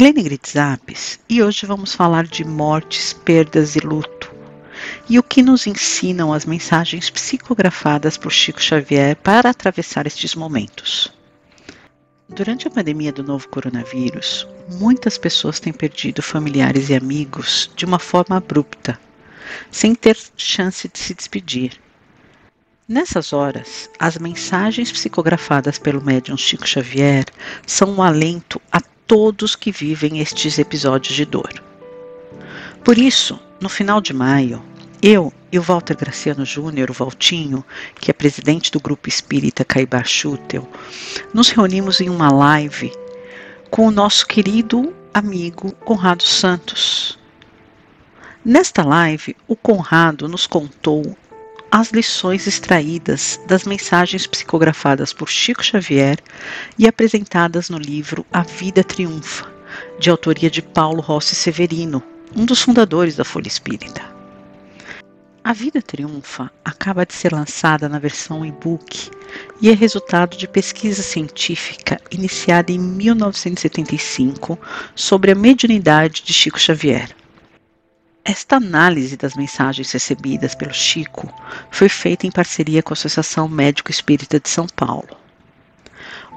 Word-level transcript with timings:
Helene 0.00 0.22
Gritzapes 0.22 1.18
e 1.28 1.42
hoje 1.42 1.66
vamos 1.66 1.92
falar 1.92 2.24
de 2.24 2.44
mortes, 2.44 3.12
perdas 3.12 3.74
e 3.74 3.80
luto. 3.80 4.32
E 5.10 5.18
o 5.18 5.24
que 5.24 5.42
nos 5.42 5.66
ensinam 5.66 6.32
as 6.32 6.44
mensagens 6.44 7.10
psicografadas 7.10 8.16
por 8.16 8.30
Chico 8.30 8.62
Xavier 8.62 9.16
para 9.16 9.50
atravessar 9.50 10.06
estes 10.06 10.36
momentos. 10.36 11.12
Durante 12.28 12.68
a 12.68 12.70
pandemia 12.70 13.10
do 13.10 13.24
novo 13.24 13.48
coronavírus, 13.48 14.46
muitas 14.74 15.18
pessoas 15.18 15.58
têm 15.58 15.72
perdido 15.72 16.22
familiares 16.22 16.90
e 16.90 16.94
amigos 16.94 17.68
de 17.74 17.84
uma 17.84 17.98
forma 17.98 18.36
abrupta, 18.36 18.96
sem 19.68 19.96
ter 19.96 20.16
chance 20.36 20.88
de 20.88 20.96
se 20.96 21.12
despedir 21.12 21.72
Nessas 22.88 23.34
horas, 23.34 23.90
as 23.98 24.16
mensagens 24.16 24.90
psicografadas 24.90 25.76
pelo 25.76 26.02
médium 26.02 26.38
Chico 26.38 26.66
Xavier 26.66 27.26
são 27.66 27.96
um 27.96 28.02
alento 28.02 28.58
a 28.72 28.80
todos 29.08 29.56
que 29.56 29.72
vivem 29.72 30.20
estes 30.20 30.58
episódios 30.58 31.16
de 31.16 31.24
dor. 31.24 31.50
Por 32.84 32.98
isso, 32.98 33.40
no 33.60 33.68
final 33.68 34.00
de 34.00 34.12
maio, 34.12 34.62
eu 35.02 35.32
e 35.50 35.58
o 35.58 35.62
Walter 35.62 35.96
Graciano 35.96 36.44
Júnior, 36.44 36.90
o 36.90 36.94
Valtinho, 36.94 37.64
que 37.98 38.10
é 38.10 38.14
presidente 38.14 38.70
do 38.70 38.78
Grupo 38.78 39.08
Espírita 39.08 39.64
Caibar 39.64 40.06
Schutel, 40.06 40.68
nos 41.32 41.48
reunimos 41.48 42.00
em 42.00 42.10
uma 42.10 42.30
live 42.30 42.92
com 43.70 43.86
o 43.86 43.90
nosso 43.90 44.26
querido 44.26 44.94
amigo 45.12 45.72
Conrado 45.76 46.22
Santos. 46.22 47.18
Nesta 48.44 48.84
live, 48.84 49.34
o 49.46 49.56
Conrado 49.56 50.28
nos 50.28 50.46
contou 50.46 51.16
as 51.70 51.90
lições 51.90 52.46
extraídas 52.46 53.38
das 53.46 53.64
mensagens 53.64 54.26
psicografadas 54.26 55.12
por 55.12 55.28
Chico 55.28 55.62
Xavier 55.62 56.18
e 56.78 56.86
apresentadas 56.86 57.68
no 57.68 57.78
livro 57.78 58.24
A 58.32 58.42
Vida 58.42 58.82
Triunfa, 58.82 59.46
de 59.98 60.08
autoria 60.08 60.50
de 60.50 60.62
Paulo 60.62 61.00
Rossi 61.00 61.34
Severino, 61.34 62.02
um 62.34 62.46
dos 62.46 62.62
fundadores 62.62 63.16
da 63.16 63.24
Folha 63.24 63.48
Espírita. 63.48 64.02
A 65.44 65.52
Vida 65.52 65.80
Triunfa 65.80 66.50
acaba 66.64 67.06
de 67.06 67.14
ser 67.14 67.32
lançada 67.32 67.88
na 67.88 67.98
versão 67.98 68.44
e-book 68.44 69.10
e 69.60 69.70
é 69.70 69.74
resultado 69.74 70.36
de 70.36 70.48
pesquisa 70.48 71.02
científica 71.02 72.00
iniciada 72.10 72.72
em 72.72 72.78
1975 72.78 74.58
sobre 74.94 75.32
a 75.32 75.34
mediunidade 75.34 76.22
de 76.22 76.32
Chico 76.32 76.58
Xavier. 76.58 77.17
Esta 78.28 78.56
análise 78.56 79.16
das 79.16 79.34
mensagens 79.34 79.90
recebidas 79.90 80.54
pelo 80.54 80.74
Chico 80.74 81.32
foi 81.70 81.88
feita 81.88 82.26
em 82.26 82.30
parceria 82.30 82.82
com 82.82 82.92
a 82.92 82.92
Associação 82.92 83.48
Médico 83.48 83.90
Espírita 83.90 84.38
de 84.38 84.50
São 84.50 84.66
Paulo. 84.66 85.16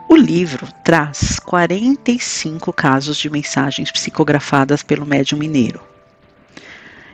O 0.07 0.15
livro 0.15 0.65
traz 0.85 1.37
45 1.39 2.71
casos 2.71 3.17
de 3.17 3.29
mensagens 3.29 3.91
psicografadas 3.91 4.81
pelo 4.81 5.05
médium 5.05 5.37
mineiro. 5.37 5.81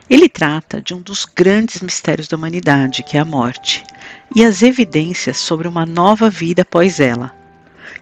Ele 0.08 0.28
trata 0.28 0.80
de 0.80 0.94
um 0.94 1.00
dos 1.00 1.24
grandes 1.24 1.82
mistérios 1.82 2.28
da 2.28 2.36
humanidade, 2.36 3.02
que 3.02 3.16
é 3.16 3.20
a 3.20 3.24
morte, 3.24 3.82
e 4.32 4.44
as 4.44 4.62
evidências 4.62 5.38
sobre 5.38 5.66
uma 5.66 5.84
nova 5.84 6.30
vida 6.30 6.62
após 6.62 7.00
ela, 7.00 7.34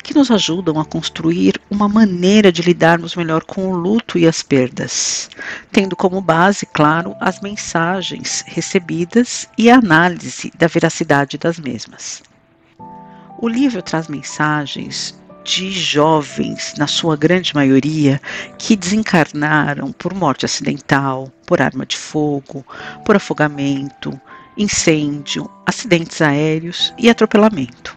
que 0.07 0.15
nos 0.15 0.31
ajudam 0.31 0.79
a 0.79 0.85
construir 0.85 1.61
uma 1.69 1.89
maneira 1.89 2.53
de 2.53 2.63
lidarmos 2.63 3.17
melhor 3.17 3.43
com 3.43 3.73
o 3.73 3.77
luto 3.77 4.17
e 4.17 4.25
as 4.25 4.41
perdas, 4.41 5.29
tendo 5.73 5.97
como 5.97 6.21
base, 6.21 6.65
claro, 6.65 7.17
as 7.21 7.41
mensagens 7.41 8.45
recebidas 8.47 9.49
e 9.59 9.69
a 9.69 9.79
análise 9.79 10.53
da 10.57 10.69
veracidade 10.69 11.37
das 11.37 11.59
mesmas. 11.59 12.23
O 13.41 13.49
livro 13.49 13.83
traz 13.83 14.07
mensagens 14.07 15.21
de 15.43 15.73
jovens, 15.73 16.75
na 16.79 16.87
sua 16.87 17.17
grande 17.17 17.53
maioria, 17.53 18.23
que 18.57 18.77
desencarnaram 18.77 19.91
por 19.91 20.15
morte 20.15 20.45
acidental, 20.45 21.33
por 21.45 21.61
arma 21.61 21.85
de 21.85 21.97
fogo, 21.97 22.65
por 23.05 23.17
afogamento, 23.17 24.19
incêndio, 24.57 25.51
acidentes 25.67 26.23
aéreos 26.23 26.95
e 26.97 27.11
atropelamento. 27.11 27.96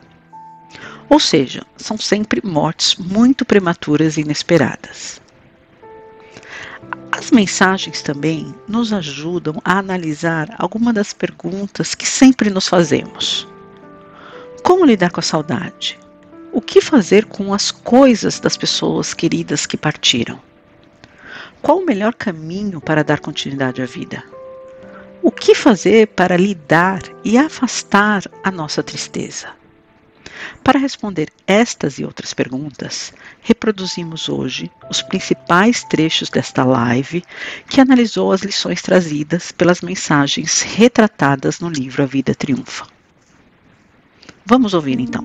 Ou 1.09 1.19
seja, 1.19 1.63
são 1.75 1.97
sempre 1.97 2.39
mortes 2.45 2.95
muito 2.95 3.43
prematuras 3.43 4.15
e 4.15 4.21
inesperadas. 4.21 5.19
As 7.11 7.31
mensagens 7.31 8.01
também 8.01 8.53
nos 8.67 8.93
ajudam 8.93 9.59
a 9.65 9.79
analisar 9.79 10.53
algumas 10.57 10.93
das 10.93 11.11
perguntas 11.11 11.95
que 11.95 12.07
sempre 12.07 12.49
nos 12.49 12.67
fazemos. 12.67 13.47
Como 14.63 14.85
lidar 14.85 15.11
com 15.11 15.19
a 15.19 15.23
saudade? 15.23 15.99
O 16.53 16.61
que 16.61 16.79
fazer 16.79 17.25
com 17.25 17.53
as 17.53 17.71
coisas 17.71 18.39
das 18.39 18.55
pessoas 18.55 19.13
queridas 19.13 19.65
que 19.65 19.77
partiram? 19.77 20.39
Qual 21.61 21.79
o 21.79 21.85
melhor 21.85 22.13
caminho 22.13 22.79
para 22.79 23.03
dar 23.03 23.19
continuidade 23.19 23.81
à 23.81 23.85
vida? 23.85 24.23
O 25.21 25.31
que 25.31 25.53
fazer 25.53 26.07
para 26.07 26.37
lidar 26.37 27.01
e 27.23 27.37
afastar 27.37 28.23
a 28.43 28.49
nossa 28.49 28.81
tristeza? 28.81 29.58
Para 30.63 30.79
responder 30.79 31.29
estas 31.47 31.99
e 31.99 32.05
outras 32.05 32.33
perguntas, 32.33 33.13
reproduzimos 33.41 34.29
hoje 34.29 34.69
os 34.89 35.01
principais 35.01 35.83
trechos 35.83 36.29
desta 36.29 36.63
live 36.63 37.23
que 37.69 37.81
analisou 37.81 38.31
as 38.31 38.41
lições 38.41 38.81
trazidas 38.81 39.51
pelas 39.51 39.81
mensagens 39.81 40.61
retratadas 40.61 41.59
no 41.59 41.69
livro 41.69 42.03
A 42.03 42.05
Vida 42.05 42.35
Triunfa. 42.35 42.87
Vamos 44.45 44.73
ouvir 44.73 44.99
então. 44.99 45.23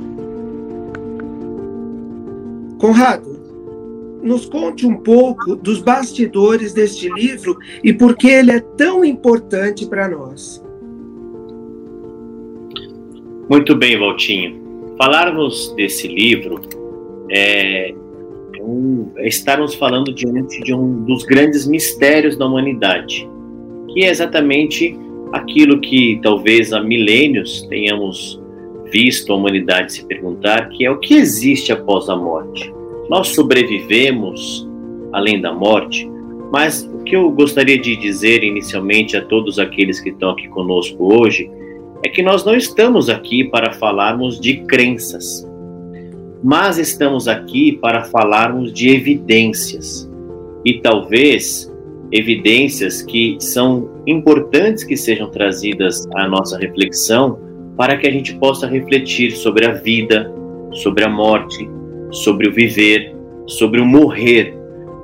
Conrado, 2.78 3.34
nos 4.22 4.46
conte 4.46 4.86
um 4.86 4.96
pouco 4.96 5.56
dos 5.56 5.82
bastidores 5.82 6.72
deste 6.72 7.08
livro 7.10 7.58
e 7.82 7.92
por 7.92 8.16
que 8.16 8.28
ele 8.28 8.50
é 8.50 8.60
tão 8.60 9.04
importante 9.04 9.86
para 9.86 10.08
nós. 10.08 10.62
Muito 13.48 13.76
bem, 13.76 13.98
Valtinho. 13.98 14.63
Falarmos 14.96 15.72
desse 15.76 16.06
livro 16.06 16.60
é, 17.30 17.92
um, 18.60 19.10
é 19.16 19.26
estarmos 19.26 19.74
falando 19.74 20.12
diante 20.12 20.60
de 20.62 20.72
um 20.72 21.04
dos 21.04 21.24
grandes 21.24 21.66
mistérios 21.66 22.36
da 22.36 22.46
humanidade, 22.46 23.28
que 23.92 24.04
é 24.04 24.10
exatamente 24.10 24.96
aquilo 25.32 25.80
que 25.80 26.20
talvez 26.22 26.72
há 26.72 26.80
milênios 26.80 27.62
tenhamos 27.62 28.40
visto 28.92 29.32
a 29.32 29.36
humanidade 29.36 29.92
se 29.92 30.06
perguntar, 30.06 30.68
que 30.68 30.84
é 30.84 30.90
o 30.90 30.98
que 30.98 31.14
existe 31.14 31.72
após 31.72 32.08
a 32.08 32.16
morte. 32.16 32.72
Nós 33.10 33.28
sobrevivemos 33.28 34.68
além 35.12 35.40
da 35.40 35.52
morte, 35.52 36.08
mas 36.52 36.88
o 36.94 37.02
que 37.02 37.16
eu 37.16 37.30
gostaria 37.32 37.78
de 37.78 37.96
dizer 37.96 38.44
inicialmente 38.44 39.16
a 39.16 39.24
todos 39.24 39.58
aqueles 39.58 39.98
que 39.98 40.10
estão 40.10 40.30
aqui 40.30 40.46
conosco 40.48 41.12
hoje 41.12 41.50
é 42.04 42.08
que 42.10 42.22
nós 42.22 42.44
não 42.44 42.54
estamos 42.54 43.08
aqui 43.08 43.44
para 43.44 43.72
falarmos 43.72 44.38
de 44.38 44.58
crenças, 44.58 45.48
mas 46.42 46.76
estamos 46.76 47.26
aqui 47.26 47.78
para 47.80 48.04
falarmos 48.04 48.70
de 48.74 48.90
evidências. 48.90 50.06
E 50.66 50.80
talvez 50.80 51.72
evidências 52.12 53.00
que 53.00 53.38
são 53.40 53.88
importantes 54.06 54.84
que 54.84 54.98
sejam 54.98 55.30
trazidas 55.30 56.06
à 56.14 56.28
nossa 56.28 56.58
reflexão 56.58 57.38
para 57.74 57.96
que 57.96 58.06
a 58.06 58.10
gente 58.10 58.34
possa 58.34 58.66
refletir 58.66 59.30
sobre 59.32 59.64
a 59.64 59.72
vida, 59.72 60.30
sobre 60.72 61.04
a 61.04 61.08
morte, 61.08 61.66
sobre 62.10 62.48
o 62.50 62.52
viver, 62.52 63.16
sobre 63.46 63.80
o 63.80 63.86
morrer. 63.86 64.54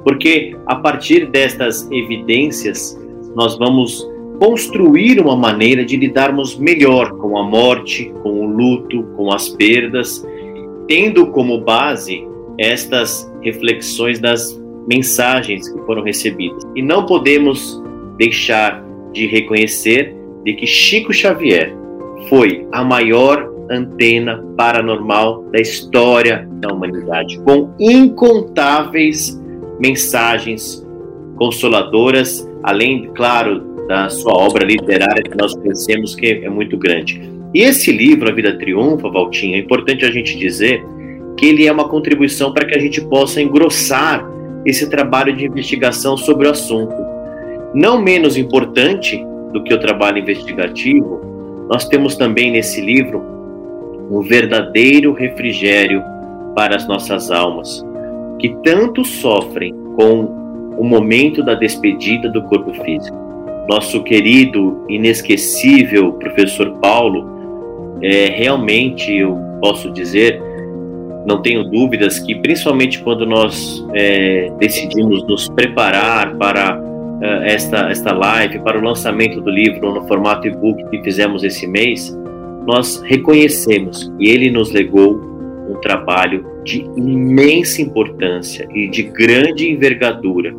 Porque 0.05 0.55
a 0.67 0.77
partir 0.77 1.31
destas 1.31 1.91
evidências 1.91 2.95
nós 3.35 3.57
vamos 3.57 4.07
construir 4.41 5.21
uma 5.21 5.37
maneira 5.37 5.85
de 5.85 5.99
lidarmos 5.99 6.59
melhor 6.59 7.11
com 7.19 7.37
a 7.37 7.43
morte, 7.43 8.11
com 8.23 8.41
o 8.41 8.47
luto, 8.47 9.03
com 9.15 9.31
as 9.31 9.51
perdas, 9.51 10.27
tendo 10.89 11.27
como 11.27 11.61
base 11.61 12.27
estas 12.59 13.31
reflexões 13.43 14.19
das 14.19 14.59
mensagens 14.89 15.69
que 15.69 15.79
foram 15.85 16.03
recebidas. 16.03 16.63
E 16.75 16.81
não 16.81 17.05
podemos 17.05 17.83
deixar 18.17 18.83
de 19.13 19.27
reconhecer 19.27 20.17
de 20.43 20.55
que 20.55 20.67
Chico 20.67 21.13
Xavier 21.13 21.77
foi 22.31 22.67
a 22.73 22.83
maior 22.83 23.47
antena 23.71 24.43
paranormal 24.57 25.43
da 25.53 25.61
história 25.61 26.49
da 26.61 26.73
humanidade, 26.73 27.39
com 27.41 27.75
incontáveis 27.79 29.39
mensagens 29.79 30.83
consoladoras, 31.37 32.51
além, 32.63 33.11
claro, 33.15 33.70
da 33.91 34.09
sua 34.09 34.33
obra 34.33 34.65
literária 34.65 35.21
que 35.21 35.37
nós 35.37 35.53
conhecemos, 35.53 36.15
que 36.15 36.25
é 36.45 36.49
muito 36.49 36.79
grande. 36.79 37.21
E 37.53 37.63
esse 37.63 37.91
livro, 37.91 38.31
A 38.31 38.33
Vida 38.33 38.57
Triunfa, 38.57 39.11
Valtinho, 39.11 39.57
é 39.57 39.59
importante 39.59 40.05
a 40.05 40.13
gente 40.13 40.39
dizer 40.39 40.87
que 41.37 41.47
ele 41.47 41.67
é 41.67 41.73
uma 41.73 41.89
contribuição 41.89 42.53
para 42.53 42.65
que 42.67 42.79
a 42.79 42.81
gente 42.81 43.01
possa 43.01 43.43
engrossar 43.43 44.25
esse 44.65 44.89
trabalho 44.89 45.35
de 45.35 45.45
investigação 45.45 46.17
sobre 46.17 46.47
o 46.47 46.53
assunto. 46.53 46.95
Não 47.75 48.01
menos 48.01 48.37
importante 48.37 49.21
do 49.53 49.65
que 49.65 49.75
o 49.75 49.81
trabalho 49.81 50.19
investigativo, 50.19 51.67
nós 51.69 51.89
temos 51.89 52.15
também 52.15 52.53
nesse 52.53 52.81
livro 52.81 53.21
um 54.09 54.21
verdadeiro 54.21 55.13
refrigério 55.13 56.01
para 56.55 56.77
as 56.77 56.87
nossas 56.87 57.33
almas, 57.33 57.85
que 58.39 58.55
tanto 58.63 59.05
sofrem 59.05 59.75
com 59.97 60.77
o 60.79 60.85
momento 60.85 61.43
da 61.43 61.55
despedida 61.55 62.29
do 62.29 62.43
corpo 62.45 62.73
físico. 62.85 63.30
Nosso 63.71 64.03
querido, 64.03 64.85
inesquecível 64.89 66.15
professor 66.15 66.73
Paulo, 66.81 67.99
é, 68.03 68.27
realmente 68.27 69.17
eu 69.17 69.39
posso 69.61 69.93
dizer, 69.93 70.43
não 71.25 71.41
tenho 71.41 71.63
dúvidas 71.63 72.19
que, 72.19 72.35
principalmente 72.35 73.01
quando 73.01 73.25
nós 73.25 73.87
é, 73.95 74.51
decidimos 74.59 75.25
nos 75.25 75.49
preparar 75.51 76.37
para 76.37 76.83
é, 77.23 77.55
esta, 77.55 77.89
esta 77.89 78.13
live, 78.13 78.59
para 78.59 78.77
o 78.77 78.83
lançamento 78.83 79.41
do 79.41 79.51
livro 79.51 79.95
no 79.95 80.05
formato 80.09 80.49
e-book 80.49 80.91
que 80.91 81.01
fizemos 81.05 81.45
esse 81.45 81.65
mês, 81.65 82.13
nós 82.67 83.01
reconhecemos 83.03 84.13
que 84.19 84.29
ele 84.29 84.51
nos 84.51 84.73
legou 84.73 85.15
um 85.71 85.77
trabalho 85.81 86.45
de 86.65 86.81
imensa 86.97 87.81
importância 87.81 88.69
e 88.75 88.89
de 88.89 89.05
grande 89.05 89.71
envergadura. 89.71 90.53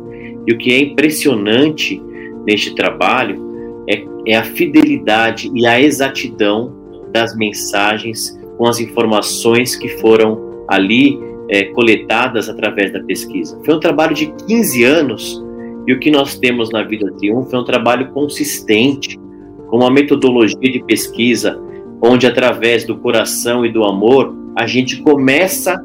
E 0.46 0.54
o 0.54 0.56
que 0.56 0.72
é 0.72 0.78
impressionante 0.80 2.00
neste 2.46 2.74
trabalho 2.74 3.40
é, 3.88 4.04
é 4.26 4.36
a 4.36 4.44
fidelidade 4.44 5.50
e 5.54 5.66
a 5.66 5.80
exatidão 5.80 6.74
das 7.12 7.36
mensagens 7.36 8.38
com 8.56 8.66
as 8.66 8.80
informações 8.80 9.76
que 9.76 9.88
foram 9.88 10.64
ali 10.68 11.18
é, 11.48 11.64
coletadas 11.64 12.48
através 12.48 12.92
da 12.92 13.00
pesquisa. 13.00 13.58
Foi 13.64 13.74
um 13.74 13.80
trabalho 13.80 14.14
de 14.14 14.32
15 14.46 14.84
anos 14.84 15.44
e 15.86 15.92
o 15.92 15.98
que 15.98 16.10
nós 16.10 16.38
temos 16.38 16.70
na 16.70 16.82
Vida 16.82 17.10
Triunfo 17.18 17.54
é 17.54 17.58
um 17.58 17.64
trabalho 17.64 18.10
consistente, 18.12 19.18
com 19.68 19.78
uma 19.78 19.90
metodologia 19.90 20.70
de 20.70 20.84
pesquisa 20.84 21.60
onde, 22.00 22.26
através 22.26 22.84
do 22.84 22.96
coração 22.96 23.64
e 23.64 23.72
do 23.72 23.84
amor, 23.84 24.34
a 24.56 24.66
gente 24.66 25.00
começa 25.02 25.82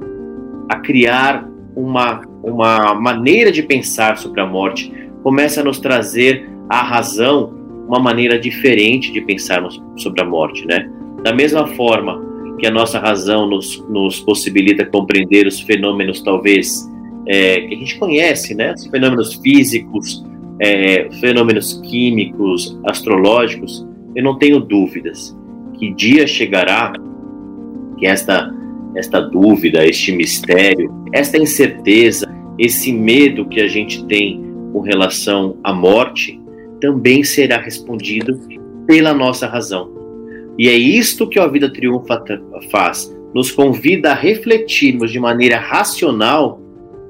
a 0.67 0.79
criar 0.79 1.47
uma, 1.75 2.21
uma 2.43 2.95
maneira 2.95 3.51
de 3.51 3.61
pensar 3.61 4.17
sobre 4.17 4.41
a 4.41 4.45
morte, 4.45 4.91
começa 5.23 5.61
a 5.61 5.63
nos 5.63 5.79
trazer 5.79 6.49
a 6.69 6.81
razão, 6.81 7.53
uma 7.87 7.99
maneira 7.99 8.37
diferente 8.37 9.11
de 9.11 9.21
pensarmos 9.21 9.81
sobre 9.95 10.21
a 10.21 10.25
morte, 10.25 10.65
né? 10.65 10.89
Da 11.23 11.33
mesma 11.33 11.67
forma 11.67 12.21
que 12.59 12.67
a 12.67 12.71
nossa 12.71 12.99
razão 12.99 13.47
nos, 13.47 13.83
nos 13.89 14.19
possibilita 14.19 14.85
compreender 14.85 15.47
os 15.47 15.61
fenômenos, 15.61 16.21
talvez, 16.21 16.89
é, 17.27 17.61
que 17.61 17.75
a 17.75 17.77
gente 17.77 17.97
conhece, 17.97 18.53
né? 18.55 18.73
Os 18.73 18.87
fenômenos 18.87 19.35
físicos, 19.35 20.25
é, 20.59 21.09
fenômenos 21.19 21.81
químicos, 21.85 22.77
astrológicos, 22.85 23.87
eu 24.15 24.23
não 24.23 24.37
tenho 24.37 24.59
dúvidas 24.59 25.37
que 25.77 25.93
dia 25.93 26.25
chegará 26.25 26.93
que 27.97 28.05
esta 28.05 28.53
esta 28.95 29.21
dúvida, 29.21 29.85
este 29.85 30.11
mistério, 30.11 30.91
esta 31.13 31.37
incerteza, 31.37 32.27
esse 32.57 32.91
medo 32.91 33.45
que 33.45 33.61
a 33.61 33.67
gente 33.67 34.03
tem 34.05 34.41
com 34.71 34.81
relação 34.81 35.57
à 35.63 35.73
morte, 35.73 36.39
também 36.81 37.23
será 37.23 37.57
respondido 37.57 38.39
pela 38.85 39.13
nossa 39.13 39.47
razão. 39.47 39.91
E 40.57 40.69
é 40.69 40.73
isto 40.73 41.27
que 41.27 41.39
a 41.39 41.47
Vida 41.47 41.71
Triunfa 41.71 42.23
faz, 42.71 43.15
nos 43.33 43.51
convida 43.51 44.11
a 44.11 44.15
refletirmos 44.15 45.11
de 45.11 45.19
maneira 45.19 45.57
racional, 45.57 46.61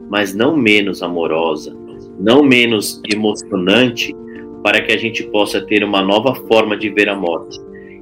mas 0.10 0.34
não 0.34 0.56
menos 0.56 1.02
amorosa, 1.02 1.76
não 2.20 2.44
menos 2.44 3.02
emocionante, 3.12 4.16
para 4.64 4.82
que 4.82 4.92
a 4.92 4.98
gente 4.98 5.24
possa 5.24 5.62
ter 5.62 5.84
uma 5.84 6.02
nova 6.02 6.36
forma 6.36 6.76
de 6.76 6.90
ver 6.90 7.10
a 7.10 7.16
morte. 7.16 7.60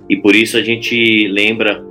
E 0.09 0.17
por 0.17 0.35
isso 0.35 0.57
a 0.57 0.61
gente 0.61 1.27
lembra 1.27 1.83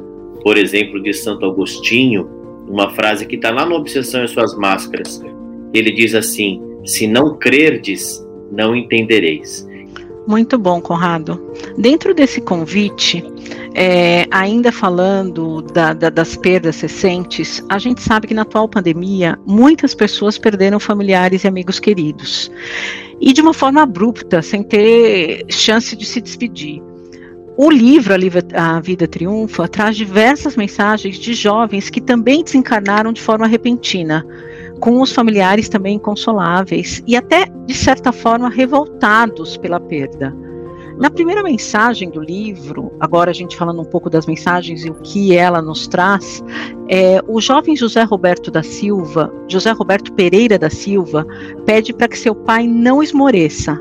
por 0.45 0.59
exemplo, 0.59 1.03
de 1.03 1.15
Santo 1.15 1.47
Agostinho, 1.47 2.29
uma 2.69 2.91
frase 2.91 3.27
que 3.27 3.37
está 3.37 3.51
lá 3.51 3.65
no 3.65 3.77
Obsessão 3.77 4.23
e 4.23 4.29
Suas 4.29 4.55
Máscaras. 4.55 5.25
Ele 5.73 5.91
diz 5.91 6.15
assim: 6.15 6.61
Se 6.85 7.07
não 7.07 7.37
crerdes, 7.37 8.25
não 8.51 8.75
entendereis. 8.75 9.67
Muito 10.27 10.57
bom, 10.57 10.81
Conrado. 10.81 11.53
Dentro 11.77 12.15
desse 12.15 12.41
convite, 12.41 13.23
é, 13.75 14.27
ainda 14.31 14.73
falando 14.73 15.61
da, 15.61 15.93
da, 15.93 16.09
das 16.09 16.37
perdas 16.37 16.81
recentes, 16.81 17.63
a 17.69 17.79
gente 17.79 18.01
sabe 18.01 18.29
que 18.29 18.35
na 18.35 18.43
atual 18.43 18.69
pandemia 18.69 19.39
muitas 19.47 19.95
pessoas 19.95 20.39
perderam 20.39 20.81
familiares 20.81 21.45
e 21.45 21.49
amigos 21.49 21.79
queridos. 21.79 22.51
E 23.21 23.33
de 23.33 23.41
uma 23.41 23.53
forma 23.53 23.83
abrupta, 23.83 24.41
sem 24.41 24.63
ter 24.63 25.45
chance 25.51 25.95
de 25.95 26.07
se 26.07 26.21
despedir. 26.21 26.83
O 27.57 27.71
livro 27.71 28.15
A 28.55 28.81
Vida 28.81 29.07
Triunfa 29.07 29.69
traz 29.69 29.97
diversas 29.97 30.57
mensagens 30.57 31.17
de 31.17 31.35
jovens 31.35 31.89
que 31.89 32.01
também 32.01 32.43
desencarnaram 32.43 33.13
de 33.13 33.23
forma 33.23 33.47
repentina, 33.47 34.27
com 34.85 35.01
os 35.01 35.13
familiares 35.13 35.67
também 35.67 35.97
inconsoláveis 35.97 37.03
e 37.07 37.17
até, 37.17 37.47
de 37.65 37.73
certa 37.73 38.13
forma, 38.13 38.51
revoltados 38.51 39.57
pela 39.57 39.81
perda. 39.81 40.37
Na 40.99 41.11
primeira 41.11 41.43
mensagem 41.43 42.11
do 42.11 42.21
livro, 42.21 42.93
agora 43.01 43.31
a 43.31 43.35
gente 43.35 43.57
falando 43.57 43.81
um 43.81 43.87
pouco 43.87 44.11
das 44.11 44.27
mensagens 44.27 44.85
e 44.85 44.91
o 44.91 44.95
que 44.97 45.35
ela 45.35 45.63
nos 45.63 45.89
traz, 45.89 46.45
é, 46.87 47.19
o 47.27 47.41
jovem 47.41 47.75
José 47.75 48.03
Roberto 48.03 48.51
da 48.51 48.63
Silva, 48.63 49.33
José 49.49 49.71
Roberto 49.71 50.13
Pereira 50.13 50.59
da 50.59 50.69
Silva, 50.69 51.27
pede 51.65 51.95
para 51.95 52.07
que 52.07 52.19
seu 52.19 52.35
pai 52.35 52.67
não 52.67 53.03
esmoreça, 53.03 53.81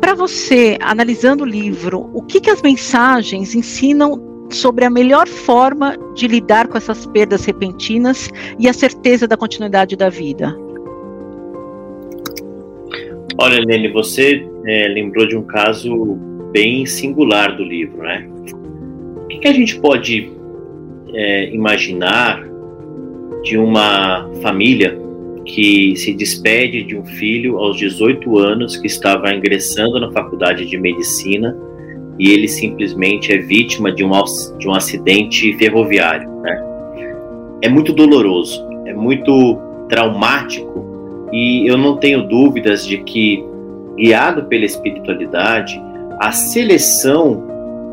para 0.00 0.14
você, 0.14 0.78
analisando 0.80 1.44
o 1.44 1.46
livro, 1.46 2.08
o 2.14 2.22
que, 2.22 2.40
que 2.40 2.48
as 2.48 2.62
mensagens 2.62 3.54
ensinam 3.54 4.27
sobre 4.50 4.84
a 4.84 4.90
melhor 4.90 5.26
forma 5.26 5.96
de 6.14 6.26
lidar 6.26 6.68
com 6.68 6.76
essas 6.76 7.06
perdas 7.06 7.44
repentinas 7.44 8.30
e 8.58 8.68
a 8.68 8.72
certeza 8.72 9.26
da 9.26 9.36
continuidade 9.36 9.96
da 9.96 10.08
vida? 10.08 10.56
Olha, 13.40 13.60
Lene, 13.60 13.88
você 13.88 14.44
é, 14.66 14.88
lembrou 14.88 15.26
de 15.26 15.36
um 15.36 15.42
caso 15.42 16.16
bem 16.52 16.84
singular 16.86 17.56
do 17.56 17.62
livro, 17.62 18.02
né? 18.02 18.28
O 19.16 19.26
que, 19.28 19.38
que 19.38 19.48
a 19.48 19.52
gente 19.52 19.78
pode 19.78 20.32
é, 21.14 21.54
imaginar 21.54 22.42
de 23.44 23.56
uma 23.56 24.28
família 24.42 24.98
que 25.44 25.94
se 25.96 26.12
despede 26.12 26.82
de 26.82 26.96
um 26.96 27.04
filho 27.04 27.58
aos 27.58 27.76
18 27.78 28.38
anos 28.38 28.76
que 28.76 28.86
estava 28.86 29.32
ingressando 29.32 29.98
na 29.98 30.10
faculdade 30.12 30.66
de 30.66 30.76
medicina 30.76 31.56
e 32.18 32.30
ele 32.30 32.48
simplesmente 32.48 33.32
é 33.32 33.38
vítima 33.38 33.92
de 33.92 34.04
um, 34.04 34.10
de 34.58 34.68
um 34.68 34.74
acidente 34.74 35.52
ferroviário. 35.56 36.28
Né? 36.40 36.64
É 37.62 37.68
muito 37.68 37.92
doloroso, 37.92 38.66
é 38.86 38.92
muito 38.92 39.58
traumático 39.88 41.28
e 41.32 41.66
eu 41.70 41.76
não 41.76 41.96
tenho 41.96 42.26
dúvidas 42.26 42.86
de 42.86 42.98
que, 42.98 43.44
guiado 43.96 44.44
pela 44.44 44.64
espiritualidade, 44.64 45.80
a 46.18 46.32
seleção 46.32 47.46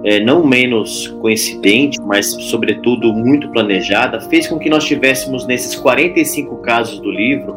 é, 0.03 0.19
não 0.19 0.45
menos 0.45 1.07
coincidente, 1.21 1.99
mas 2.01 2.27
sobretudo 2.27 3.13
muito 3.13 3.49
planejada, 3.49 4.21
fez 4.21 4.47
com 4.47 4.57
que 4.57 4.69
nós 4.69 4.85
tivéssemos 4.85 5.45
nesses 5.45 5.75
45 5.75 6.57
casos 6.57 6.99
do 6.99 7.11
livro, 7.11 7.55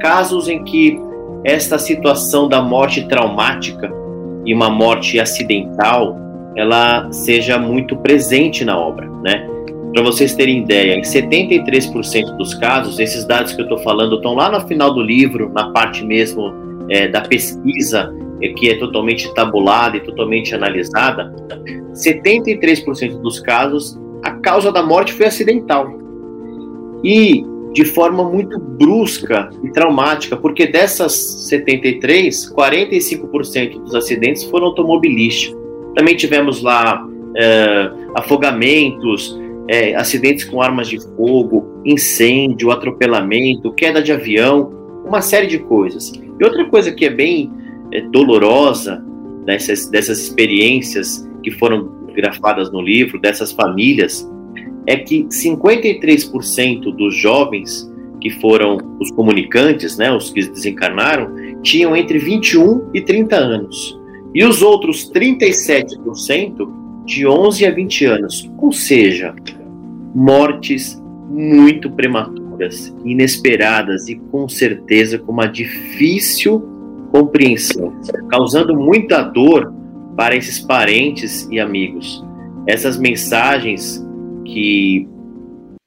casos 0.00 0.48
em 0.48 0.62
que 0.62 1.00
esta 1.44 1.78
situação 1.78 2.48
da 2.48 2.60
morte 2.60 3.06
traumática 3.06 4.03
e 4.44 4.54
uma 4.54 4.70
morte 4.70 5.18
acidental, 5.18 6.16
ela 6.56 7.10
seja 7.12 7.58
muito 7.58 7.96
presente 7.96 8.64
na 8.64 8.78
obra, 8.78 9.08
né? 9.22 9.48
Para 9.92 10.02
vocês 10.02 10.34
terem 10.34 10.62
ideia, 10.62 10.94
em 10.94 11.02
73% 11.02 12.36
dos 12.36 12.54
casos, 12.54 12.98
esses 12.98 13.24
dados 13.24 13.52
que 13.52 13.60
eu 13.60 13.64
estou 13.64 13.78
falando 13.78 14.16
estão 14.16 14.34
lá 14.34 14.50
no 14.50 14.66
final 14.66 14.92
do 14.92 15.00
livro, 15.00 15.52
na 15.54 15.70
parte 15.70 16.04
mesmo 16.04 16.52
é, 16.90 17.06
da 17.06 17.20
pesquisa, 17.20 18.12
é, 18.42 18.48
que 18.48 18.68
é 18.68 18.76
totalmente 18.76 19.32
tabulada 19.34 19.96
e 19.96 20.00
totalmente 20.00 20.54
analisada. 20.54 21.32
73% 21.92 23.20
dos 23.20 23.38
casos, 23.38 23.98
a 24.24 24.32
causa 24.32 24.72
da 24.72 24.82
morte 24.82 25.12
foi 25.12 25.26
acidental. 25.26 25.86
E 27.04 27.44
de 27.74 27.84
forma 27.84 28.22
muito 28.22 28.56
brusca 28.56 29.50
e 29.64 29.70
traumática, 29.72 30.36
porque 30.36 30.64
dessas 30.64 31.12
73, 31.48 32.54
45% 32.54 33.82
dos 33.82 33.94
acidentes 33.96 34.44
foram 34.44 34.68
automobilísticos. 34.68 35.60
Também 35.96 36.14
tivemos 36.16 36.62
lá 36.62 37.04
é, 37.36 37.90
afogamentos, 38.14 39.36
é, 39.68 39.92
acidentes 39.96 40.44
com 40.44 40.62
armas 40.62 40.86
de 40.88 41.00
fogo, 41.16 41.82
incêndio, 41.84 42.70
atropelamento, 42.70 43.72
queda 43.72 44.00
de 44.00 44.12
avião. 44.12 44.72
uma 45.04 45.20
série 45.20 45.48
de 45.48 45.58
coisas. 45.58 46.12
E 46.40 46.44
outra 46.44 46.64
coisa 46.66 46.92
que 46.92 47.04
é 47.04 47.10
bem 47.10 47.50
é, 47.92 48.02
dolorosa 48.02 49.04
dessas, 49.44 49.88
dessas 49.88 50.20
experiências 50.20 51.28
que 51.42 51.50
foram 51.50 51.92
grafadas 52.14 52.70
no 52.70 52.80
livro, 52.80 53.20
dessas 53.20 53.50
famílias, 53.50 54.30
é 54.86 54.96
que 54.96 55.24
53% 55.24 56.94
dos 56.94 57.14
jovens 57.14 57.90
que 58.20 58.30
foram 58.30 58.78
os 59.00 59.10
comunicantes, 59.10 59.98
né, 59.98 60.10
os 60.10 60.30
que 60.30 60.46
desencarnaram, 60.48 61.34
tinham 61.62 61.94
entre 61.94 62.18
21 62.18 62.90
e 62.94 63.00
30 63.00 63.36
anos. 63.36 63.98
E 64.34 64.44
os 64.44 64.62
outros 64.62 65.10
37% 65.12 67.04
de 67.04 67.26
11 67.26 67.66
a 67.66 67.70
20 67.70 68.04
anos. 68.06 68.50
Ou 68.58 68.72
seja, 68.72 69.34
mortes 70.14 71.00
muito 71.28 71.90
prematuras, 71.90 72.94
inesperadas 73.04 74.08
e 74.08 74.16
com 74.16 74.48
certeza 74.48 75.18
com 75.18 75.32
uma 75.32 75.46
difícil 75.46 76.60
compreensão, 77.12 77.92
causando 78.28 78.74
muita 78.74 79.22
dor 79.22 79.72
para 80.16 80.34
esses 80.34 80.60
parentes 80.60 81.48
e 81.50 81.60
amigos. 81.60 82.24
Essas 82.66 82.98
mensagens 82.98 84.04
que 84.44 85.08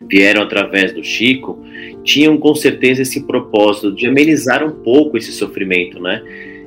vieram 0.09 0.41
através 0.41 0.93
do 0.93 1.03
Chico 1.03 1.59
tinham 2.03 2.37
com 2.37 2.55
certeza 2.55 3.01
esse 3.01 3.25
propósito 3.25 3.93
de 3.93 4.07
amenizar 4.07 4.65
um 4.65 4.71
pouco 4.71 5.17
esse 5.17 5.31
sofrimento, 5.31 6.01
né? 6.01 6.23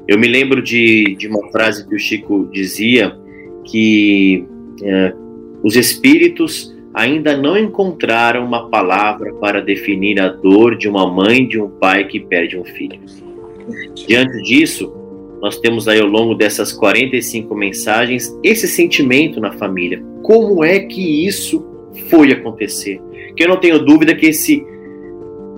Eu 0.06 0.18
me 0.18 0.26
lembro 0.26 0.62
de, 0.62 1.14
de 1.16 1.28
uma 1.28 1.50
frase 1.50 1.86
que 1.88 1.94
o 1.94 1.98
Chico 1.98 2.48
dizia 2.52 3.16
que 3.64 4.44
é, 4.82 5.14
os 5.62 5.76
espíritos 5.76 6.74
ainda 6.92 7.36
não 7.36 7.56
encontraram 7.56 8.44
uma 8.44 8.68
palavra 8.68 9.32
para 9.34 9.60
definir 9.60 10.20
a 10.20 10.28
dor 10.28 10.76
de 10.76 10.88
uma 10.88 11.06
mãe 11.10 11.46
de 11.46 11.60
um 11.60 11.68
pai 11.68 12.06
que 12.06 12.18
perde 12.18 12.58
um 12.58 12.64
filho. 12.64 12.98
Diante 13.94 14.42
disso, 14.42 14.92
nós 15.40 15.58
temos 15.58 15.86
aí 15.86 16.00
ao 16.00 16.08
longo 16.08 16.34
dessas 16.34 16.72
45 16.72 17.54
mensagens 17.54 18.36
esse 18.42 18.66
sentimento 18.66 19.40
na 19.40 19.52
família. 19.52 20.02
Como 20.22 20.64
é 20.64 20.80
que 20.80 21.26
isso 21.26 21.69
foi 22.08 22.32
acontecer? 22.32 23.00
Que 23.36 23.44
eu 23.44 23.48
não 23.48 23.56
tenho 23.56 23.78
dúvida 23.78 24.14
que 24.14 24.26
esse 24.26 24.64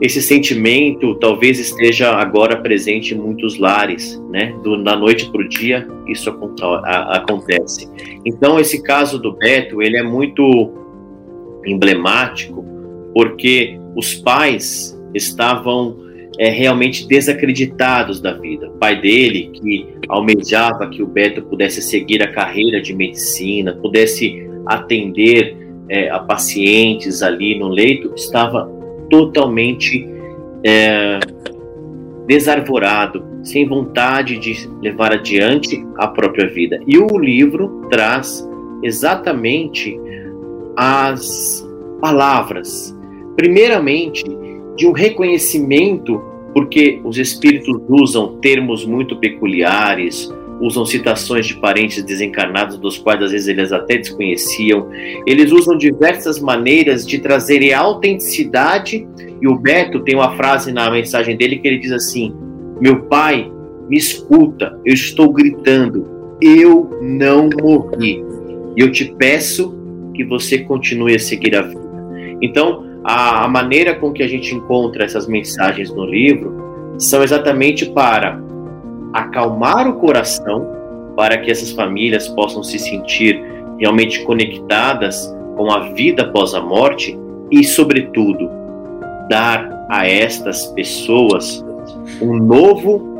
esse 0.01 0.21
sentimento 0.21 1.15
talvez 1.15 1.61
esteja 1.61 2.11
agora 2.11 2.57
presente 2.57 3.15
em 3.15 3.19
muitos 3.19 3.57
lares, 3.57 4.21
né? 4.31 4.53
Do, 4.65 4.83
da 4.83 4.97
noite 4.97 5.31
para 5.31 5.43
o 5.43 5.49
dia 5.49 5.87
isso 6.09 6.29
acontece. 6.29 7.89
Então 8.27 8.59
esse 8.59 8.83
caso 8.83 9.19
do 9.21 9.33
Beto 9.33 9.81
ele 9.81 9.97
é 9.97 10.03
muito 10.03 10.73
emblemático 11.65 12.65
porque 13.15 13.79
os 13.95 14.15
pais 14.15 14.99
estavam 15.15 15.97
é, 16.39 16.49
realmente 16.49 17.07
desacreditados 17.07 18.21
da 18.21 18.33
vida. 18.33 18.69
O 18.69 18.79
pai 18.79 19.01
dele, 19.01 19.51
que 19.55 19.87
almejava 20.09 20.89
que 20.89 21.03
o 21.03 21.07
Beto 21.07 21.43
pudesse 21.43 21.83
seguir 21.83 22.23
a 22.23 22.33
carreira 22.33 22.81
de 22.81 22.95
medicina, 22.95 23.79
pudesse 23.81 24.49
atender 24.67 25.57
é, 25.93 26.09
a 26.09 26.19
pacientes 26.21 27.23
ali 27.23 27.59
no 27.59 27.69
leito, 27.69 28.15
estava 28.17 28.67
totalmente 29.11 30.09
é, 30.65 31.19
desarvorado, 32.27 33.23
sem 33.43 33.69
vontade 33.69 34.39
de 34.39 34.67
levar 34.81 35.13
adiante 35.13 35.85
a 35.99 36.09
própria 36.09 36.49
vida. 36.49 36.81
E 36.87 36.97
o 36.97 37.19
livro 37.19 37.87
traz 37.91 38.49
exatamente 38.83 40.01
as 40.75 41.63
palavras, 42.01 42.97
primeiramente 43.37 44.25
de 44.77 44.87
um 44.87 44.93
reconhecimento, 44.93 46.23
porque 46.55 47.03
os 47.05 47.19
espíritos 47.19 47.79
usam 47.87 48.39
termos 48.41 48.87
muito 48.87 49.17
peculiares, 49.17 50.33
usam 50.63 50.87
citações 50.87 51.47
de 51.47 51.57
parentes 51.57 52.05
desencarnados, 52.05 52.79
dos 52.79 52.97
quais 52.97 53.21
às 53.21 53.33
vezes 53.33 53.49
eles 53.49 53.73
até 53.73 53.99
desconheciam. 53.99 54.89
Eles 55.27 55.51
usam 55.51 55.77
diversas 55.77 56.39
maneiras 56.39 57.05
de 57.05 57.19
trazerem 57.19 57.75
autenticidade. 57.75 59.07
E 59.41 59.49
o 59.49 59.57
Beto 59.57 60.01
tem 60.01 60.15
uma 60.15 60.37
frase 60.37 60.71
na 60.71 60.89
mensagem 60.89 61.37
dele 61.37 61.59
que 61.59 61.67
ele 61.67 61.79
diz 61.79 61.91
assim: 61.91 62.33
Meu 62.81 63.03
pai, 63.07 63.51
me 63.91 63.99
escuta, 63.99 64.79
eu 64.85 64.95
estou 64.95 65.33
gritando, 65.33 66.09
eu 66.41 66.97
não 67.03 67.51
morri. 67.61 68.25
E 68.77 68.81
eu 68.81 68.93
te 68.93 69.13
peço 69.19 69.77
que 70.15 70.25
você 70.25 70.59
continue 70.59 71.17
a 71.17 71.19
seguir 71.19 71.57
a 71.57 71.63
vida. 71.63 71.83
Então, 72.41 72.85
a, 73.05 73.45
a 73.45 73.49
maneira 73.49 73.97
com 73.97 74.13
que 74.13 74.23
a 74.23 74.29
gente 74.29 74.55
encontra 74.55 75.05
essas 75.05 75.27
mensagens 75.27 75.91
no 75.91 76.07
livro 76.07 76.95
são 76.99 77.23
exatamente 77.23 77.87
para 77.87 78.52
acalmar 79.13 79.89
o 79.89 79.95
coração, 79.95 80.67
para 81.17 81.39
que 81.39 81.51
essas 81.51 81.71
famílias 81.73 82.29
possam 82.29 82.63
se 82.63 82.79
sentir 82.79 83.43
realmente 83.79 84.23
conectadas 84.25 85.35
com 85.57 85.71
a 85.71 85.91
vida 85.93 86.23
após 86.23 86.55
a 86.55 86.61
morte 86.61 87.19
e, 87.51 87.63
sobretudo, 87.63 88.51
dar 89.29 89.87
a 89.91 90.07
estas 90.07 90.67
pessoas 90.69 91.65
um 92.21 92.37
novo 92.37 93.13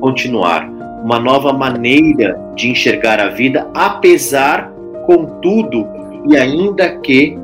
continuar, 0.00 0.68
uma 1.02 1.18
nova 1.18 1.52
maneira 1.52 2.38
de 2.54 2.70
enxergar 2.70 3.20
a 3.20 3.28
vida, 3.28 3.68
apesar, 3.74 4.72
contudo, 5.06 5.86
e 6.28 6.36
ainda 6.36 6.98
que 6.98 7.38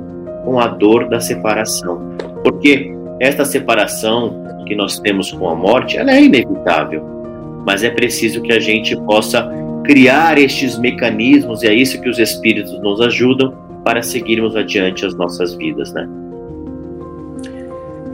com 0.44 0.60
a 0.60 0.66
dor 0.66 1.08
da 1.08 1.20
separação. 1.20 2.16
Porque 2.42 2.92
esta 3.20 3.44
separação 3.44 4.42
que 4.66 4.74
nós 4.74 4.98
temos 4.98 5.32
com 5.32 5.48
a 5.48 5.54
morte, 5.54 5.96
ela 5.96 6.12
é 6.12 6.22
inevitável, 6.22 7.02
mas 7.64 7.82
é 7.82 7.90
preciso 7.90 8.42
que 8.42 8.52
a 8.52 8.60
gente 8.60 8.96
possa 9.02 9.48
criar 9.84 10.38
estes 10.38 10.78
mecanismos 10.78 11.62
e 11.62 11.68
é 11.68 11.74
isso 11.74 12.00
que 12.00 12.08
os 12.08 12.18
espíritos 12.18 12.72
nos 12.80 13.00
ajudam 13.00 13.54
para 13.84 14.02
seguirmos 14.02 14.56
adiante 14.56 15.04
as 15.04 15.14
nossas 15.14 15.54
vidas, 15.54 15.92
né? 15.92 16.08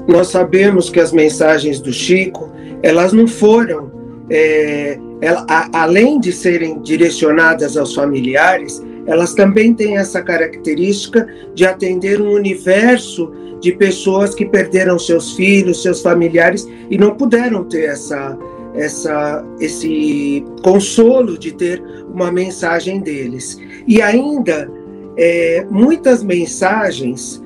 Nós 0.08 0.28
sabemos 0.28 0.90
que 0.90 0.98
as 0.98 1.12
mensagens 1.12 1.80
do 1.80 1.92
Chico, 1.92 2.50
elas 2.82 3.12
não 3.12 3.28
foram, 3.28 3.92
é, 4.28 4.98
ela, 5.20 5.46
a, 5.48 5.82
além 5.82 6.18
de 6.18 6.32
serem 6.32 6.82
direcionadas 6.82 7.76
aos 7.76 7.94
familiares, 7.94 8.82
elas 9.06 9.34
também 9.34 9.72
têm 9.72 9.96
essa 9.96 10.20
característica 10.22 11.26
de 11.54 11.64
atender 11.64 12.20
um 12.20 12.32
universo 12.32 13.32
de 13.60 13.72
pessoas 13.72 14.34
que 14.34 14.44
perderam 14.44 14.98
seus 14.98 15.34
filhos, 15.34 15.82
seus 15.82 16.02
familiares 16.02 16.66
e 16.90 16.96
não 16.98 17.14
puderam 17.14 17.64
ter 17.64 17.84
essa, 17.84 18.36
essa, 18.74 19.44
esse 19.60 20.44
consolo 20.62 21.38
de 21.38 21.52
ter 21.52 21.82
uma 22.12 22.30
mensagem 22.30 23.00
deles. 23.00 23.58
E 23.86 24.00
ainda, 24.00 24.70
é, 25.16 25.66
muitas 25.70 26.22
mensagens 26.22 27.42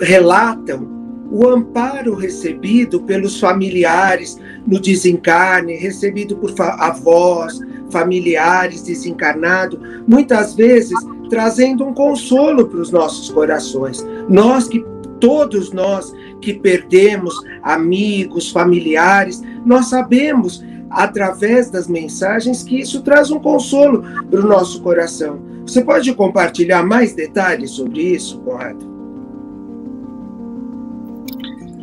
relatam 0.00 0.96
o 1.30 1.46
amparo 1.48 2.14
recebido 2.14 3.02
pelos 3.02 3.40
familiares 3.40 4.38
no 4.66 4.80
desencarne, 4.80 5.74
recebido 5.74 6.36
por 6.36 6.54
avós, 6.58 7.58
familiares 7.90 8.82
desencarnados, 8.82 9.78
muitas 10.06 10.54
vezes 10.54 10.98
trazendo 11.28 11.84
um 11.84 11.92
consolo 11.92 12.66
para 12.66 12.80
os 12.80 12.90
nossos 12.90 13.30
corações. 13.30 14.06
Nós 14.28 14.68
que 14.68 14.84
todos 15.20 15.72
nós 15.72 16.12
que 16.40 16.54
perdemos 16.54 17.34
amigos, 17.62 18.50
familiares, 18.50 19.42
nós 19.66 19.86
sabemos 19.86 20.64
através 20.88 21.68
das 21.68 21.88
mensagens 21.88 22.62
que 22.62 22.78
isso 22.78 23.02
traz 23.02 23.32
um 23.32 23.40
consolo 23.40 24.04
para 24.30 24.40
o 24.40 24.46
nosso 24.46 24.80
coração. 24.80 25.40
Você 25.66 25.84
pode 25.84 26.14
compartilhar 26.14 26.84
mais 26.84 27.12
detalhes 27.12 27.72
sobre 27.72 28.00
isso, 28.00 28.40
Conrado? 28.42 28.94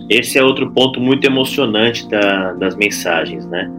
Esse 0.10 0.38
é 0.38 0.44
outro 0.44 0.72
ponto 0.72 1.02
muito 1.02 1.26
emocionante 1.26 2.08
da, 2.08 2.54
das 2.54 2.76
mensagens, 2.76 3.46
né? 3.48 3.70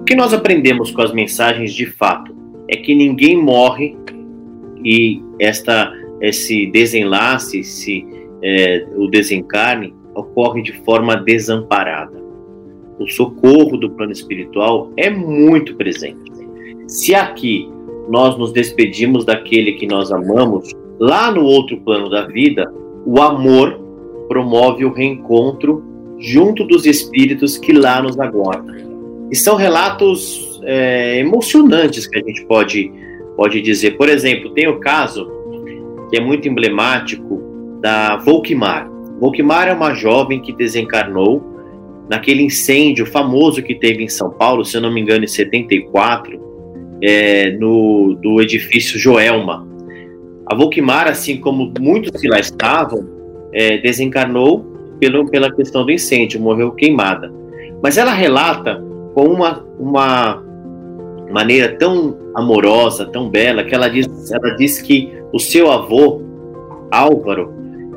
O 0.00 0.04
que 0.04 0.16
nós 0.16 0.34
aprendemos 0.34 0.90
com 0.90 1.02
as 1.02 1.12
mensagens 1.12 1.72
de 1.72 1.86
fato 1.86 2.34
é 2.68 2.76
que 2.76 2.94
ninguém 2.94 3.40
morre 3.40 3.96
e 4.84 5.22
esta, 5.38 5.92
esse 6.20 6.66
desenlace, 6.66 7.60
esse, 7.60 8.04
é, 8.42 8.84
o 8.96 9.06
desencarne, 9.06 9.94
ocorre 10.14 10.62
de 10.62 10.72
forma 10.84 11.16
desamparada. 11.16 12.21
O 13.02 13.08
socorro 13.08 13.76
do 13.76 13.90
plano 13.90 14.12
espiritual 14.12 14.92
é 14.96 15.10
muito 15.10 15.74
presente. 15.74 16.30
Se 16.86 17.14
aqui 17.14 17.68
nós 18.08 18.38
nos 18.38 18.52
despedimos 18.52 19.24
daquele 19.24 19.72
que 19.72 19.88
nós 19.88 20.12
amamos, 20.12 20.70
lá 21.00 21.32
no 21.32 21.42
outro 21.44 21.80
plano 21.80 22.08
da 22.08 22.26
vida, 22.26 22.72
o 23.04 23.20
amor 23.20 23.80
promove 24.28 24.84
o 24.84 24.92
reencontro 24.92 25.82
junto 26.18 26.64
dos 26.64 26.86
espíritos 26.86 27.58
que 27.58 27.72
lá 27.72 28.00
nos 28.00 28.18
aguardam. 28.20 28.76
E 29.32 29.36
são 29.36 29.56
relatos 29.56 30.60
é, 30.62 31.18
emocionantes 31.18 32.06
que 32.06 32.18
a 32.18 32.22
gente 32.22 32.44
pode, 32.46 32.92
pode 33.36 33.60
dizer. 33.60 33.96
Por 33.96 34.08
exemplo, 34.08 34.50
tem 34.50 34.68
o 34.68 34.78
caso 34.78 35.28
que 36.08 36.18
é 36.18 36.20
muito 36.20 36.46
emblemático 36.46 37.42
da 37.80 38.16
Volkmar. 38.18 38.88
Volkmar 39.18 39.66
é 39.66 39.72
uma 39.72 39.92
jovem 39.92 40.40
que 40.40 40.52
desencarnou 40.52 41.51
naquele 42.08 42.42
incêndio 42.42 43.06
famoso 43.06 43.62
que 43.62 43.74
teve 43.74 44.02
em 44.02 44.08
São 44.08 44.30
Paulo, 44.30 44.64
se 44.64 44.76
eu 44.76 44.80
não 44.80 44.92
me 44.92 45.00
engano, 45.00 45.24
em 45.24 45.28
74, 45.28 46.40
é, 47.02 47.50
no, 47.52 48.14
do 48.20 48.40
edifício 48.40 48.98
Joelma. 48.98 49.66
A 50.46 50.54
Volkmar, 50.54 51.08
assim 51.08 51.38
como 51.38 51.72
muitos 51.80 52.20
que 52.20 52.28
lá 52.28 52.38
estavam, 52.38 53.08
é, 53.52 53.78
desencarnou 53.78 54.60
pelo, 55.00 55.28
pela 55.28 55.52
questão 55.52 55.84
do 55.84 55.92
incêndio, 55.92 56.40
morreu 56.40 56.72
queimada. 56.72 57.32
Mas 57.82 57.98
ela 57.98 58.12
relata 58.12 58.82
com 59.14 59.24
uma, 59.26 59.64
uma 59.78 60.42
maneira 61.30 61.76
tão 61.76 62.16
amorosa, 62.34 63.06
tão 63.06 63.28
bela, 63.28 63.64
que 63.64 63.74
ela 63.74 63.88
diz, 63.88 64.30
ela 64.30 64.54
diz 64.56 64.80
que 64.80 65.12
o 65.32 65.38
seu 65.38 65.70
avô, 65.70 66.22
Álvaro, 66.90 67.52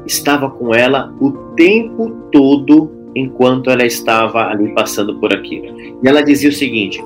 estava 0.06 0.50
com 0.50 0.74
ela 0.74 1.14
o 1.20 1.32
tempo 1.56 2.12
todo 2.32 2.95
enquanto 3.16 3.70
ela 3.70 3.86
estava 3.86 4.48
ali 4.48 4.74
passando 4.74 5.20
por 5.20 5.34
aquilo. 5.34 5.68
E 6.04 6.08
ela 6.08 6.22
dizia 6.22 6.50
o 6.50 6.54
seguinte: 6.54 7.02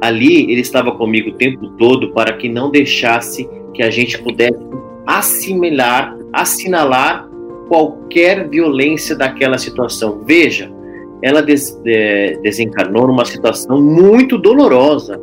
ali 0.00 0.50
ele 0.50 0.60
estava 0.60 0.92
comigo 0.92 1.30
o 1.30 1.34
tempo 1.34 1.68
todo 1.78 2.12
para 2.12 2.32
que 2.34 2.48
não 2.48 2.70
deixasse 2.70 3.48
que 3.72 3.82
a 3.82 3.90
gente 3.90 4.20
pudesse 4.22 4.58
assimilar, 5.06 6.16
assinalar 6.32 7.28
qualquer 7.68 8.48
violência 8.48 9.16
daquela 9.16 9.58
situação. 9.58 10.22
Veja, 10.24 10.72
ela 11.22 11.42
des, 11.42 11.80
desencarnou 12.42 13.06
numa 13.06 13.24
situação 13.24 13.80
muito 13.80 14.38
dolorosa, 14.38 15.20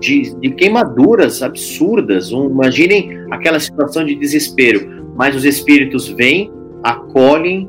de, 0.00 0.34
de 0.36 0.50
queimaduras 0.50 1.42
absurdas. 1.42 2.32
Um, 2.32 2.46
imaginem 2.46 3.24
aquela 3.30 3.60
situação 3.60 4.04
de 4.04 4.14
desespero, 4.14 5.12
mas 5.14 5.36
os 5.36 5.44
espíritos 5.44 6.08
vêm, 6.08 6.50
acolhem 6.82 7.68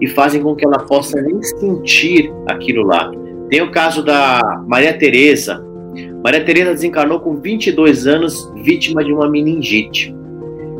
e 0.00 0.06
fazem 0.06 0.42
com 0.42 0.54
que 0.54 0.64
ela 0.64 0.78
possa 0.78 1.20
nem 1.20 1.42
sentir 1.42 2.32
aquilo 2.46 2.84
lá. 2.84 3.10
Tem 3.50 3.62
o 3.62 3.70
caso 3.70 4.02
da 4.02 4.62
Maria 4.66 4.96
Teresa. 4.96 5.64
Maria 6.22 6.44
Teresa 6.44 6.72
desencarnou 6.72 7.20
com 7.20 7.36
22 7.36 8.06
anos, 8.06 8.52
vítima 8.62 9.02
de 9.02 9.12
uma 9.12 9.28
meningite. 9.28 10.14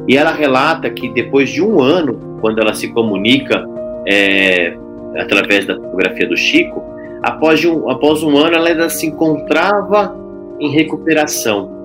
E 0.07 0.17
ela 0.17 0.33
relata 0.33 0.91
que 0.91 1.09
depois 1.09 1.51
de 1.51 1.63
um 1.63 1.81
ano, 1.81 2.39
quando 2.41 2.61
ela 2.61 2.75
se 2.75 2.89
comunica 2.89 3.67
é, 4.07 4.77
através 5.17 5.67
da 5.67 5.75
fotografia 5.77 6.27
do 6.27 6.37
Chico, 6.37 6.83
após 7.23 7.65
um, 7.65 7.91
após 7.91 8.23
um 8.23 8.37
ano 8.37 8.55
ela 8.55 8.69
ainda 8.69 8.89
se 8.89 9.07
encontrava 9.07 10.17
em 10.61 10.71
recuperação. 10.71 11.77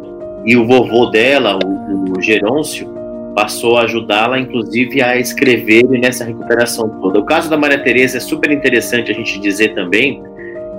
E 0.46 0.56
o 0.58 0.66
vovô 0.66 1.08
dela, 1.08 1.58
o, 1.64 2.18
o 2.18 2.22
Gerôncio, 2.22 2.93
passou 3.34 3.78
a 3.78 3.84
ajudá-la, 3.84 4.40
inclusive, 4.40 5.02
a 5.02 5.18
escrever 5.18 5.84
nessa 5.88 6.24
recuperação 6.24 6.90
toda. 7.02 7.20
O 7.20 7.26
caso 7.26 7.50
da 7.50 7.58
Maria 7.58 7.80
Teresa 7.80 8.18
é 8.18 8.20
super 8.20 8.52
interessante 8.52 9.12
a 9.12 9.16
gente 9.16 9.40
dizer 9.40 9.74
também 9.74 10.22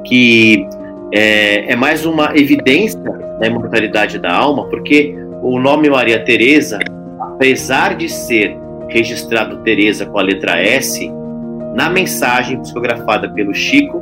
que 0.04 0.66
é, 1.12 1.72
é 1.72 1.76
mais 1.76 2.04
uma 2.04 2.36
evidência 2.36 3.00
da 3.40 3.46
imortalidade 3.46 4.18
da 4.18 4.32
alma, 4.32 4.66
porque 4.68 5.14
o 5.42 5.58
nome 5.58 5.90
Maria 5.90 6.24
Teresa, 6.24 6.78
apesar 7.20 7.96
de 7.96 8.08
ser 8.08 8.56
registrado 8.88 9.58
Teresa 9.58 10.06
com 10.06 10.18
a 10.18 10.22
letra 10.22 10.60
S, 10.60 11.10
na 11.74 11.90
mensagem 11.90 12.60
psicografada 12.60 13.28
pelo 13.28 13.52
Chico, 13.52 14.00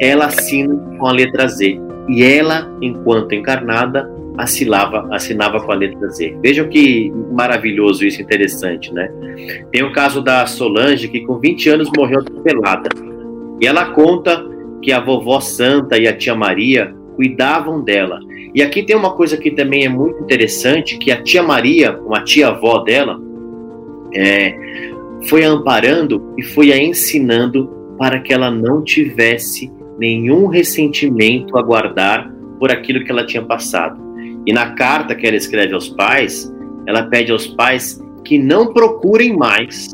ela 0.00 0.26
assina 0.26 0.76
com 0.98 1.06
a 1.06 1.12
letra 1.12 1.48
Z. 1.48 1.80
E 2.08 2.22
ela, 2.22 2.70
enquanto 2.80 3.34
encarnada, 3.34 4.08
assinava, 4.36 5.08
assinava 5.10 5.60
com 5.60 5.72
a 5.72 5.74
letra 5.74 6.08
Z. 6.10 6.36
Vejam 6.42 6.68
que 6.68 7.12
maravilhoso 7.32 8.04
isso, 8.04 8.20
interessante, 8.20 8.92
né? 8.92 9.08
Tem 9.70 9.82
o 9.82 9.92
caso 9.92 10.20
da 10.20 10.46
Solange, 10.46 11.08
que 11.08 11.20
com 11.20 11.38
20 11.38 11.68
anos 11.70 11.90
morreu 11.96 12.20
atropelada. 12.20 12.88
E 13.60 13.66
ela 13.66 13.92
conta 13.92 14.44
que 14.82 14.92
a 14.92 15.00
vovó 15.00 15.40
Santa 15.40 15.98
e 15.98 16.06
a 16.06 16.16
tia 16.16 16.34
Maria 16.34 16.94
cuidavam 17.16 17.82
dela. 17.82 18.20
E 18.54 18.62
aqui 18.62 18.82
tem 18.82 18.94
uma 18.94 19.12
coisa 19.12 19.36
que 19.36 19.50
também 19.50 19.84
é 19.84 19.88
muito 19.88 20.22
interessante, 20.22 20.98
que 20.98 21.10
a 21.10 21.22
tia 21.22 21.42
Maria, 21.42 21.98
uma 22.00 22.22
tia-avó 22.22 22.78
dela, 22.78 23.20
é, 24.14 24.54
foi 25.28 25.44
a 25.44 25.50
amparando 25.50 26.34
e 26.38 26.42
foi 26.42 26.72
a 26.72 26.78
ensinando 26.78 27.68
para 27.98 28.20
que 28.20 28.32
ela 28.32 28.50
não 28.50 28.84
tivesse 28.84 29.72
nenhum 29.98 30.46
ressentimento 30.46 31.58
a 31.58 31.62
guardar 31.62 32.30
por 32.58 32.70
aquilo 32.70 33.04
que 33.04 33.10
ela 33.10 33.26
tinha 33.26 33.42
passado. 33.42 34.05
E 34.46 34.52
na 34.52 34.70
carta 34.70 35.14
que 35.14 35.26
ela 35.26 35.36
escreve 35.36 35.74
aos 35.74 35.88
pais, 35.88 36.52
ela 36.86 37.02
pede 37.04 37.32
aos 37.32 37.46
pais 37.46 38.00
que 38.24 38.38
não 38.38 38.72
procurem 38.72 39.36
mais 39.36 39.88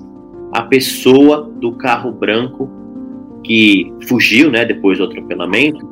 a 0.52 0.62
pessoa 0.62 1.50
do 1.60 1.72
carro 1.72 2.12
branco 2.12 2.70
que 3.42 3.92
fugiu, 4.06 4.50
né, 4.50 4.64
depois 4.64 4.98
do 4.98 5.04
atropelamento, 5.04 5.90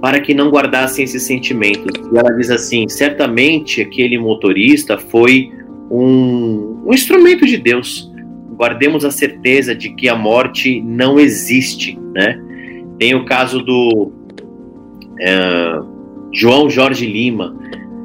para 0.00 0.20
que 0.20 0.34
não 0.34 0.50
guardassem 0.50 1.04
esses 1.04 1.22
sentimentos. 1.22 1.92
E 2.12 2.18
ela 2.18 2.30
diz 2.36 2.50
assim: 2.50 2.88
certamente 2.88 3.80
aquele 3.80 4.18
motorista 4.18 4.98
foi 4.98 5.52
um, 5.90 6.82
um 6.84 6.92
instrumento 6.92 7.46
de 7.46 7.56
Deus. 7.56 8.10
Guardemos 8.56 9.04
a 9.04 9.10
certeza 9.10 9.74
de 9.74 9.94
que 9.94 10.08
a 10.08 10.16
morte 10.16 10.80
não 10.82 11.18
existe, 11.18 11.98
né? 12.12 12.40
Tem 12.98 13.14
o 13.14 13.24
caso 13.24 13.62
do 13.62 14.12
é, 15.20 15.80
João 16.32 16.68
Jorge 16.68 17.06
Lima, 17.06 17.56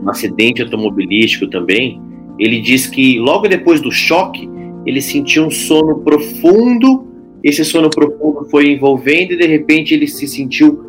acidente 0.09 0.61
automobilístico 0.61 1.47
também. 1.47 2.01
Ele 2.39 2.59
diz 2.59 2.87
que 2.87 3.19
logo 3.19 3.47
depois 3.47 3.81
do 3.81 3.91
choque, 3.91 4.49
ele 4.85 5.01
sentiu 5.01 5.45
um 5.45 5.51
sono 5.51 5.99
profundo. 5.99 7.07
Esse 7.43 7.63
sono 7.65 7.89
profundo 7.89 8.45
foi 8.49 8.71
envolvendo 8.71 9.33
e 9.33 9.37
de 9.37 9.45
repente 9.45 9.93
ele 9.93 10.07
se 10.07 10.27
sentiu 10.27 10.83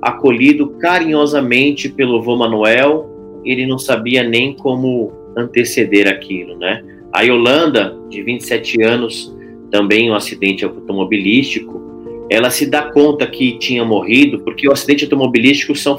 acolhido 0.00 0.70
carinhosamente 0.78 1.88
pelo 1.88 2.22
vô 2.22 2.36
Manuel. 2.36 3.10
Ele 3.44 3.66
não 3.66 3.78
sabia 3.78 4.22
nem 4.22 4.54
como 4.54 5.12
anteceder 5.36 6.08
aquilo, 6.08 6.56
né? 6.56 6.82
A 7.12 7.22
Yolanda, 7.22 7.96
de 8.08 8.22
27 8.22 8.82
anos, 8.82 9.34
também 9.70 10.10
um 10.10 10.14
acidente 10.14 10.64
automobilístico, 10.64 11.84
ela 12.30 12.50
se 12.50 12.66
dá 12.66 12.82
conta 12.82 13.26
que 13.26 13.58
tinha 13.58 13.84
morrido, 13.84 14.40
porque 14.40 14.68
o 14.68 14.72
acidente 14.72 15.04
automobilístico 15.04 15.74
são 15.74 15.98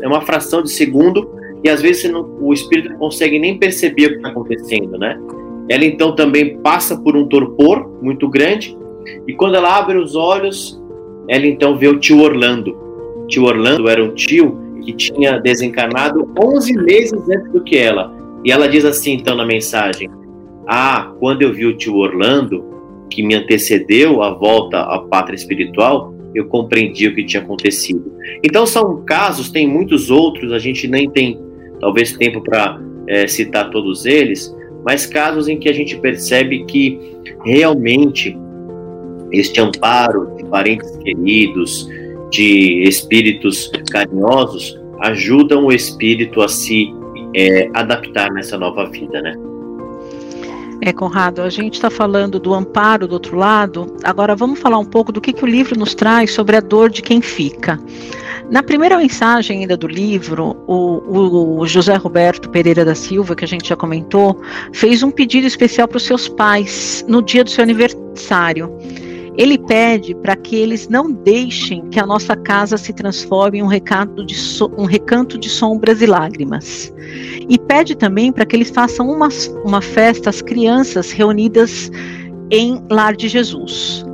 é 0.00 0.06
uma 0.06 0.22
fração 0.22 0.62
de 0.62 0.70
segundo 0.70 1.30
e 1.66 1.68
às 1.68 1.82
vezes 1.82 2.10
não, 2.10 2.24
o 2.40 2.52
espírito 2.52 2.90
não 2.90 2.96
consegue 2.96 3.40
nem 3.40 3.58
perceber 3.58 4.06
o 4.06 4.10
que 4.10 4.16
está 4.16 4.28
acontecendo, 4.28 4.96
né? 4.96 5.18
Ela 5.68 5.84
então 5.84 6.14
também 6.14 6.58
passa 6.58 6.96
por 6.96 7.16
um 7.16 7.26
torpor 7.26 8.00
muito 8.00 8.28
grande 8.28 8.78
e 9.26 9.34
quando 9.34 9.56
ela 9.56 9.76
abre 9.76 9.98
os 9.98 10.14
olhos, 10.14 10.80
ela 11.28 11.44
então 11.44 11.76
vê 11.76 11.88
o 11.88 11.98
tio 11.98 12.20
Orlando. 12.20 12.70
O 13.16 13.26
tio 13.26 13.44
Orlando 13.44 13.88
era 13.88 14.02
um 14.02 14.14
tio 14.14 14.56
que 14.84 14.92
tinha 14.92 15.38
desencarnado 15.38 16.32
11 16.38 16.72
meses 16.74 17.28
antes 17.28 17.52
do 17.52 17.60
que 17.64 17.76
ela. 17.76 18.14
E 18.44 18.52
ela 18.52 18.68
diz 18.68 18.84
assim 18.84 19.14
então 19.14 19.34
na 19.34 19.44
mensagem: 19.44 20.08
"Ah, 20.68 21.12
quando 21.18 21.42
eu 21.42 21.52
vi 21.52 21.66
o 21.66 21.76
tio 21.76 21.96
Orlando, 21.96 22.64
que 23.10 23.24
me 23.24 23.34
antecedeu 23.34 24.22
a 24.22 24.30
volta 24.30 24.82
à 24.82 25.00
pátria 25.00 25.34
espiritual, 25.34 26.14
eu 26.32 26.46
compreendi 26.46 27.08
o 27.08 27.14
que 27.14 27.24
tinha 27.24 27.42
acontecido. 27.42 28.12
Então 28.44 28.66
são 28.66 29.02
casos, 29.04 29.50
tem 29.50 29.66
muitos 29.66 30.10
outros, 30.10 30.52
a 30.52 30.60
gente 30.60 30.86
nem 30.86 31.10
tem 31.10 31.44
talvez 31.80 32.12
tempo 32.12 32.40
para 32.42 32.80
é, 33.08 33.26
citar 33.26 33.70
todos 33.70 34.06
eles, 34.06 34.54
mas 34.84 35.06
casos 35.06 35.48
em 35.48 35.58
que 35.58 35.68
a 35.68 35.72
gente 35.72 35.96
percebe 35.96 36.64
que 36.64 37.16
realmente 37.44 38.36
este 39.32 39.60
amparo 39.60 40.34
de 40.36 40.44
parentes 40.44 40.96
queridos, 40.98 41.88
de 42.30 42.82
espíritos 42.82 43.70
carinhosos, 43.90 44.78
ajudam 45.02 45.66
o 45.66 45.72
espírito 45.72 46.40
a 46.42 46.48
se 46.48 46.94
é, 47.34 47.68
adaptar 47.74 48.30
nessa 48.32 48.56
nova 48.56 48.88
vida, 48.88 49.20
né? 49.20 49.34
É, 50.82 50.92
Conrado, 50.92 51.40
a 51.40 51.48
gente 51.48 51.74
está 51.74 51.88
falando 51.88 52.38
do 52.38 52.52
amparo 52.52 53.08
do 53.08 53.14
outro 53.14 53.36
lado, 53.36 53.96
agora 54.04 54.36
vamos 54.36 54.58
falar 54.58 54.78
um 54.78 54.84
pouco 54.84 55.10
do 55.10 55.20
que, 55.20 55.32
que 55.32 55.42
o 55.42 55.46
livro 55.46 55.78
nos 55.78 55.94
traz 55.94 56.32
sobre 56.32 56.56
a 56.56 56.60
dor 56.60 56.90
de 56.90 57.00
quem 57.00 57.22
fica. 57.22 57.80
Na 58.50 58.62
primeira 58.62 58.96
mensagem 58.96 59.60
ainda 59.60 59.76
do 59.76 59.88
livro, 59.88 60.56
o, 60.68 61.60
o, 61.60 61.66
José 61.66 61.96
Roberto 61.96 62.48
Pereira 62.48 62.84
da 62.84 62.94
Silva, 62.94 63.34
que 63.34 63.44
a 63.44 63.48
gente 63.48 63.68
já 63.68 63.74
comentou, 63.76 64.40
fez 64.72 65.02
um 65.02 65.10
pedido 65.10 65.46
especial 65.48 65.88
para 65.88 65.96
os 65.96 66.04
seus 66.04 66.28
pais 66.28 67.04
no 67.08 67.20
dia 67.20 67.42
do 67.42 67.50
seu 67.50 67.64
aniversário. 67.64 68.72
Ele 69.36 69.58
pede 69.58 70.14
para 70.14 70.36
que 70.36 70.54
eles 70.54 70.88
não 70.88 71.10
deixem 71.12 71.86
que 71.90 71.98
a 71.98 72.06
nossa 72.06 72.36
casa 72.36 72.78
se 72.78 72.92
transforme 72.92 73.58
em 73.58 73.62
um, 73.62 74.24
de 74.24 74.34
so, 74.34 74.70
um 74.78 74.84
recanto 74.84 75.36
de 75.36 75.50
sombras 75.50 76.00
e 76.00 76.06
lágrimas. 76.06 76.92
E 77.48 77.58
pede 77.58 77.96
também 77.96 78.32
para 78.32 78.46
que 78.46 78.54
eles 78.54 78.70
façam 78.70 79.10
uma, 79.10 79.28
uma 79.64 79.82
festa 79.82 80.30
às 80.30 80.40
crianças 80.40 81.10
reunidas 81.10 81.90
em 82.50 82.80
Lar 82.88 83.16
de 83.16 83.28
Jesus. 83.28 84.06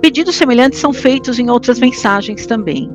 Pedidos 0.00 0.36
semelhantes 0.36 0.80
são 0.80 0.92
feitos 0.92 1.38
em 1.38 1.48
outras 1.48 1.78
mensagens 1.78 2.46
também. 2.46 2.90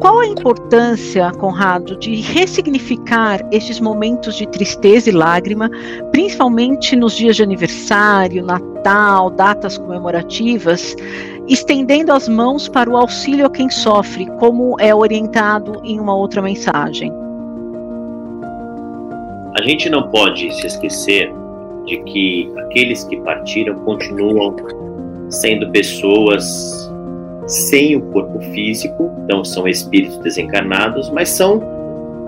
Qual 0.00 0.20
a 0.20 0.26
importância, 0.26 1.32
Conrado, 1.32 1.96
de 1.96 2.20
ressignificar 2.20 3.40
estes 3.50 3.80
momentos 3.80 4.36
de 4.36 4.46
tristeza 4.46 5.10
e 5.10 5.12
lágrima, 5.12 5.68
principalmente 6.12 6.94
nos 6.94 7.16
dias 7.16 7.34
de 7.34 7.42
aniversário, 7.42 8.44
Natal, 8.44 9.28
datas 9.30 9.76
comemorativas, 9.76 10.94
estendendo 11.48 12.12
as 12.12 12.28
mãos 12.28 12.68
para 12.68 12.88
o 12.88 12.96
auxílio 12.96 13.46
a 13.46 13.50
quem 13.50 13.68
sofre, 13.68 14.26
como 14.38 14.76
é 14.78 14.94
orientado 14.94 15.80
em 15.82 15.98
uma 15.98 16.14
outra 16.14 16.40
mensagem. 16.40 17.12
A 19.58 19.62
gente 19.62 19.90
não 19.90 20.08
pode 20.10 20.54
se 20.54 20.66
esquecer 20.68 21.32
de 21.86 21.96
que 22.04 22.52
aqueles 22.58 23.02
que 23.02 23.16
partiram 23.22 23.74
continuam 23.80 24.54
sendo 25.28 25.68
pessoas 25.72 26.87
sem 27.48 27.96
o 27.96 28.02
corpo 28.12 28.40
físico, 28.52 29.10
então 29.24 29.44
são 29.44 29.66
espíritos 29.66 30.18
desencarnados, 30.18 31.10
mas 31.10 31.30
são 31.30 31.62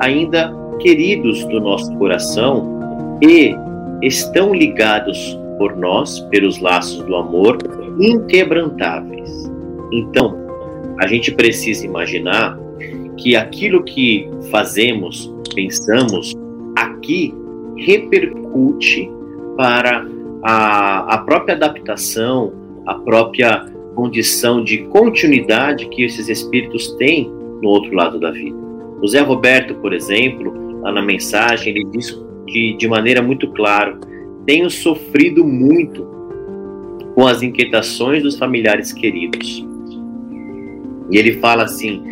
ainda 0.01 0.53
queridos 0.81 1.45
do 1.45 1.61
nosso 1.61 1.95
coração 1.97 3.19
e 3.23 3.55
estão 4.03 4.55
ligados 4.55 5.39
por 5.59 5.77
nós 5.77 6.21
pelos 6.31 6.59
laços 6.59 7.05
do 7.05 7.15
amor 7.15 7.59
inquebrantáveis. 8.01 9.51
Então, 9.93 10.35
a 10.99 11.07
gente 11.07 11.33
precisa 11.33 11.85
imaginar 11.85 12.59
que 13.19 13.37
aquilo 13.37 13.83
que 13.83 14.29
fazemos, 14.51 15.33
pensamos 15.55 16.33
aqui 16.77 17.35
repercute 17.77 19.11
para 19.57 20.07
a, 20.43 21.15
a 21.15 21.19
própria 21.19 21.55
adaptação, 21.55 22.53
a 22.87 22.95
própria 22.95 23.70
condição 23.95 24.63
de 24.63 24.79
continuidade 24.85 25.89
que 25.89 26.03
esses 26.03 26.29
espíritos 26.29 26.93
têm 26.95 27.31
no 27.63 27.69
outro 27.69 27.95
lado 27.95 28.19
da 28.19 28.31
vida. 28.31 28.57
O 29.03 29.09
Zé 29.09 29.21
Roberto, 29.21 29.75
por 29.77 29.93
exemplo, 29.93 30.81
lá 30.81 30.93
na 30.93 31.03
mensagem, 31.03 31.75
ele 31.75 31.85
diz 31.91 32.19
de, 32.47 32.77
de 32.77 32.89
maneira 32.89 33.23
muito 33.23 33.51
clara: 33.53 33.99
tenho 34.47 34.71
sofrido 34.71 35.45
muito 35.45 36.07
com 37.15 37.27
as 37.27 37.43
inquietações 37.43 38.23
dos 38.23 38.39
familiares 38.39 38.93
queridos. 38.93 39.67
E 41.11 41.17
ele 41.17 41.35
fala 41.35 41.65
assim 41.65 42.03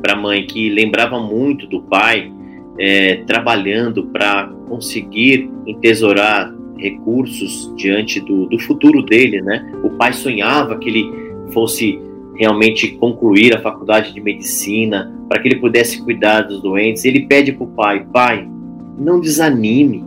para 0.00 0.14
a 0.14 0.16
mãe 0.16 0.46
que 0.46 0.70
lembrava 0.70 1.20
muito 1.20 1.66
do 1.66 1.82
pai 1.82 2.32
é, 2.78 3.16
trabalhando 3.26 4.06
para 4.06 4.46
conseguir 4.68 5.50
entesourar 5.66 6.54
recursos 6.78 7.72
diante 7.76 8.20
do, 8.20 8.46
do 8.46 8.58
futuro 8.58 9.02
dele, 9.02 9.40
né? 9.42 9.72
O 9.82 9.90
pai 9.90 10.12
sonhava 10.12 10.78
que 10.78 10.88
ele 10.88 11.12
fosse 11.52 12.00
realmente 12.34 12.88
concluir 12.92 13.54
a 13.54 13.60
faculdade 13.60 14.14
de 14.14 14.20
medicina, 14.20 15.12
para 15.28 15.40
que 15.40 15.48
ele 15.48 15.56
pudesse 15.56 16.02
cuidar 16.02 16.42
dos 16.42 16.62
doentes. 16.62 17.04
Ele 17.04 17.26
pede 17.26 17.52
para 17.52 17.64
o 17.64 17.70
pai: 17.70 18.06
Pai, 18.12 18.48
não 18.98 19.20
desanime, 19.20 20.04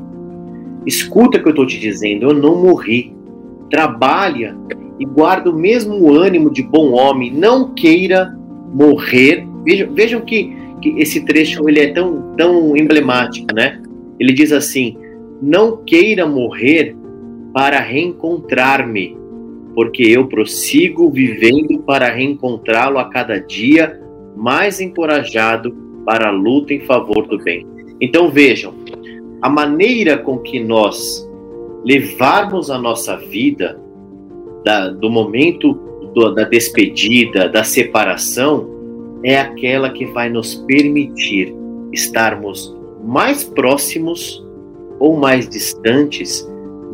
escuta 0.86 1.38
o 1.38 1.42
que 1.42 1.48
eu 1.48 1.52
estou 1.52 1.66
te 1.66 1.80
dizendo, 1.80 2.28
eu 2.28 2.34
não 2.34 2.62
morri. 2.62 3.14
Trabalha 3.70 4.58
e 5.00 5.06
guarda 5.06 5.50
o 5.50 5.58
mesmo 5.58 6.12
ânimo 6.12 6.52
de 6.52 6.62
bom 6.62 6.92
homem, 6.92 7.32
não 7.32 7.74
queira 7.74 8.38
morrer. 8.74 9.48
Vejam, 9.64 9.94
vejam 9.94 10.22
que, 10.22 10.54
que 10.82 10.90
esse 11.00 11.24
trecho 11.24 11.68
ele 11.70 11.80
é 11.80 11.94
tão, 11.94 12.34
tão 12.36 12.76
emblemático, 12.76 13.48
né? 13.54 13.82
Ele 14.20 14.34
diz 14.34 14.52
assim: 14.52 14.98
Não 15.42 15.78
queira 15.78 16.26
morrer 16.28 16.96
para 17.54 17.80
reencontrar-me 17.80 19.22
porque 19.74 20.04
eu 20.04 20.28
prossigo 20.28 21.10
vivendo 21.10 21.80
para 21.80 22.10
reencontrá-lo 22.10 22.98
a 22.98 23.06
cada 23.06 23.40
dia, 23.40 24.02
mais 24.36 24.82
encorajado 24.82 25.72
para 26.06 26.28
a 26.28 26.32
luta 26.32 26.74
em 26.74 26.82
favor 26.82 27.28
do 27.28 27.38
bem. 27.38 27.66
Então 28.00 28.30
vejam, 28.30 28.74
a 29.42 29.50
maneira 29.50 30.18
com 30.18 30.40
que 30.40 30.60
nós 30.60 31.28
levarmos 31.86 32.70
a 32.70 32.78
nossa 32.78 33.18
vida 33.18 33.80
da, 34.66 34.90
do 34.90 35.10
momento 35.10 35.74
do, 36.14 36.34
da 36.34 36.44
despedida, 36.44 37.48
da 37.48 37.64
separação, 37.64 38.70
é 39.24 39.40
aquela 39.40 39.90
que 39.90 40.06
vai 40.06 40.30
nos 40.30 40.56
permitir 40.56 41.56
estarmos 41.94 42.76
mais 43.04 43.44
próximos 43.44 44.44
ou 45.02 45.18
mais 45.18 45.50
distantes 45.50 46.48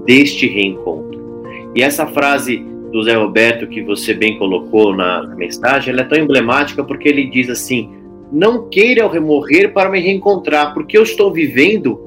deste 0.05 0.47
reencontro. 0.47 1.43
E 1.75 1.83
essa 1.83 2.07
frase 2.07 2.65
do 2.93 3.03
Zé 3.03 3.15
Roberto 3.15 3.67
que 3.67 3.83
você 3.83 4.13
bem 4.13 4.39
colocou 4.39 4.95
na, 4.95 5.35
mensagem, 5.35 5.91
ela 5.91 6.01
é 6.01 6.05
tão 6.05 6.17
emblemática 6.17 6.85
porque 6.85 7.09
ele 7.09 7.29
diz 7.29 7.49
assim: 7.49 7.91
não 8.31 8.69
queira 8.69 9.05
remorrer 9.09 9.73
para 9.73 9.89
me 9.89 9.99
reencontrar, 9.99 10.73
porque 10.73 10.97
eu 10.97 11.03
estou 11.03 11.33
vivendo 11.33 11.99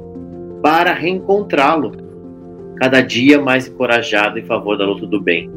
para 0.62 0.94
reencontrá-lo. 0.94 1.92
Cada 2.76 3.02
dia 3.02 3.38
mais 3.38 3.68
encorajado 3.68 4.38
em 4.38 4.44
favor 4.44 4.78
da 4.78 4.86
luta 4.86 5.06
do 5.06 5.20
bem. 5.20 5.50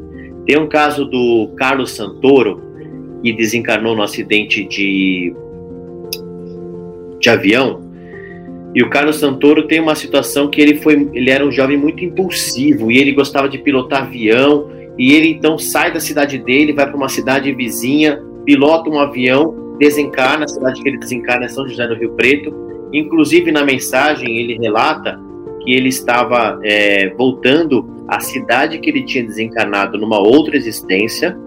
Tem 0.45 0.59
um 0.59 0.67
caso 0.67 1.05
do 1.05 1.53
Carlos 1.55 1.91
Santoro, 1.91 2.61
que 3.23 3.31
desencarnou 3.31 3.95
no 3.95 4.03
acidente 4.03 4.65
de, 4.65 5.33
de 7.17 7.29
avião, 7.29 7.82
e 8.75 8.81
o 8.81 8.89
Carlos 8.89 9.17
Santoro 9.17 9.67
tem 9.67 9.79
uma 9.79 9.93
situação 9.93 10.49
que 10.49 10.59
ele 10.59 10.75
foi, 10.75 11.09
ele 11.13 11.29
era 11.29 11.45
um 11.45 11.51
jovem 11.51 11.77
muito 11.77 12.03
impulsivo 12.03 12.91
e 12.91 12.97
ele 12.97 13.11
gostava 13.11 13.47
de 13.47 13.59
pilotar 13.59 14.03
avião 14.03 14.69
e 14.97 15.13
ele 15.13 15.29
então 15.29 15.59
sai 15.59 15.93
da 15.93 15.99
cidade 15.99 16.39
dele, 16.39 16.73
vai 16.73 16.87
para 16.87 16.95
uma 16.95 17.09
cidade 17.09 17.53
vizinha, 17.53 18.19
pilota 18.45 18.89
um 18.89 18.99
avião, 18.99 19.77
desencarna, 19.79 20.45
a 20.45 20.47
cidade 20.47 20.81
que 20.81 20.89
ele 20.89 20.97
desencarna 20.97 21.45
é 21.45 21.49
São 21.49 21.67
José 21.67 21.87
do 21.87 21.95
Rio 21.95 22.13
Preto. 22.13 22.53
Inclusive 22.91 23.51
na 23.51 23.63
mensagem 23.63 24.39
ele 24.39 24.57
relata 24.57 25.19
que 25.63 25.71
ele 25.71 25.89
estava 25.89 26.59
é, 26.63 27.09
voltando 27.15 27.87
à 28.07 28.19
cidade 28.19 28.79
que 28.79 28.89
ele 28.89 29.03
tinha 29.03 29.23
desencarnado 29.23 29.99
numa 29.99 30.19
outra 30.19 30.57
existência, 30.57 31.37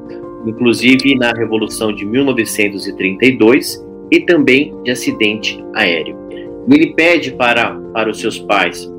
inclusive 0.46 1.16
na 1.16 1.32
Revolução 1.32 1.92
de 1.92 2.04
1932 2.06 3.84
e 4.12 4.20
também 4.20 4.72
de 4.84 4.92
acidente 4.92 5.62
aéreo. 5.74 6.25
Ele 6.68 6.94
pede 6.94 7.33
para, 7.33 7.74
para 7.92 8.11
os 8.11 8.20
seus 8.20 8.38
pais 8.38 8.90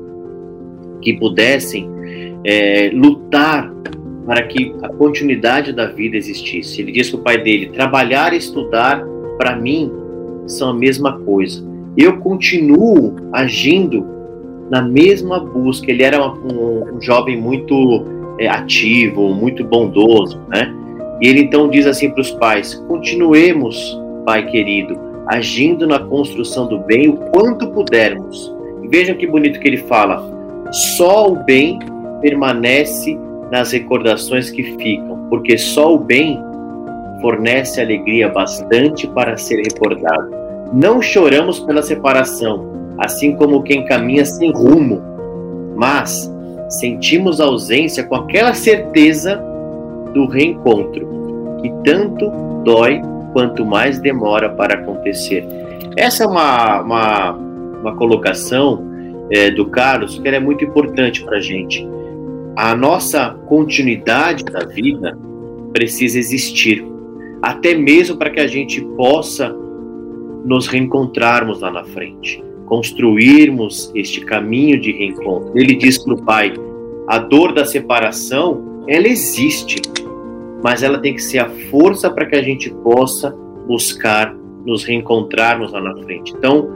que 1.02 1.14
pudessem 1.14 1.88
é, 2.44 2.90
lutar 2.92 3.72
para 4.26 4.42
que 4.42 4.74
a 4.82 4.88
continuidade 4.88 5.72
da 5.72 5.86
vida 5.86 6.16
existisse. 6.16 6.82
Ele 6.82 6.92
diz 6.92 7.10
para 7.10 7.20
o 7.20 7.22
pai 7.22 7.38
dele: 7.38 7.70
trabalhar 7.70 8.32
e 8.34 8.36
estudar, 8.36 9.02
para 9.38 9.56
mim, 9.56 9.90
são 10.46 10.70
a 10.70 10.74
mesma 10.74 11.18
coisa. 11.20 11.66
Eu 11.96 12.18
continuo 12.18 13.16
agindo 13.32 14.06
na 14.70 14.82
mesma 14.82 15.40
busca. 15.40 15.90
Ele 15.90 16.02
era 16.02 16.22
um, 16.22 16.96
um 16.96 17.00
jovem 17.00 17.40
muito 17.40 18.04
é, 18.38 18.46
ativo, 18.48 19.34
muito 19.34 19.64
bondoso, 19.64 20.40
né? 20.48 20.74
E 21.20 21.26
ele 21.26 21.40
então 21.40 21.68
diz 21.68 21.86
assim 21.86 22.10
para 22.10 22.20
os 22.20 22.30
pais: 22.32 22.74
continuemos, 22.86 23.98
pai 24.26 24.46
querido, 24.46 25.07
agindo 25.28 25.86
na 25.86 25.98
construção 25.98 26.66
do 26.66 26.78
bem 26.80 27.08
o 27.08 27.16
quanto 27.30 27.70
pudermos. 27.70 28.52
E 28.82 28.88
vejam 28.88 29.16
que 29.16 29.26
bonito 29.26 29.60
que 29.60 29.68
ele 29.68 29.76
fala: 29.76 30.24
só 30.72 31.30
o 31.30 31.36
bem 31.44 31.78
permanece 32.20 33.18
nas 33.50 33.72
recordações 33.72 34.50
que 34.50 34.62
ficam, 34.62 35.26
porque 35.28 35.56
só 35.58 35.94
o 35.94 35.98
bem 35.98 36.42
fornece 37.20 37.80
alegria 37.80 38.28
bastante 38.28 39.06
para 39.08 39.36
ser 39.36 39.62
recordado. 39.62 40.30
Não 40.72 41.00
choramos 41.00 41.60
pela 41.60 41.82
separação, 41.82 42.94
assim 42.98 43.34
como 43.36 43.62
quem 43.62 43.84
caminha 43.86 44.24
sem 44.24 44.52
rumo, 44.52 45.02
mas 45.76 46.32
sentimos 46.68 47.40
a 47.40 47.44
ausência 47.44 48.04
com 48.04 48.14
aquela 48.14 48.54
certeza 48.54 49.42
do 50.12 50.26
reencontro, 50.26 51.08
que 51.62 51.72
tanto 51.84 52.30
dói 52.64 53.00
quanto 53.32 53.64
mais 53.64 53.98
demora 53.98 54.48
para 54.50 54.74
acontecer. 54.74 55.44
Essa 55.96 56.24
é 56.24 56.26
uma, 56.26 56.82
uma, 56.82 57.32
uma 57.32 57.96
colocação 57.96 58.86
é, 59.30 59.50
do 59.50 59.66
Carlos 59.66 60.18
que 60.18 60.28
é 60.28 60.40
muito 60.40 60.64
importante 60.64 61.22
para 61.24 61.38
a 61.38 61.40
gente. 61.40 61.86
A 62.56 62.74
nossa 62.74 63.30
continuidade 63.46 64.44
da 64.44 64.64
vida 64.64 65.16
precisa 65.72 66.18
existir, 66.18 66.84
até 67.42 67.74
mesmo 67.74 68.16
para 68.16 68.30
que 68.30 68.40
a 68.40 68.46
gente 68.46 68.80
possa 68.96 69.54
nos 70.44 70.66
reencontrarmos 70.66 71.60
lá 71.60 71.70
na 71.70 71.84
frente, 71.84 72.42
construirmos 72.66 73.92
este 73.94 74.22
caminho 74.22 74.80
de 74.80 74.92
reencontro. 74.92 75.52
Ele 75.54 75.74
diz 75.74 76.02
para 76.02 76.14
o 76.14 76.22
pai: 76.22 76.52
a 77.06 77.18
dor 77.18 77.52
da 77.52 77.64
separação, 77.64 78.84
ela 78.88 79.06
existe, 79.06 79.80
mas 80.62 80.82
ela 80.82 80.98
tem 80.98 81.14
que 81.14 81.22
ser 81.22 81.38
a 81.38 81.48
força 81.70 82.10
para 82.10 82.26
que 82.26 82.36
a 82.36 82.42
gente 82.42 82.70
possa 82.70 83.30
buscar 83.66 84.34
nos 84.64 84.84
reencontrarmos 84.84 85.72
lá 85.72 85.80
na 85.80 85.96
frente. 86.02 86.34
Então, 86.36 86.68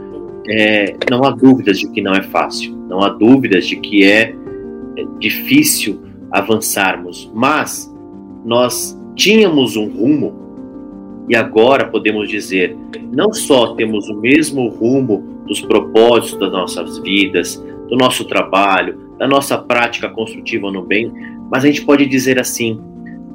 é, 0.49 0.97
não 1.11 1.25
há 1.25 1.31
dúvidas 1.31 1.79
de 1.79 1.89
que 1.89 2.01
não 2.01 2.13
é 2.13 2.23
fácil, 2.23 2.77
não 2.89 3.01
há 3.03 3.09
dúvidas 3.09 3.67
de 3.67 3.77
que 3.77 4.05
é, 4.05 4.35
é 4.97 5.05
difícil 5.19 6.01
avançarmos, 6.31 7.31
mas 7.35 7.93
nós 8.45 8.99
tínhamos 9.15 9.77
um 9.77 9.89
rumo 9.89 10.43
e 11.29 11.37
agora 11.37 11.87
podemos 11.87 12.29
dizer, 12.29 12.77
não 13.13 13.33
só 13.33 13.75
temos 13.75 14.09
o 14.09 14.17
mesmo 14.17 14.69
rumo 14.69 15.23
dos 15.47 15.61
propósitos 15.61 16.39
das 16.39 16.51
nossas 16.51 16.99
vidas, 16.99 17.63
do 17.89 17.97
nosso 17.97 18.25
trabalho, 18.25 18.99
da 19.19 19.29
nossa 19.29 19.57
prática 19.57 20.09
construtiva 20.09 20.71
no 20.71 20.83
bem, 20.83 21.13
mas 21.51 21.65
a 21.65 21.67
gente 21.67 21.85
pode 21.85 22.07
dizer 22.07 22.41
assim: 22.41 22.81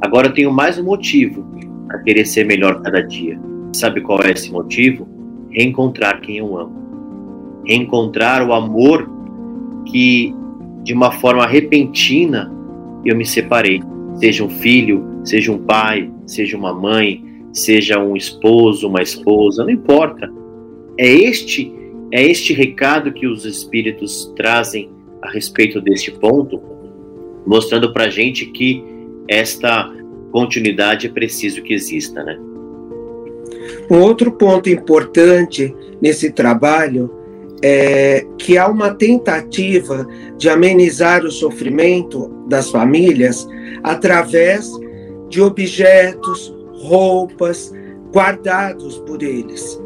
Agora 0.01 0.27
eu 0.27 0.33
tenho 0.33 0.51
mais 0.51 0.77
um 0.77 0.83
motivo 0.83 1.43
para 1.87 1.99
querer 1.99 2.25
ser 2.25 2.45
melhor 2.45 2.81
cada 2.83 3.01
dia. 3.01 3.39
Sabe 3.73 4.01
qual 4.01 4.21
é 4.21 4.31
esse 4.31 4.51
motivo? 4.51 5.07
Reencontrar 5.49 6.21
quem 6.21 6.37
eu 6.37 6.57
amo. 6.57 7.61
Reencontrar 7.65 8.47
o 8.47 8.53
amor 8.53 9.09
que, 9.85 10.33
de 10.83 10.93
uma 10.93 11.11
forma 11.11 11.47
repentina, 11.47 12.51
eu 13.03 13.15
me 13.15 13.25
separei. 13.25 13.81
Seja 14.15 14.43
um 14.43 14.49
filho, 14.49 15.03
seja 15.23 15.51
um 15.51 15.57
pai, 15.57 16.11
seja 16.27 16.55
uma 16.55 16.73
mãe, 16.73 17.23
seja 17.51 17.99
um 17.99 18.15
esposo, 18.15 18.87
uma 18.87 19.01
esposa, 19.01 19.63
não 19.63 19.71
importa. 19.71 20.31
É 20.97 21.07
este 21.07 21.73
é 22.11 22.23
este 22.23 22.53
recado 22.53 23.11
que 23.11 23.27
os 23.27 23.43
espíritos 23.45 24.31
trazem 24.35 24.89
a 25.21 25.29
respeito 25.29 25.81
deste 25.81 26.09
ponto, 26.11 26.61
mostrando 27.45 27.91
para 27.91 28.09
gente 28.09 28.45
que 28.45 28.81
esta 29.27 29.91
continuidade 30.31 31.07
é 31.07 31.09
preciso 31.09 31.61
que 31.61 31.73
exista, 31.73 32.23
né? 32.23 32.37
Um 33.89 33.99
outro 34.01 34.31
ponto 34.31 34.69
importante 34.69 35.73
nesse 36.01 36.31
trabalho 36.31 37.11
é 37.61 38.25
que 38.37 38.57
há 38.57 38.67
uma 38.67 38.93
tentativa 38.93 40.07
de 40.37 40.49
amenizar 40.49 41.25
o 41.25 41.31
sofrimento 41.31 42.29
das 42.47 42.69
famílias 42.69 43.47
através 43.83 44.69
de 45.29 45.41
objetos, 45.41 46.53
roupas 46.73 47.73
guardados 48.13 48.99
por 48.99 49.23
eles. 49.23 49.81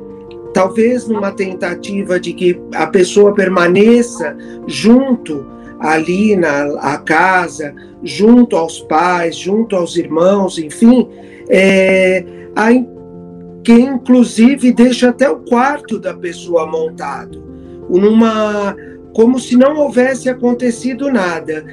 Talvez 0.53 1.07
numa 1.07 1.31
tentativa 1.31 2.19
de 2.19 2.33
que 2.33 2.59
a 2.73 2.87
pessoa 2.87 3.33
permaneça 3.33 4.35
junto 4.67 5.45
ali 5.81 6.35
na 6.35 6.63
a 6.79 6.97
casa, 6.97 7.73
junto 8.03 8.55
aos 8.55 8.79
pais, 8.81 9.35
junto 9.35 9.75
aos 9.75 9.97
irmãos, 9.97 10.57
enfim, 10.57 11.09
é, 11.49 12.23
a, 12.55 12.69
que 13.63 13.73
inclusive 13.73 14.71
deixa 14.71 15.09
até 15.09 15.29
o 15.29 15.37
quarto 15.37 15.99
da 15.99 16.13
pessoa 16.13 16.65
montado, 16.67 17.43
numa 17.89 18.75
como 19.13 19.37
se 19.39 19.57
não 19.57 19.75
houvesse 19.77 20.29
acontecido 20.29 21.11
nada 21.11 21.65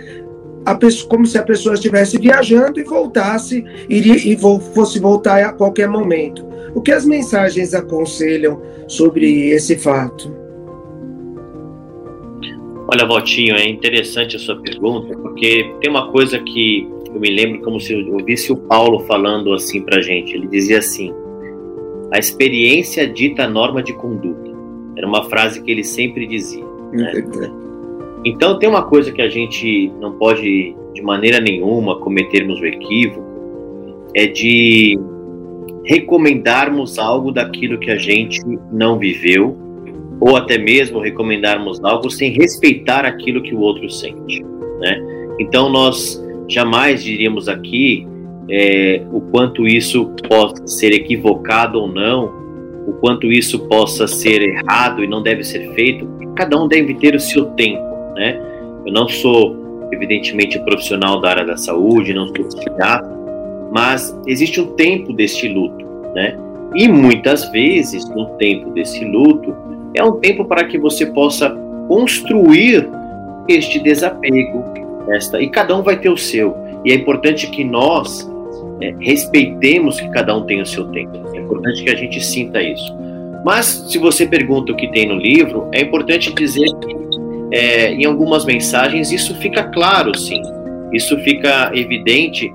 pessoa, 0.75 1.09
como 1.09 1.27
se 1.27 1.39
a 1.39 1.43
pessoa 1.43 1.75
estivesse 1.75 2.19
viajando 2.19 2.81
e 2.81 2.85
voltasse 2.85 3.65
iria, 3.89 4.17
e 4.17 4.37
fosse 4.75 4.99
voltar 4.99 5.43
a 5.43 5.53
qualquer 5.53 5.89
momento. 5.89 6.47
O 6.75 6.81
que 6.81 6.93
as 6.93 7.05
mensagens 7.05 7.75
aconselham 7.75 8.61
sobre 8.87 9.51
esse 9.51 9.77
fato? 9.77 10.48
Olha, 12.91 13.05
Valtinho, 13.05 13.55
é 13.55 13.69
interessante 13.69 14.35
a 14.37 14.39
sua 14.39 14.57
pergunta, 14.57 15.15
porque 15.19 15.75
tem 15.79 15.91
uma 15.91 16.11
coisa 16.11 16.39
que 16.39 16.89
eu 17.13 17.21
me 17.21 17.29
lembro 17.29 17.61
como 17.61 17.79
se 17.79 17.93
eu 17.93 18.15
ouvisse 18.15 18.51
o 18.51 18.57
Paulo 18.57 19.01
falando 19.01 19.53
assim 19.53 19.83
pra 19.83 20.01
gente. 20.01 20.35
Ele 20.35 20.47
dizia 20.47 20.79
assim: 20.79 21.13
a 22.11 22.19
experiência 22.19 23.07
dita 23.07 23.47
norma 23.47 23.83
de 23.83 23.93
conduta. 23.93 24.49
Era 24.97 25.07
uma 25.07 25.25
frase 25.29 25.63
que 25.63 25.71
ele 25.71 25.85
sempre 25.85 26.27
dizia. 26.27 26.65
Né? 26.93 27.13
Então 28.25 28.59
tem 28.59 28.69
uma 28.69 28.83
coisa 28.83 29.13
que 29.13 29.21
a 29.21 29.29
gente 29.29 29.93
não 30.01 30.13
pode 30.13 30.75
de 30.95 31.03
maneira 31.03 31.41
nenhuma 31.41 32.01
cometermos 32.01 32.59
o 32.59 32.67
equívoco 32.67 33.29
é 34.15 34.27
de 34.27 34.99
recomendarmos 35.85 36.99
algo 36.99 37.31
daquilo 37.31 37.79
que 37.79 37.91
a 37.91 37.97
gente 37.97 38.41
não 38.73 38.99
viveu 38.99 39.68
ou 40.21 40.37
até 40.37 40.59
mesmo 40.59 41.01
recomendarmos 41.01 41.83
algo 41.85 42.11
sem 42.11 42.33
respeitar 42.33 43.05
aquilo 43.05 43.43
que 43.43 43.55
o 43.55 43.61
outro 43.61 43.89
sente, 43.91 44.45
né? 44.81 45.01
Então 45.41 45.69
nós 45.69 46.23
jamais 46.49 47.03
diríamos 47.05 47.49
aqui 47.49 48.07
é, 48.51 49.03
o 49.13 49.21
quanto 49.21 49.67
isso 49.67 50.15
possa 50.29 50.67
ser 50.67 50.93
equivocado 50.93 51.81
ou 51.81 51.89
não, 51.89 52.33
o 52.87 52.93
quanto 52.95 53.31
isso 53.31 53.69
possa 53.69 54.07
ser 54.07 54.43
errado 54.43 55.05
e 55.05 55.07
não 55.07 55.23
deve 55.23 55.45
ser 55.45 55.73
feito. 55.75 56.09
Cada 56.35 56.61
um 56.61 56.67
deve 56.67 56.95
ter 56.95 57.15
o 57.15 57.21
seu 57.21 57.47
tempo 57.51 57.89
né? 58.19 58.37
Eu 58.85 58.93
não 58.93 59.09
sou, 59.09 59.89
evidentemente, 59.93 60.59
profissional 60.61 61.21
da 61.21 61.31
área 61.31 61.45
da 61.47 61.57
saúde, 61.57 62.13
não 62.13 62.27
sou 62.27 62.45
psiquiatra, 62.45 63.17
mas 63.73 64.19
existe 64.27 64.61
um 64.61 64.75
tempo 64.75 65.13
deste 65.13 65.49
luto, 65.49 65.85
né? 66.15 66.37
E 66.75 66.89
muitas 66.89 67.51
vezes, 67.51 68.07
no 68.11 68.27
tempo 68.37 68.71
desse 68.71 69.05
luto, 69.05 69.55
é 69.95 70.03
um 70.03 70.13
tempo 70.13 70.45
para 70.45 70.65
que 70.65 70.79
você 70.79 71.07
possa 71.07 71.51
construir 71.89 72.89
este 73.49 73.81
desapego, 73.81 74.65
esta, 75.11 75.41
e 75.41 75.49
cada 75.49 75.77
um 75.77 75.83
vai 75.83 75.99
ter 75.99 76.11
o 76.11 76.17
seu. 76.17 76.55
E 76.85 76.93
é 76.93 76.95
importante 76.95 77.49
que 77.51 77.65
nós 77.65 78.31
é, 78.81 78.95
respeitemos 79.01 80.01
que 80.01 80.09
cada 80.11 80.37
um 80.37 80.45
tem 80.45 80.61
o 80.61 80.67
seu 80.67 80.87
tempo. 80.89 81.19
É 81.35 81.39
importante 81.39 81.83
que 81.83 81.91
a 81.91 81.97
gente 81.97 82.25
sinta 82.25 82.63
isso. 82.63 82.95
Mas 83.45 83.67
se 83.91 83.99
você 83.99 84.27
pergunta 84.27 84.73
o 84.73 84.77
que 84.77 84.89
tem 84.89 85.09
no 85.09 85.15
livro, 85.15 85.69
é 85.73 85.81
importante 85.81 86.35
dizer 86.35 86.67
que 86.81 86.97
é, 87.51 87.93
em 87.95 88.05
algumas 88.05 88.45
mensagens 88.45 89.11
isso 89.11 89.35
fica 89.37 89.65
claro, 89.65 90.17
sim. 90.17 90.43
Isso 90.93 91.19
fica 91.21 91.71
evidente. 91.75 92.53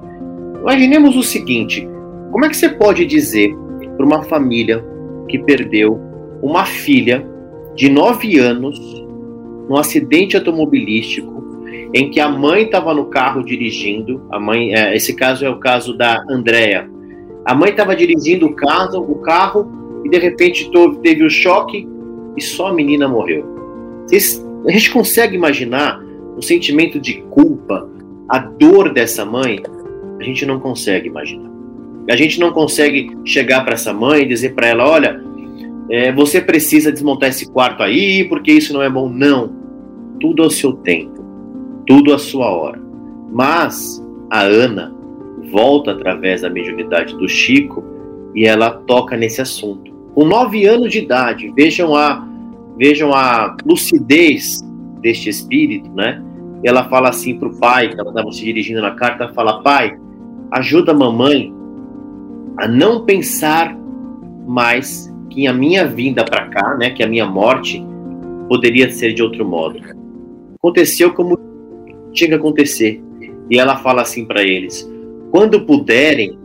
Imaginemos 0.62 1.16
o 1.16 1.24
seguinte: 1.24 1.88
como 2.32 2.46
é 2.46 2.50
que 2.50 2.58
você 2.58 2.70
pode 2.70 3.06
dizer 3.06 3.54
para 3.96 4.06
uma 4.06 4.24
família 4.24 4.84
que 5.28 5.40
perdeu 5.40 6.00
uma 6.44 6.66
filha 6.66 7.26
de 7.74 7.90
9 7.90 8.38
anos 8.38 8.78
num 9.70 9.78
acidente 9.78 10.36
automobilístico 10.36 11.42
em 11.94 12.10
que 12.10 12.20
a 12.20 12.28
mãe 12.28 12.64
estava 12.64 12.94
no 12.94 13.06
carro 13.06 13.44
dirigindo, 13.44 14.22
a 14.30 14.40
mãe, 14.40 14.76
é, 14.76 14.94
esse 14.94 15.16
caso 15.16 15.46
é 15.46 15.50
o 15.50 15.58
caso 15.58 15.96
da 15.96 16.22
Andrea. 16.30 16.90
A 17.46 17.56
mãe 17.56 17.70
estava 17.70 17.96
dirigindo 17.96 18.46
o 18.46 18.54
carro, 18.54 19.00
o 19.00 19.16
carro 19.20 20.02
e 20.04 20.10
de 20.10 20.18
repente 20.18 20.70
teve 21.02 21.24
o 21.24 21.30
choque 21.30 21.88
e 22.36 22.42
só 22.42 22.68
a 22.68 22.74
menina 22.74 23.08
morreu. 23.08 23.46
Vocês 24.06 24.44
a 24.66 24.72
gente 24.72 24.92
consegue 24.92 25.36
imaginar 25.36 26.02
o 26.38 26.42
sentimento 26.42 27.00
de 27.00 27.22
culpa, 27.30 27.88
a 28.30 28.40
dor 28.40 28.94
dessa 28.94 29.26
mãe? 29.26 29.62
A 30.20 30.24
gente 30.24 30.46
não 30.46 30.60
consegue 30.60 31.08
imaginar. 31.08 31.52
A 32.10 32.16
gente 32.16 32.40
não 32.40 32.52
consegue 32.52 33.16
chegar 33.24 33.64
para 33.64 33.74
essa 33.74 33.94
mãe 33.94 34.24
e 34.24 34.26
dizer 34.26 34.54
para 34.56 34.68
ela: 34.68 34.90
olha, 34.90 35.22
é, 35.90 36.12
você 36.12 36.42
precisa 36.42 36.92
desmontar 36.92 37.30
esse 37.30 37.52
quarto 37.52 37.84
aí 37.84 38.24
porque 38.28 38.52
isso 38.52 38.74
não 38.74 38.82
é 38.82 38.90
bom. 38.90 39.10
Não. 39.10 39.52
Tudo 40.20 40.44
ao 40.44 40.50
seu 40.50 40.74
tempo, 40.74 41.24
tudo 41.86 42.14
à 42.14 42.20
sua 42.20 42.50
hora. 42.50 42.82
Mas 43.32 44.04
a 44.30 44.42
Ana 44.42 44.94
volta 45.52 45.92
através 45.92 46.42
da 46.42 46.50
mediunidade 46.50 47.16
do 47.18 47.28
Chico 47.28 47.84
e 48.34 48.46
ela 48.46 48.72
toca 48.72 49.18
nesse 49.18 49.42
assunto. 49.42 49.92
Com 50.14 50.26
nove 50.26 50.66
anos 50.66 50.92
de 50.92 51.00
idade, 51.00 51.52
vejam 51.56 51.96
a 51.96 52.28
Vejam 52.78 53.14
a 53.14 53.56
lucidez 53.66 54.62
deste 55.02 55.30
espírito, 55.30 55.90
né? 55.92 56.24
Ela 56.64 56.86
fala 56.90 57.10
assim 57.10 57.38
para 57.38 57.50
o 57.50 57.60
pai, 57.60 57.90
que 57.90 58.00
ela 58.00 58.10
estava 58.10 58.32
se 58.32 58.44
dirigindo 58.44 58.82
na 58.82 58.92
carta, 58.92 59.32
fala: 59.34 59.62
Pai, 59.62 59.98
ajuda 60.52 60.92
a 60.92 60.96
mamãe 60.96 61.54
a 62.58 62.68
não 62.68 63.06
pensar 63.06 63.78
mais 64.48 65.13
que 65.34 65.48
a 65.48 65.54
minha 65.54 65.86
vinda 65.86 66.24
para 66.24 66.48
cá, 66.48 66.76
né, 66.78 66.92
que 66.92 67.02
a 67.02 67.08
minha 67.08 67.26
morte 67.26 67.84
poderia 68.48 68.90
ser 68.92 69.14
de 69.14 69.24
outro 69.24 69.44
modo. 69.44 69.80
Aconteceu 70.58 71.12
como 71.14 71.38
tinha 72.14 72.30
que 72.30 72.36
acontecer. 72.36 73.02
E 73.50 73.58
ela 73.58 73.78
fala 73.78 74.04
assim 74.04 74.26
para 74.26 74.44
eles: 74.44 74.90
quando 75.32 75.66
puderem, 75.66 76.38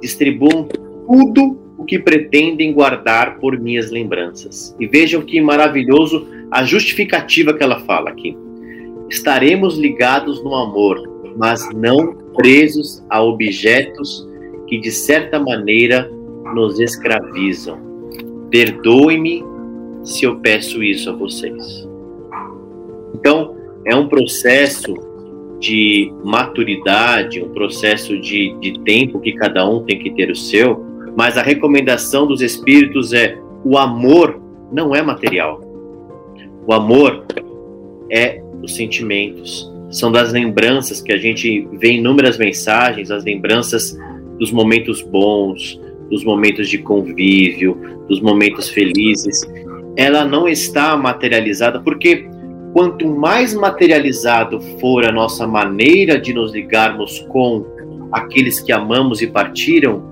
distribuam 0.00 0.68
tudo 1.06 1.66
que 1.86 1.98
pretendem 1.98 2.72
guardar 2.72 3.38
por 3.38 3.58
minhas 3.58 3.90
lembranças. 3.90 4.74
E 4.78 4.86
vejam 4.86 5.22
que 5.22 5.40
maravilhoso 5.40 6.26
a 6.50 6.64
justificativa 6.64 7.54
que 7.54 7.62
ela 7.62 7.80
fala 7.80 8.10
aqui. 8.10 8.36
Estaremos 9.08 9.78
ligados 9.78 10.42
no 10.42 10.54
amor, 10.54 11.00
mas 11.36 11.68
não 11.74 12.14
presos 12.34 13.04
a 13.08 13.22
objetos 13.22 14.26
que 14.66 14.78
de 14.78 14.90
certa 14.90 15.38
maneira 15.38 16.10
nos 16.54 16.80
escravizam. 16.80 17.85
Perdoe-me 18.56 19.44
se 20.02 20.24
eu 20.24 20.36
peço 20.36 20.82
isso 20.82 21.10
a 21.10 21.12
vocês. 21.12 21.86
Então, 23.14 23.54
é 23.84 23.94
um 23.94 24.08
processo 24.08 24.94
de 25.60 26.10
maturidade, 26.24 27.44
um 27.44 27.50
processo 27.50 28.18
de, 28.18 28.58
de 28.58 28.80
tempo 28.80 29.20
que 29.20 29.32
cada 29.32 29.68
um 29.68 29.84
tem 29.84 29.98
que 29.98 30.10
ter 30.10 30.30
o 30.30 30.34
seu, 30.34 30.82
mas 31.14 31.36
a 31.36 31.42
recomendação 31.42 32.26
dos 32.26 32.40
espíritos 32.40 33.12
é: 33.12 33.38
o 33.62 33.76
amor 33.76 34.40
não 34.72 34.94
é 34.94 35.02
material. 35.02 35.60
O 36.66 36.72
amor 36.72 37.26
é 38.10 38.42
os 38.62 38.74
sentimentos, 38.74 39.70
são 39.90 40.10
das 40.10 40.32
lembranças 40.32 41.02
que 41.02 41.12
a 41.12 41.18
gente 41.18 41.68
vê 41.72 41.88
em 41.88 41.98
inúmeras 41.98 42.38
mensagens, 42.38 43.10
as 43.10 43.22
lembranças 43.22 43.94
dos 44.38 44.50
momentos 44.50 45.02
bons, 45.02 45.78
dos 46.10 46.24
momentos 46.24 46.68
de 46.68 46.78
convívio, 46.78 47.78
dos 48.08 48.20
momentos 48.20 48.68
felizes. 48.68 49.40
Ela 49.96 50.24
não 50.24 50.46
está 50.48 50.96
materializada 50.96 51.80
porque 51.80 52.28
quanto 52.72 53.08
mais 53.08 53.54
materializado 53.54 54.60
for 54.80 55.04
a 55.04 55.12
nossa 55.12 55.46
maneira 55.46 56.18
de 56.18 56.34
nos 56.34 56.52
ligarmos 56.52 57.20
com 57.30 57.64
aqueles 58.12 58.60
que 58.60 58.72
amamos 58.72 59.22
e 59.22 59.26
partiram, 59.26 60.02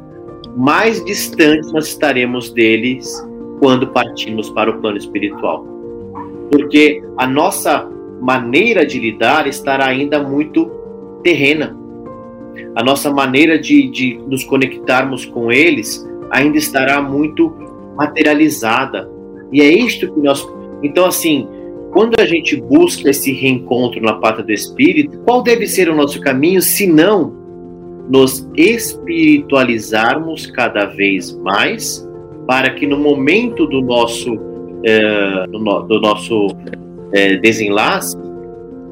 mais 0.56 1.04
distantes 1.04 1.72
nós 1.72 1.88
estaremos 1.88 2.50
deles 2.50 3.22
quando 3.58 3.88
partirmos 3.88 4.50
para 4.50 4.70
o 4.70 4.80
plano 4.80 4.96
espiritual. 4.96 5.66
Porque 6.50 7.02
a 7.18 7.26
nossa 7.26 7.88
maneira 8.20 8.86
de 8.86 8.98
lidar 8.98 9.46
estará 9.46 9.86
ainda 9.86 10.22
muito 10.22 10.70
terrena. 11.22 11.76
A 12.74 12.82
nossa 12.82 13.10
maneira 13.10 13.58
de, 13.58 13.88
de 13.90 14.18
nos 14.26 14.44
conectarmos 14.44 15.24
com 15.24 15.50
eles 15.50 16.04
ainda 16.30 16.58
estará 16.58 17.00
muito 17.00 17.52
materializada. 17.96 19.10
E 19.52 19.60
é 19.60 19.68
isto 19.68 20.12
que 20.12 20.20
nós. 20.20 20.46
Então, 20.82 21.06
assim, 21.06 21.46
quando 21.92 22.20
a 22.20 22.26
gente 22.26 22.56
busca 22.56 23.10
esse 23.10 23.32
reencontro 23.32 24.00
na 24.02 24.14
pata 24.14 24.42
do 24.42 24.52
espírito, 24.52 25.18
qual 25.20 25.42
deve 25.42 25.66
ser 25.66 25.88
o 25.88 25.94
nosso 25.94 26.20
caminho 26.20 26.60
se 26.60 26.86
não 26.86 27.32
nos 28.10 28.48
espiritualizarmos 28.56 30.46
cada 30.46 30.86
vez 30.86 31.34
mais, 31.38 32.06
para 32.46 32.70
que 32.70 32.86
no 32.86 32.98
momento 32.98 33.66
do 33.66 33.80
nosso, 33.80 34.36
é, 34.84 35.46
do, 35.46 35.58
do, 35.82 36.00
nosso 36.00 36.48
é, 37.12 37.36
desenlace 37.36 38.16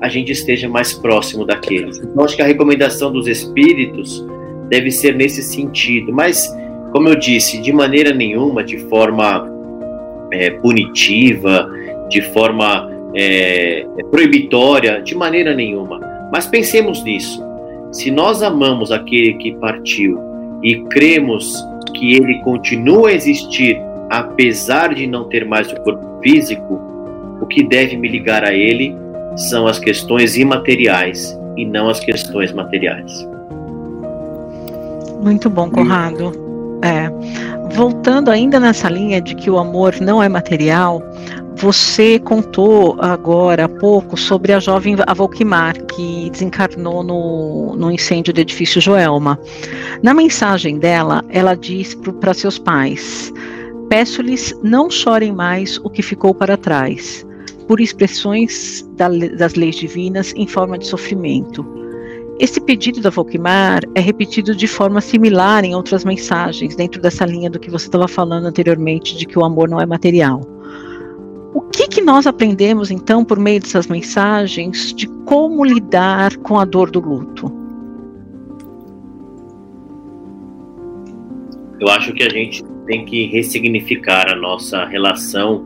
a 0.02 0.08
gente 0.08 0.32
esteja 0.32 0.68
mais 0.68 0.92
próximo 0.92 1.46
daqueles. 1.46 1.98
Então, 1.98 2.24
acho 2.24 2.36
que 2.36 2.42
a 2.42 2.46
recomendação 2.46 3.12
dos 3.12 3.28
espíritos 3.28 4.26
deve 4.68 4.90
ser 4.90 5.14
nesse 5.14 5.42
sentido, 5.42 6.12
mas, 6.12 6.52
como 6.92 7.08
eu 7.08 7.16
disse, 7.16 7.58
de 7.58 7.72
maneira 7.72 8.12
nenhuma, 8.12 8.64
de 8.64 8.78
forma 8.88 9.48
é, 10.32 10.50
punitiva, 10.50 11.70
de 12.10 12.20
forma 12.32 12.90
é, 13.14 13.86
proibitória, 14.10 15.00
de 15.00 15.14
maneira 15.14 15.54
nenhuma. 15.54 16.00
Mas 16.32 16.46
pensemos 16.46 17.02
nisso. 17.04 17.42
Se 17.92 18.10
nós 18.10 18.42
amamos 18.42 18.90
aquele 18.90 19.34
que 19.34 19.54
partiu 19.56 20.18
e 20.62 20.80
cremos 20.84 21.64
que 21.94 22.14
ele 22.14 22.40
continua 22.40 23.10
a 23.10 23.12
existir 23.12 23.78
apesar 24.12 24.94
de 24.94 25.06
não 25.06 25.24
ter 25.24 25.46
mais 25.46 25.72
o 25.72 25.76
corpo 25.76 26.20
físico, 26.22 26.80
o 27.40 27.46
que 27.46 27.62
deve 27.62 27.96
me 27.96 28.08
ligar 28.08 28.44
a 28.44 28.52
ele 28.52 28.94
são 29.36 29.66
as 29.66 29.78
questões 29.78 30.36
imateriais 30.36 31.36
e 31.56 31.64
não 31.64 31.88
as 31.88 32.00
questões 32.00 32.52
materiais. 32.52 33.26
Muito 35.22 35.48
bom, 35.48 35.70
Conrado. 35.70 36.32
É, 36.82 37.08
voltando 37.74 38.30
ainda 38.30 38.58
nessa 38.58 38.88
linha 38.88 39.20
de 39.20 39.34
que 39.36 39.48
o 39.48 39.58
amor 39.58 40.00
não 40.00 40.20
é 40.22 40.28
material, 40.28 41.00
você 41.56 42.18
contou 42.18 42.96
agora 42.98 43.66
há 43.66 43.68
pouco 43.68 44.16
sobre 44.16 44.52
a 44.52 44.58
jovem 44.58 44.96
Avolkimar, 45.06 45.80
que 45.86 46.28
desencarnou 46.30 47.04
no, 47.04 47.76
no 47.76 47.90
incêndio 47.90 48.32
do 48.32 48.40
edifício 48.40 48.80
Joelma. 48.80 49.38
Na 50.02 50.12
mensagem 50.12 50.78
dela, 50.78 51.22
ela 51.28 51.54
diz 51.54 51.94
para 52.20 52.34
seus 52.34 52.58
pais: 52.58 53.32
Peço-lhes 53.88 54.58
não 54.62 54.90
chorem 54.90 55.32
mais 55.32 55.78
o 55.78 55.90
que 55.90 56.02
ficou 56.02 56.34
para 56.34 56.56
trás, 56.56 57.24
por 57.72 57.80
expressões 57.80 58.86
da, 58.98 59.08
das 59.08 59.54
leis 59.54 59.76
divinas 59.76 60.34
em 60.36 60.46
forma 60.46 60.76
de 60.76 60.86
sofrimento. 60.86 61.64
Esse 62.38 62.60
pedido 62.60 63.00
da 63.00 63.08
Volkmar 63.08 63.80
é 63.94 64.00
repetido 64.00 64.54
de 64.54 64.66
forma 64.66 65.00
similar 65.00 65.64
em 65.64 65.74
outras 65.74 66.04
mensagens, 66.04 66.76
dentro 66.76 67.00
dessa 67.00 67.24
linha 67.24 67.48
do 67.48 67.58
que 67.58 67.70
você 67.70 67.86
estava 67.86 68.06
falando 68.06 68.44
anteriormente, 68.44 69.16
de 69.16 69.24
que 69.24 69.38
o 69.38 69.42
amor 69.42 69.70
não 69.70 69.80
é 69.80 69.86
material. 69.86 70.42
O 71.54 71.62
que, 71.62 71.88
que 71.88 72.02
nós 72.02 72.26
aprendemos, 72.26 72.90
então, 72.90 73.24
por 73.24 73.38
meio 73.38 73.58
dessas 73.58 73.86
mensagens, 73.86 74.92
de 74.92 75.06
como 75.24 75.64
lidar 75.64 76.36
com 76.42 76.60
a 76.60 76.66
dor 76.66 76.90
do 76.90 77.00
luto? 77.00 77.50
Eu 81.80 81.88
acho 81.88 82.12
que 82.12 82.22
a 82.22 82.28
gente 82.28 82.62
tem 82.84 83.06
que 83.06 83.28
ressignificar 83.28 84.28
a 84.28 84.36
nossa 84.36 84.84
relação 84.84 85.64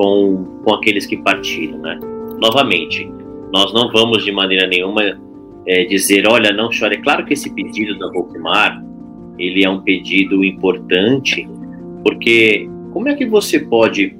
com, 0.00 0.62
com 0.64 0.74
aqueles 0.76 1.04
que 1.04 1.18
partiram, 1.18 1.76
né? 1.76 2.00
Novamente, 2.40 3.06
nós 3.52 3.70
não 3.74 3.92
vamos 3.92 4.24
de 4.24 4.32
maneira 4.32 4.66
nenhuma 4.66 5.02
é, 5.66 5.84
dizer, 5.84 6.26
olha, 6.26 6.54
não 6.54 6.72
chore. 6.72 6.96
É 6.96 7.02
claro 7.02 7.26
que 7.26 7.34
esse 7.34 7.52
pedido 7.52 7.98
da 7.98 8.10
Volkmar, 8.10 8.82
ele 9.38 9.62
é 9.62 9.68
um 9.68 9.82
pedido 9.82 10.42
importante, 10.42 11.46
porque 12.02 12.66
como 12.94 13.10
é 13.10 13.14
que 13.14 13.26
você 13.26 13.60
pode 13.60 14.16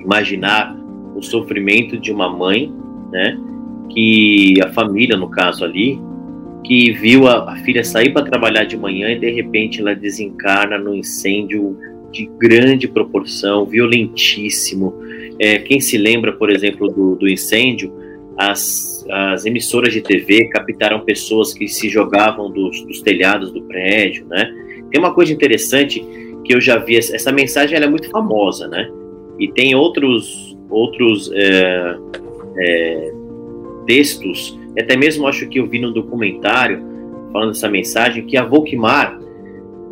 imaginar 0.00 0.74
o 1.14 1.20
sofrimento 1.20 1.98
de 1.98 2.10
uma 2.10 2.34
mãe, 2.34 2.72
né? 3.10 3.38
Que 3.90 4.54
a 4.64 4.72
família, 4.72 5.18
no 5.18 5.28
caso 5.28 5.66
ali, 5.66 6.00
que 6.64 6.92
viu 6.92 7.28
a, 7.28 7.52
a 7.52 7.56
filha 7.56 7.84
sair 7.84 8.10
para 8.10 8.24
trabalhar 8.24 8.64
de 8.64 8.78
manhã 8.78 9.10
e 9.10 9.18
de 9.18 9.30
repente 9.30 9.82
ela 9.82 9.94
desencarna 9.94 10.78
no 10.78 10.94
incêndio 10.94 11.76
de 12.12 12.30
grande 12.38 12.86
proporção, 12.86 13.64
violentíssimo. 13.64 14.94
É, 15.38 15.58
quem 15.58 15.80
se 15.80 15.96
lembra, 15.96 16.32
por 16.32 16.50
exemplo, 16.50 16.88
do, 16.88 17.16
do 17.16 17.28
incêndio, 17.28 17.92
as, 18.36 19.04
as, 19.10 19.44
emissoras 19.44 19.92
de 19.92 20.00
TV 20.00 20.46
captaram 20.48 21.00
pessoas 21.00 21.52
que 21.52 21.66
se 21.66 21.88
jogavam 21.88 22.50
dos, 22.50 22.84
dos, 22.84 23.00
telhados 23.00 23.50
do 23.52 23.62
prédio, 23.62 24.26
né? 24.26 24.52
Tem 24.90 25.00
uma 25.00 25.14
coisa 25.14 25.32
interessante 25.32 26.04
que 26.44 26.54
eu 26.54 26.60
já 26.60 26.78
vi, 26.78 26.96
essa 26.96 27.32
mensagem 27.32 27.78
é 27.78 27.86
muito 27.88 28.08
famosa, 28.10 28.68
né? 28.68 28.90
E 29.38 29.48
tem 29.48 29.74
outros, 29.74 30.56
outros 30.70 31.30
é, 31.34 31.96
é, 32.58 33.12
textos, 33.86 34.58
até 34.78 34.96
mesmo 34.96 35.26
acho 35.26 35.48
que 35.48 35.58
eu 35.58 35.66
vi 35.66 35.78
no 35.78 35.92
documentário 35.92 36.92
falando 37.32 37.52
dessa 37.52 37.68
mensagem, 37.68 38.26
que 38.26 38.36
a 38.36 38.44
Volkmar, 38.44 39.18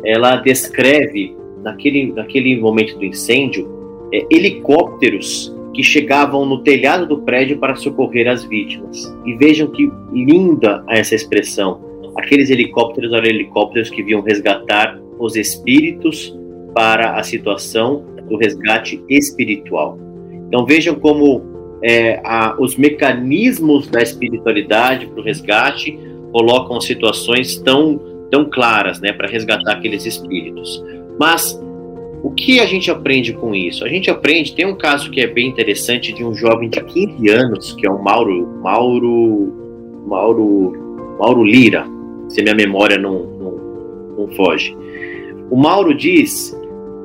ela 0.05 0.35
descreve, 0.37 1.35
naquele, 1.63 2.11
naquele 2.11 2.59
momento 2.59 2.97
do 2.97 3.05
incêndio, 3.05 3.69
é, 4.13 4.25
helicópteros 4.29 5.55
que 5.73 5.83
chegavam 5.83 6.45
no 6.45 6.63
telhado 6.63 7.07
do 7.07 7.19
prédio 7.21 7.57
para 7.57 7.75
socorrer 7.75 8.27
as 8.27 8.43
vítimas. 8.43 9.13
E 9.25 9.35
vejam 9.35 9.67
que 9.67 9.89
linda 10.11 10.83
essa 10.89 11.15
expressão. 11.15 11.81
Aqueles 12.17 12.49
helicópteros 12.49 13.13
eram 13.13 13.25
helicópteros 13.25 13.89
que 13.89 14.03
vinham 14.03 14.21
resgatar 14.21 14.99
os 15.17 15.35
espíritos 15.35 16.37
para 16.73 17.15
a 17.15 17.23
situação 17.23 18.03
do 18.27 18.37
resgate 18.37 19.01
espiritual. 19.09 19.97
Então 20.47 20.65
vejam 20.65 20.95
como 20.95 21.41
é, 21.83 22.21
a, 22.23 22.55
os 22.59 22.75
mecanismos 22.75 23.87
da 23.87 24.01
espiritualidade 24.01 25.07
para 25.07 25.19
o 25.19 25.23
resgate 25.23 25.97
colocam 26.31 26.79
situações 26.79 27.57
tão, 27.57 27.99
tão 28.29 28.49
claras 28.49 28.99
né, 28.99 29.11
para 29.11 29.27
resgatar 29.27 29.73
aqueles 29.73 30.05
espíritos. 30.05 30.83
Mas 31.21 31.55
o 32.23 32.31
que 32.31 32.59
a 32.59 32.65
gente 32.65 32.89
aprende 32.89 33.31
com 33.31 33.53
isso? 33.53 33.85
A 33.85 33.87
gente 33.87 34.09
aprende, 34.09 34.55
tem 34.55 34.65
um 34.65 34.75
caso 34.75 35.11
que 35.11 35.21
é 35.21 35.27
bem 35.27 35.49
interessante 35.49 36.11
de 36.11 36.25
um 36.25 36.33
jovem 36.33 36.67
de 36.67 36.83
15 36.83 37.29
anos, 37.29 37.73
que 37.73 37.85
é 37.85 37.91
o 37.91 38.03
Mauro, 38.03 38.47
Mauro, 38.59 39.53
Mauro, 40.07 41.15
Mauro 41.19 41.43
Lira, 41.43 41.85
se 42.27 42.41
minha 42.41 42.55
memória 42.55 42.97
não, 42.97 43.23
não, 43.37 43.51
não 44.17 44.27
foge. 44.35 44.75
O 45.51 45.55
Mauro 45.55 45.93
diz 45.93 46.59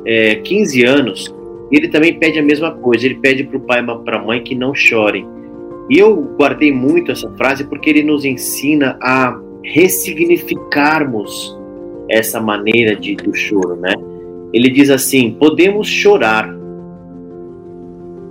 é, 0.07 0.37
15 0.37 0.83
anos, 0.87 1.35
ele 1.71 1.89
também 1.89 2.19
pede 2.19 2.39
a 2.39 2.43
mesma 2.43 2.71
coisa. 2.71 3.05
Ele 3.05 3.17
pede 3.17 3.45
para 3.45 3.59
o 3.59 3.61
pai 3.61 3.83
e 3.83 3.85
para 4.03 4.17
a 4.19 4.25
mãe 4.25 4.43
que 4.43 4.55
não 4.55 4.75
chorem. 4.75 5.29
E 5.91 5.99
eu 5.99 6.17
guardei 6.39 6.73
muito 6.73 7.13
essa 7.13 7.31
frase 7.33 7.65
porque 7.65 7.91
ele 7.91 8.03
nos 8.03 8.25
ensina 8.25 8.99
a 9.03 9.39
ressignificarmos 9.63 11.55
essa 12.09 12.41
maneira 12.41 12.95
de, 12.95 13.17
do 13.17 13.35
choro, 13.35 13.77
né? 13.77 13.93
Ele 14.53 14.71
diz 14.71 14.91
assim: 14.91 15.33
podemos 15.33 15.89
chorar, 15.89 16.49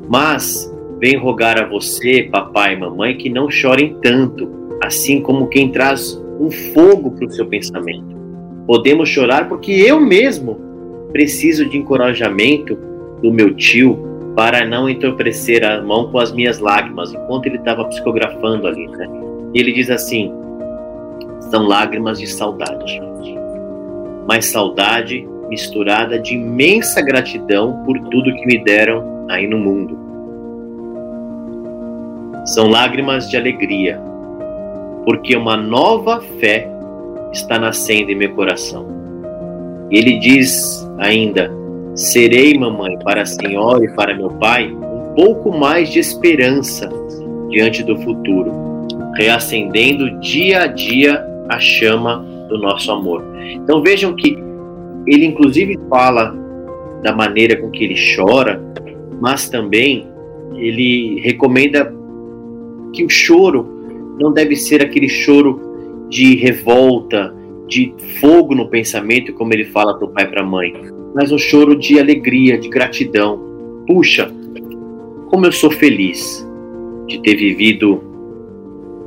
mas 0.10 0.72
vem 1.00 1.18
rogar 1.18 1.62
a 1.62 1.68
você, 1.68 2.24
papai 2.32 2.74
e 2.74 2.80
mamãe, 2.80 3.18
que 3.18 3.30
não 3.30 3.50
chorem 3.50 3.98
tanto, 4.02 4.50
assim 4.84 5.22
como 5.22 5.48
quem 5.48 5.72
traz 5.72 6.22
um 6.40 6.50
fogo 6.50 7.12
para 7.12 7.26
o 7.26 7.32
seu 7.32 7.46
pensamento. 7.46 8.16
Podemos 8.66 9.10
chorar 9.10 9.48
porque 9.48 9.72
eu 9.72 10.00
mesmo 10.00 10.60
preciso 11.12 11.68
de 11.70 11.78
encorajamento 11.78 12.78
do 13.22 13.32
meu 13.32 13.54
tio 13.54 13.98
para 14.36 14.66
não 14.66 14.90
entorpecer 14.90 15.64
a 15.64 15.82
mão 15.82 16.12
com 16.12 16.20
as 16.20 16.34
minhas 16.34 16.60
lágrimas, 16.60 17.14
enquanto 17.14 17.46
ele 17.46 17.58
estava 17.58 17.86
psicografando 17.86 18.68
ali, 18.68 18.88
né? 18.88 19.08
E 19.54 19.60
ele 19.60 19.72
diz 19.72 19.90
assim: 19.90 20.32
são 21.50 21.68
lágrimas 21.68 22.20
de 22.20 22.28
saudade, 22.28 23.02
mas 24.28 24.48
saudade 24.48 25.28
misturada 25.50 26.20
de 26.20 26.36
imensa 26.36 27.02
gratidão 27.02 27.84
por 27.86 28.00
tudo 28.10 28.34
que 28.36 28.46
me 28.46 28.64
deram 28.64 29.26
aí 29.30 29.48
no 29.48 29.58
mundo. 29.58 29.98
São 32.46 32.68
lágrimas 32.68 33.30
de 33.30 33.38
alegria, 33.38 34.00
porque 35.04 35.36
uma 35.36 35.58
nova 35.58 36.22
fé 36.40 36.70
está 37.32 37.60
nascendo 37.60 38.12
em 38.12 38.16
meu 38.16 38.34
coração. 38.34 38.86
E 39.92 39.98
ele 39.98 40.20
diz 40.20 40.88
ainda: 41.00 41.52
Serei, 41.96 42.58
mamãe, 42.58 42.98
para 43.00 43.22
a 43.24 43.26
senhora 43.26 43.84
e 43.84 43.94
para 43.96 44.16
meu 44.16 44.30
pai 44.30 44.72
um 44.72 45.16
pouco 45.16 45.52
mais 45.52 45.90
de 45.90 46.00
esperança 46.00 46.90
diante 47.50 47.84
do 47.84 47.98
futuro, 48.02 48.52
reacendendo 49.16 50.20
dia 50.20 50.64
a 50.64 50.68
dia 50.68 51.26
a 51.50 51.60
chama 51.60 52.18
do 52.50 52.58
nosso 52.58 52.92
amor. 52.92 53.24
Então 53.54 53.82
vejam 53.82 54.16
que 54.16 54.45
ele 55.08 55.26
inclusive 55.26 55.78
fala 55.90 56.36
da 57.04 57.14
maneira 57.14 57.56
com 57.58 57.70
que 57.70 57.84
ele 57.84 57.96
chora, 58.16 58.62
mas 59.22 59.50
também 59.50 60.08
ele 60.56 61.20
recomenda 61.22 61.94
que 62.94 63.04
o 63.04 63.10
choro 63.10 63.68
não 64.20 64.32
deve 64.32 64.56
ser 64.56 64.82
aquele 64.82 65.10
choro 65.10 66.08
de 66.10 66.36
revolta, 66.36 67.36
de 67.68 67.94
fogo 68.20 68.56
no 68.56 68.70
pensamento, 68.70 69.34
como 69.34 69.54
ele 69.54 69.66
fala 69.66 69.98
para 69.98 70.06
o 70.06 70.12
pai 70.12 70.24
e 70.26 70.28
para 70.28 70.42
a 70.42 70.46
mãe, 70.46 70.74
mas 71.14 71.32
um 71.32 71.38
choro 71.38 71.76
de 71.76 72.00
alegria, 72.00 72.58
de 72.58 72.70
gratidão. 72.70 73.40
Puxa, 73.88 74.32
como 75.30 75.46
eu 75.46 75.52
sou 75.52 75.72
feliz 75.72 76.48
de 77.08 77.22
ter 77.22 77.36
vivido 77.36 78.02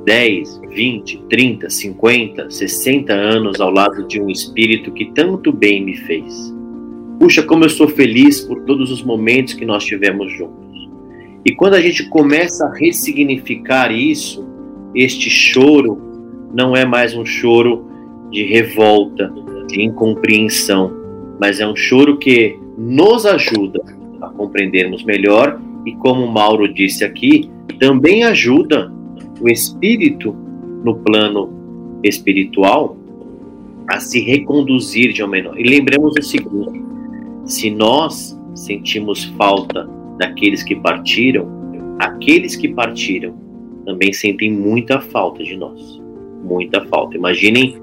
10, 0.05 0.61
20, 0.71 1.25
30, 1.29 1.71
50, 1.71 2.51
60 2.51 3.13
anos 3.13 3.61
ao 3.61 3.71
lado 3.71 4.07
de 4.07 4.21
um 4.21 4.29
espírito 4.29 4.93
que 4.93 5.13
tanto 5.13 5.53
bem 5.53 5.85
me 5.85 5.97
fez. 5.97 6.55
Puxa, 7.19 7.43
como 7.43 7.65
eu 7.65 7.69
sou 7.69 7.89
feliz 7.89 8.41
por 8.41 8.63
todos 8.63 8.91
os 8.91 9.03
momentos 9.03 9.55
que 9.55 9.65
nós 9.65 9.85
tivemos 9.85 10.33
juntos. 10.33 10.89
E 11.45 11.53
quando 11.55 11.75
a 11.75 11.81
gente 11.81 12.09
começa 12.09 12.67
a 12.67 12.75
ressignificar 12.75 13.91
isso, 13.91 14.47
este 14.95 15.31
choro 15.31 15.99
não 16.55 16.77
é 16.77 16.85
mais 16.85 17.17
um 17.17 17.25
choro 17.25 17.87
de 18.31 18.45
revolta, 18.45 19.33
de 19.67 19.83
incompreensão, 19.83 20.93
mas 21.41 21.61
é 21.61 21.67
um 21.67 21.77
choro 21.77 22.19
que 22.19 22.59
nos 22.77 23.27
ajuda 23.27 23.81
a 24.21 24.29
compreendermos 24.29 25.05
melhor 25.05 25.61
e, 25.85 25.93
como 25.97 26.27
Mauro 26.27 26.73
disse 26.73 27.05
aqui, 27.05 27.51
também 27.79 28.25
ajuda 28.25 28.93
o 29.41 29.49
espírito 29.49 30.37
no 30.85 30.97
plano 30.97 32.01
espiritual 32.03 32.97
a 33.89 34.01
se 34.01 34.21
reconduzir 34.21 35.13
de 35.13 35.23
ao 35.23 35.29
menor. 35.29 35.59
E 35.59 35.63
lembremos 35.63 36.15
o 36.19 36.23
seguinte: 36.23 36.83
se 37.45 37.71
nós 37.71 38.39
sentimos 38.55 39.25
falta 39.37 39.89
daqueles 40.19 40.63
que 40.63 40.77
partiram, 40.77 41.49
aqueles 41.99 42.57
que 42.57 42.69
partiram 42.69 43.35
também 43.85 44.13
sentem 44.13 44.53
muita 44.53 45.01
falta 45.01 45.43
de 45.43 45.57
nós. 45.57 45.99
Muita 46.45 46.85
falta. 46.87 47.17
Imaginem 47.17 47.81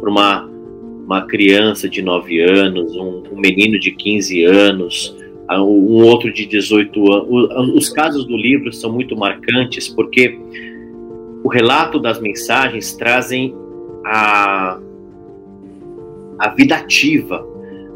para 0.00 0.08
uma, 0.08 0.44
uma 1.04 1.22
criança 1.22 1.88
de 1.88 2.00
9 2.00 2.40
anos, 2.40 2.94
um, 2.94 3.24
um 3.32 3.40
menino 3.40 3.78
de 3.78 3.90
15 3.90 4.44
anos, 4.44 5.16
um 5.50 6.04
outro 6.04 6.32
de 6.32 6.46
18 6.46 7.12
anos. 7.12 7.74
Os 7.74 7.88
casos 7.88 8.24
do 8.24 8.36
livro 8.36 8.72
são 8.72 8.92
muito 8.92 9.16
marcantes 9.16 9.88
porque 9.88 10.38
o 11.48 11.50
relato 11.50 11.98
das 11.98 12.20
mensagens 12.20 12.92
trazem 12.92 13.56
a, 14.04 14.78
a 16.38 16.48
vida 16.50 16.74
ativa, 16.74 17.42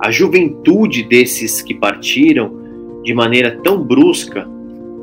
a 0.01 0.11
juventude 0.11 1.03
desses 1.03 1.61
que 1.61 1.75
partiram 1.75 3.03
de 3.03 3.13
maneira 3.13 3.61
tão 3.63 3.85
brusca 3.85 4.49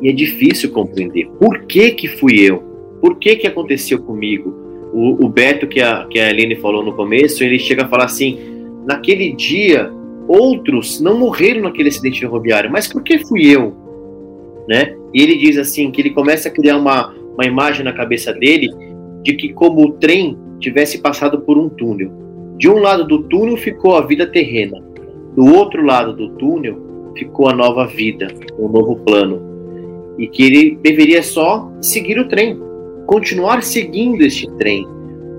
e 0.02 0.10
é 0.10 0.12
difícil 0.12 0.72
compreender. 0.72 1.30
Por 1.40 1.60
que 1.66 1.92
que 1.92 2.08
fui 2.08 2.40
eu? 2.40 2.64
Por 3.00 3.20
que 3.20 3.36
que 3.36 3.46
aconteceu 3.46 4.00
comigo? 4.00 4.50
O, 4.92 5.26
o 5.26 5.30
Beto, 5.30 5.68
que 5.68 5.80
a, 5.80 6.08
que 6.10 6.20
a 6.20 6.30
Aline 6.30 6.56
falou 6.56 6.84
no 6.84 6.94
começo, 6.94 7.44
ele 7.44 7.60
chega 7.60 7.84
a 7.84 7.88
falar 7.88 8.06
assim, 8.06 8.40
naquele 8.88 9.32
dia, 9.32 9.92
outros 10.28 11.00
não 11.00 11.20
morreram 11.20 11.62
naquele 11.62 11.90
acidente 11.90 12.22
ferroviário, 12.22 12.72
mas 12.72 12.88
por 12.88 13.04
que 13.04 13.20
fui 13.20 13.46
eu? 13.46 13.76
Né? 14.68 14.98
E 15.14 15.22
ele 15.22 15.38
diz 15.38 15.56
assim, 15.56 15.92
que 15.92 16.02
ele 16.02 16.10
começa 16.10 16.50
a 16.50 16.52
criar 16.52 16.78
uma, 16.78 17.14
uma 17.40 17.46
imagem 17.46 17.86
na 17.86 17.94
cabeça 17.94 18.34
dele 18.34 18.70
de 19.24 19.34
que 19.34 19.54
como 19.54 19.82
o 19.82 19.92
trem 19.94 20.38
tivesse 20.60 21.02
passado 21.02 21.40
por 21.40 21.58
um 21.58 21.70
túnel. 21.70 22.12
De 22.58 22.70
um 22.70 22.80
lado 22.80 23.06
do 23.06 23.24
túnel 23.24 23.56
ficou 23.56 23.96
a 23.96 24.02
vida 24.02 24.28
terrena, 24.28 24.78
do 25.38 25.46
outro 25.46 25.82
lado 25.86 26.14
do 26.14 26.32
túnel 26.32 26.78
ficou 27.18 27.48
a 27.48 27.56
nova 27.56 27.88
vida, 27.88 28.28
um 28.60 28.68
novo 28.68 28.98
plano. 28.98 29.42
E 30.18 30.28
que 30.28 30.44
ele 30.44 30.80
deveria 30.84 31.24
só 31.24 31.72
seguir 31.82 32.20
o 32.20 32.28
trem, 32.28 32.60
continuar 33.06 33.64
seguindo 33.64 34.22
este 34.22 34.46
trem, 34.58 34.86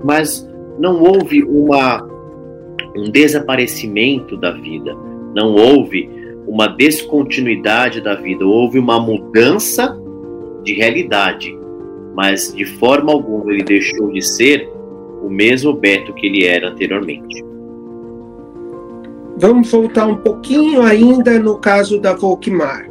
mas 0.03 0.49
não 0.79 1.03
houve 1.03 1.43
uma 1.43 2.09
um 2.97 3.11
desaparecimento 3.11 4.35
da 4.35 4.51
vida, 4.51 4.97
não 5.35 5.53
houve 5.53 6.09
uma 6.47 6.67
descontinuidade 6.67 8.01
da 8.01 8.15
vida, 8.15 8.45
houve 8.45 8.79
uma 8.79 8.99
mudança 8.99 9.95
de 10.63 10.73
realidade 10.73 11.60
mas 12.15 12.53
de 12.53 12.65
forma 12.65 13.11
alguma 13.11 13.51
ele 13.51 13.63
deixou 13.63 14.11
de 14.11 14.21
ser 14.21 14.69
o 15.21 15.29
mesmo 15.29 15.73
Beto 15.73 16.13
que 16.13 16.27
ele 16.27 16.45
era 16.45 16.69
anteriormente. 16.69 17.43
Vamos 19.37 19.71
voltar 19.71 20.05
um 20.05 20.17
pouquinho 20.17 20.81
ainda 20.81 21.39
no 21.39 21.57
caso 21.57 21.99
da 21.99 22.13
Volkmar. 22.13 22.87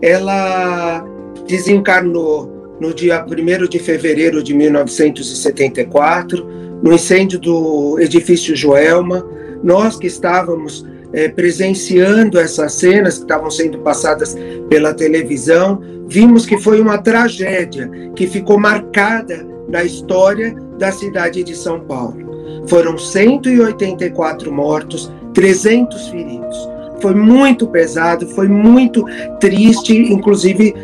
Ela 0.00 1.04
desencarnou 1.46 2.76
no 2.80 2.94
dia 2.94 3.24
1 3.24 3.66
de 3.68 3.78
fevereiro 3.78 4.42
de 4.42 4.54
1974, 4.54 6.46
no 6.82 6.92
incêndio 6.92 7.38
do 7.40 7.98
edifício 7.98 8.54
Joelma. 8.54 9.26
Nós 9.62 9.96
que 9.96 10.06
estávamos 10.06 10.86
é, 11.12 11.28
presenciando 11.28 12.38
essas 12.38 12.72
cenas 12.74 13.16
que 13.16 13.24
estavam 13.24 13.50
sendo 13.50 13.78
passadas 13.78 14.36
pela 14.68 14.92
televisão, 14.94 15.80
vimos 16.06 16.46
que 16.46 16.58
foi 16.58 16.80
uma 16.80 16.98
tragédia 16.98 17.90
que 18.14 18.26
ficou 18.26 18.58
marcada 18.58 19.46
na 19.68 19.84
história 19.84 20.54
da 20.78 20.90
cidade 20.92 21.42
de 21.42 21.54
São 21.54 21.80
Paulo. 21.80 22.28
Foram 22.66 22.98
184 22.98 24.52
mortos, 24.52 25.12
300 25.34 26.08
feridos. 26.08 26.68
Foi 27.00 27.14
muito 27.14 27.66
pesado, 27.66 28.26
foi 28.28 28.48
muito 28.48 29.04
triste, 29.38 29.94
inclusive 30.12 30.74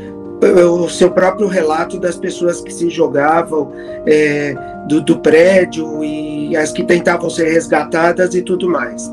eh, 0.40 0.64
o 0.64 0.88
seu 0.88 1.10
próprio 1.10 1.48
relato 1.48 1.98
das 1.98 2.16
pessoas 2.16 2.60
que 2.60 2.72
se 2.72 2.88
jogavam 2.88 3.72
é, 4.06 4.54
do, 4.86 5.00
do 5.00 5.18
prédio 5.18 6.04
e 6.04 6.56
as 6.56 6.70
que 6.70 6.84
tentavam 6.84 7.28
ser 7.28 7.50
resgatadas 7.50 8.34
e 8.34 8.42
tudo 8.42 8.68
mais. 8.68 9.10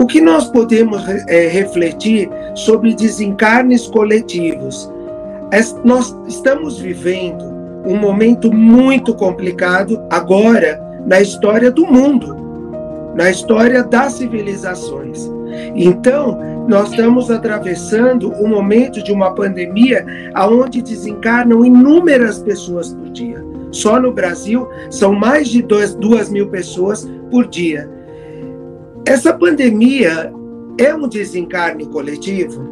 O 0.00 0.06
que 0.06 0.18
nós 0.18 0.48
podemos 0.48 1.06
é, 1.28 1.46
refletir 1.48 2.26
sobre 2.54 2.94
desencarnes 2.94 3.86
coletivos? 3.86 4.90
É, 5.52 5.60
nós 5.84 6.16
estamos 6.26 6.78
vivendo 6.78 7.44
um 7.84 7.98
momento 7.98 8.50
muito 8.50 9.14
complicado 9.14 10.00
agora 10.08 10.80
na 11.06 11.20
história 11.20 11.70
do 11.70 11.86
mundo, 11.86 12.34
na 13.14 13.30
história 13.30 13.84
das 13.84 14.14
civilizações. 14.14 15.30
Então, 15.74 16.38
nós 16.66 16.92
estamos 16.92 17.30
atravessando 17.30 18.32
um 18.42 18.48
momento 18.48 19.04
de 19.04 19.12
uma 19.12 19.34
pandemia 19.34 20.06
onde 20.34 20.80
desencarnam 20.80 21.62
inúmeras 21.62 22.38
pessoas 22.38 22.94
por 22.94 23.10
dia. 23.10 23.44
Só 23.70 24.00
no 24.00 24.12
Brasil 24.12 24.66
são 24.88 25.12
mais 25.12 25.48
de 25.48 25.60
2 25.60 26.30
mil 26.30 26.48
pessoas 26.48 27.06
por 27.30 27.46
dia. 27.46 27.99
Essa 29.10 29.36
pandemia 29.36 30.32
é 30.78 30.94
um 30.94 31.08
desencarne 31.08 31.84
coletivo? 31.84 32.62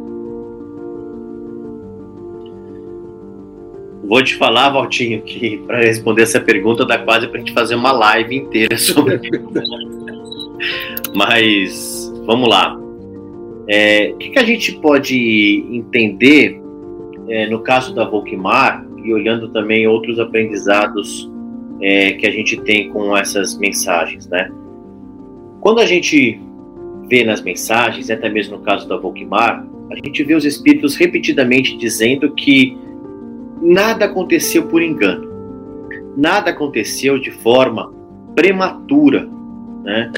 Vou 4.05 4.23
te 4.23 4.35
falar, 4.35 4.69
Valtinho, 4.69 5.21
que 5.21 5.57
para 5.67 5.79
responder 5.79 6.21
essa 6.21 6.39
pergunta 6.39 6.85
dá 6.85 6.97
quase 6.97 7.27
para 7.27 7.35
a 7.35 7.39
gente 7.39 7.51
fazer 7.51 7.75
uma 7.75 7.91
live 7.91 8.37
inteira 8.37 8.77
sobre 8.79 9.19
Mas 11.13 12.09
vamos 12.25 12.47
lá. 12.47 12.79
É, 13.67 14.13
o 14.13 14.17
que, 14.17 14.29
que, 14.29 14.39
a 14.39 14.45
gente 14.45 14.79
pode 14.79 15.65
entender 15.69 16.57
é, 17.27 17.49
no 17.49 17.59
caso 17.59 17.93
da 17.93 18.05
Volkmar 18.05 18.87
e 19.03 19.13
olhando 19.13 19.49
também 19.49 19.85
outros 19.87 20.17
aprendizados 20.21 21.29
é, 21.81 22.13
que 22.13 22.25
a 22.25 22.31
gente 22.31 22.55
tem 22.61 22.89
com 22.91 23.15
essas 23.17 23.57
mensagens, 23.57 24.25
né? 24.29 24.49
Quando 25.61 25.79
a 25.79 25.85
gente 25.85 26.39
vê 27.09 27.23
nas 27.23 27.41
mensagens, 27.41 28.09
até 28.09 28.29
mesmo 28.29 28.57
no 28.57 28.63
caso 28.63 28.87
da 28.87 28.97
Volkmar, 28.97 29.65
a 29.91 29.95
gente 29.95 30.23
vê 30.23 30.35
os 30.35 30.45
espíritos 30.45 30.95
repetidamente 30.95 31.75
dizendo 31.75 32.33
que 32.33 32.77
nada 33.61 34.05
aconteceu 34.05 34.67
por 34.67 34.81
engano, 34.81 35.27
nada 36.15 36.51
aconteceu 36.51 37.19
de 37.19 37.31
forma 37.31 37.91
prematura. 38.35 39.27
Né? 39.83 40.11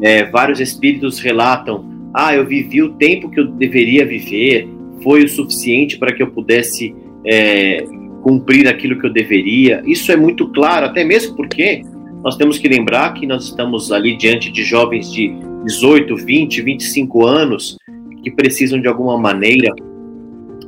É, 0.00 0.24
vários 0.24 0.60
espíritos 0.60 1.18
relatam: 1.18 1.84
ah, 2.14 2.34
eu 2.34 2.46
vivi 2.46 2.82
o 2.82 2.94
tempo 2.94 3.28
que 3.28 3.40
eu 3.40 3.46
deveria 3.46 4.06
viver, 4.06 4.68
foi 5.02 5.24
o 5.24 5.28
suficiente 5.28 5.98
para 5.98 6.12
que 6.12 6.22
eu 6.22 6.28
pudesse 6.28 6.94
é, 7.24 7.84
cumprir 8.22 8.68
aquilo 8.68 8.98
que 8.98 9.06
eu 9.06 9.12
deveria. 9.12 9.82
Isso 9.84 10.10
é 10.10 10.16
muito 10.16 10.48
claro, 10.48 10.86
até 10.86 11.04
mesmo 11.04 11.36
porque 11.36 11.82
nós 12.26 12.36
temos 12.36 12.58
que 12.58 12.66
lembrar 12.66 13.14
que 13.14 13.24
nós 13.24 13.44
estamos 13.44 13.92
ali 13.92 14.16
diante 14.16 14.50
de 14.50 14.64
jovens 14.64 15.12
de 15.12 15.32
18, 15.64 16.16
20, 16.16 16.60
25 16.60 17.24
anos 17.24 17.78
que 18.20 18.32
precisam 18.32 18.80
de 18.80 18.88
alguma 18.88 19.16
maneira 19.16 19.72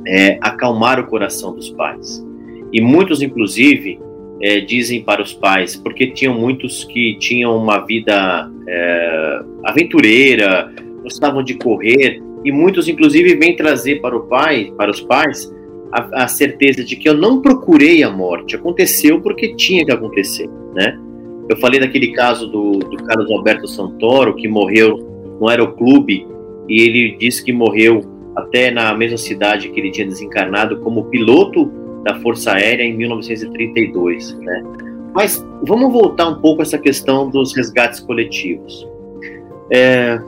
é, 0.07 0.37
acalmar 0.39 1.01
o 1.01 1.07
coração 1.07 1.53
dos 1.53 1.69
pais. 1.71 2.25
E 2.71 2.79
muitos, 2.79 3.21
inclusive, 3.21 3.99
é, 4.41 4.61
dizem 4.61 5.03
para 5.03 5.21
os 5.21 5.33
pais, 5.33 5.75
porque 5.75 6.07
tinham 6.07 6.33
muitos 6.33 6.85
que 6.85 7.17
tinham 7.19 7.57
uma 7.57 7.85
vida 7.85 8.49
é, 8.65 9.41
aventureira, 9.65 10.73
gostavam 11.03 11.43
de 11.43 11.55
correr, 11.55 12.23
e 12.45 12.53
muitos, 12.53 12.87
inclusive, 12.87 13.35
vêm 13.35 13.57
trazer 13.57 13.99
para 13.99 14.15
o 14.15 14.21
pai, 14.27 14.71
para 14.77 14.89
os 14.89 15.01
pais, 15.01 15.53
a, 15.91 16.23
a, 16.23 16.27
certeza 16.29 16.85
de 16.85 16.95
que 16.95 17.09
eu 17.09 17.15
não 17.15 17.41
procurei 17.41 18.01
a 18.01 18.09
morte, 18.09 18.55
aconteceu 18.55 19.19
porque 19.19 19.55
tinha 19.55 19.83
que 19.83 19.91
acontecer, 19.91 20.49
né? 20.73 20.97
Eu 21.49 21.57
falei 21.57 21.79
daquele 21.79 22.11
caso 22.11 22.47
do, 22.47 22.73
do 22.73 22.97
Carlos 23.03 23.31
Alberto 23.31 23.67
Santoro, 23.67 24.35
que 24.35 24.47
morreu 24.47 24.97
no 25.41 25.49
aeroclube, 25.49 26.27
e 26.67 26.81
ele 26.81 27.17
disse 27.17 27.43
que 27.43 27.51
morreu 27.51 28.01
até 28.35 28.69
na 28.69 28.93
mesma 28.95 29.17
cidade 29.17 29.69
que 29.69 29.79
ele 29.79 29.89
tinha 29.89 30.05
desencarnado 30.05 30.79
como 30.81 31.05
piloto 31.05 31.71
da 32.03 32.15
Força 32.19 32.53
Aérea 32.53 32.83
em 32.83 32.95
1932, 32.95 34.37
né? 34.39 34.63
Mas 35.13 35.43
vamos 35.63 35.91
voltar 35.91 36.27
um 36.29 36.39
pouco 36.39 36.61
a 36.61 36.63
essa 36.63 36.77
questão 36.77 37.29
dos 37.29 37.55
resgates 37.55 37.99
coletivos. 37.99 38.87
É, 39.71 40.19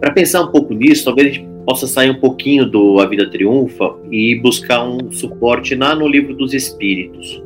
Para 0.00 0.12
pensar 0.12 0.42
um 0.42 0.52
pouco 0.52 0.72
nisso, 0.72 1.04
talvez 1.04 1.28
a 1.28 1.32
gente 1.32 1.48
possa 1.66 1.86
sair 1.86 2.10
um 2.10 2.20
pouquinho 2.20 2.64
do 2.64 3.00
A 3.00 3.06
Vida 3.06 3.28
Triunfa 3.28 3.96
e 4.10 4.36
buscar 4.36 4.84
um 4.84 5.10
suporte 5.10 5.74
lá 5.74 5.94
no 5.94 6.06
Livro 6.06 6.34
dos 6.34 6.54
Espíritos. 6.54 7.42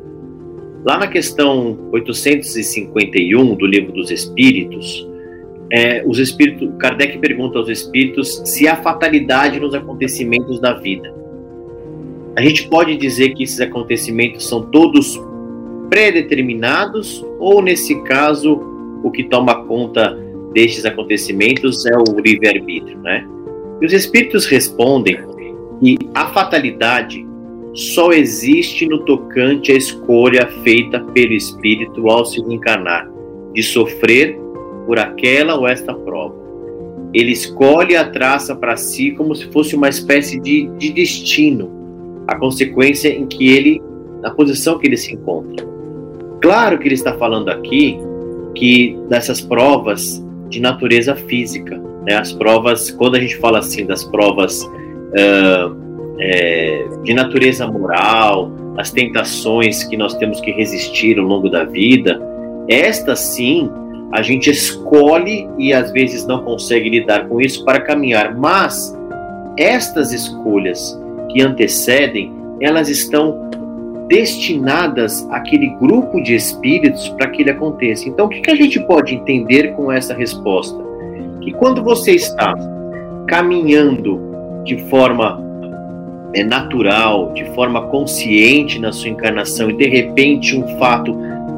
Lá 0.85 0.97
na 0.97 1.07
questão 1.07 1.77
851 1.93 3.55
do 3.55 3.65
Livro 3.65 3.93
dos 3.93 4.11
Espíritos, 4.11 5.07
é, 5.71 6.03
os 6.05 6.19
espíritos, 6.19 6.69
Kardec 6.77 7.17
pergunta 7.19 7.57
aos 7.57 7.69
espíritos 7.69 8.41
se 8.45 8.67
há 8.67 8.75
fatalidade 8.75 9.59
nos 9.59 9.73
acontecimentos 9.73 10.59
da 10.59 10.73
vida. 10.73 11.13
A 12.35 12.41
gente 12.41 12.67
pode 12.67 12.97
dizer 12.97 13.33
que 13.33 13.43
esses 13.43 13.61
acontecimentos 13.61 14.47
são 14.47 14.63
todos 14.63 15.19
predeterminados 15.89 17.25
ou, 17.39 17.61
nesse 17.61 18.01
caso, 18.03 18.59
o 19.03 19.09
que 19.09 19.23
toma 19.23 19.63
conta 19.65 20.17
destes 20.53 20.85
acontecimentos 20.85 21.85
é 21.85 21.97
o 21.97 22.19
livre-arbítrio, 22.19 22.97
né? 22.99 23.27
E 23.81 23.85
os 23.85 23.93
espíritos 23.93 24.45
respondem 24.45 25.17
que 25.79 25.97
a 26.13 26.27
fatalidade 26.27 27.25
só 27.73 28.11
existe 28.11 28.85
no 28.87 28.99
tocante 28.99 29.71
à 29.71 29.75
escolha 29.75 30.47
feita 30.63 30.99
pelo 30.99 31.33
espírito 31.33 32.07
ao 32.09 32.25
se 32.25 32.39
encarnar, 32.41 33.09
de 33.53 33.63
sofrer 33.63 34.39
por 34.85 34.99
aquela 34.99 35.55
ou 35.55 35.67
esta 35.67 35.93
prova. 35.93 36.35
Ele 37.13 37.31
escolhe 37.31 37.95
a 37.95 38.09
traça 38.09 38.55
para 38.55 38.77
si 38.77 39.11
como 39.11 39.35
se 39.35 39.45
fosse 39.51 39.75
uma 39.75 39.89
espécie 39.89 40.39
de, 40.39 40.67
de 40.77 40.91
destino, 40.91 41.71
a 42.27 42.35
consequência 42.37 43.09
em 43.09 43.25
que 43.25 43.47
ele, 43.47 43.81
na 44.21 44.31
posição 44.31 44.77
que 44.77 44.87
ele 44.87 44.97
se 44.97 45.13
encontra. 45.13 45.67
Claro 46.41 46.77
que 46.77 46.87
ele 46.87 46.95
está 46.95 47.13
falando 47.17 47.49
aqui 47.49 47.97
que 48.55 48.97
dessas 49.09 49.41
provas 49.41 50.23
de 50.49 50.59
natureza 50.59 51.15
física, 51.15 51.81
né, 52.05 52.15
as 52.15 52.31
provas, 52.33 52.91
quando 52.91 53.15
a 53.15 53.19
gente 53.19 53.37
fala 53.37 53.59
assim 53.59 53.85
das 53.85 54.03
provas 54.03 54.61
uh, 54.63 55.82
é, 56.19 56.85
de 57.03 57.13
natureza 57.13 57.67
moral, 57.67 58.51
as 58.77 58.91
tentações 58.91 59.83
que 59.83 59.97
nós 59.97 60.15
temos 60.15 60.39
que 60.41 60.51
resistir 60.51 61.19
ao 61.19 61.25
longo 61.25 61.49
da 61.49 61.63
vida, 61.63 62.21
estas 62.67 63.19
sim 63.19 63.69
a 64.11 64.21
gente 64.21 64.49
escolhe 64.49 65.49
e 65.57 65.73
às 65.73 65.91
vezes 65.91 66.25
não 66.27 66.43
consegue 66.43 66.89
lidar 66.89 67.27
com 67.27 67.41
isso 67.41 67.65
para 67.65 67.81
caminhar, 67.81 68.35
mas 68.37 68.95
estas 69.57 70.13
escolhas 70.13 70.99
que 71.31 71.41
antecedem, 71.41 72.31
elas 72.61 72.89
estão 72.89 73.49
destinadas 74.07 75.27
àquele 75.31 75.69
grupo 75.79 76.21
de 76.21 76.35
espíritos 76.35 77.09
para 77.09 77.29
que 77.29 77.41
ele 77.41 77.49
aconteça. 77.49 78.07
Então, 78.07 78.27
o 78.27 78.29
que, 78.29 78.41
que 78.41 78.51
a 78.51 78.55
gente 78.55 78.79
pode 78.81 79.15
entender 79.15 79.73
com 79.75 79.91
essa 79.91 80.13
resposta? 80.13 80.77
Que 81.41 81.51
quando 81.51 81.83
você 81.83 82.11
está 82.11 82.53
caminhando 83.27 84.21
de 84.63 84.77
forma 84.89 85.41
é, 86.33 86.43
natural, 86.43 87.31
de 87.33 87.45
forma 87.53 87.87
consciente 87.87 88.79
na 88.79 88.91
sua 88.91 89.09
encarnação 89.09 89.69
e 89.69 89.77
de 89.77 89.87
repente 89.87 90.55
um 90.55 90.67
fato 90.79 91.15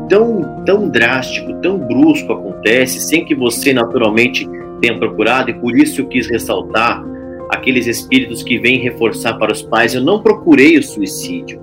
tão, 0.10 0.64
tão 0.66 0.90
drástico, 0.90 1.54
tão 1.62 1.78
brusco 1.78 2.34
acontece, 2.34 3.00
sem 3.00 3.26
que 3.26 3.36
você 3.36 3.74
naturalmente 3.74 4.48
tenha 4.82 4.98
procurado, 4.98 5.50
e 5.50 5.54
por 5.54 5.76
isso 5.78 6.02
eu 6.02 6.08
quis 6.08 6.28
ressaltar 6.28 7.04
aqueles 7.50 7.88
espíritos 7.88 8.44
que 8.44 8.58
vêm 8.58 8.80
reforçar 8.80 9.36
para 9.36 9.52
os 9.52 9.62
pais, 9.62 9.96
eu 9.96 10.02
não 10.02 10.22
procurei 10.22 10.78
o 10.78 10.84
suicídio. 10.84 11.60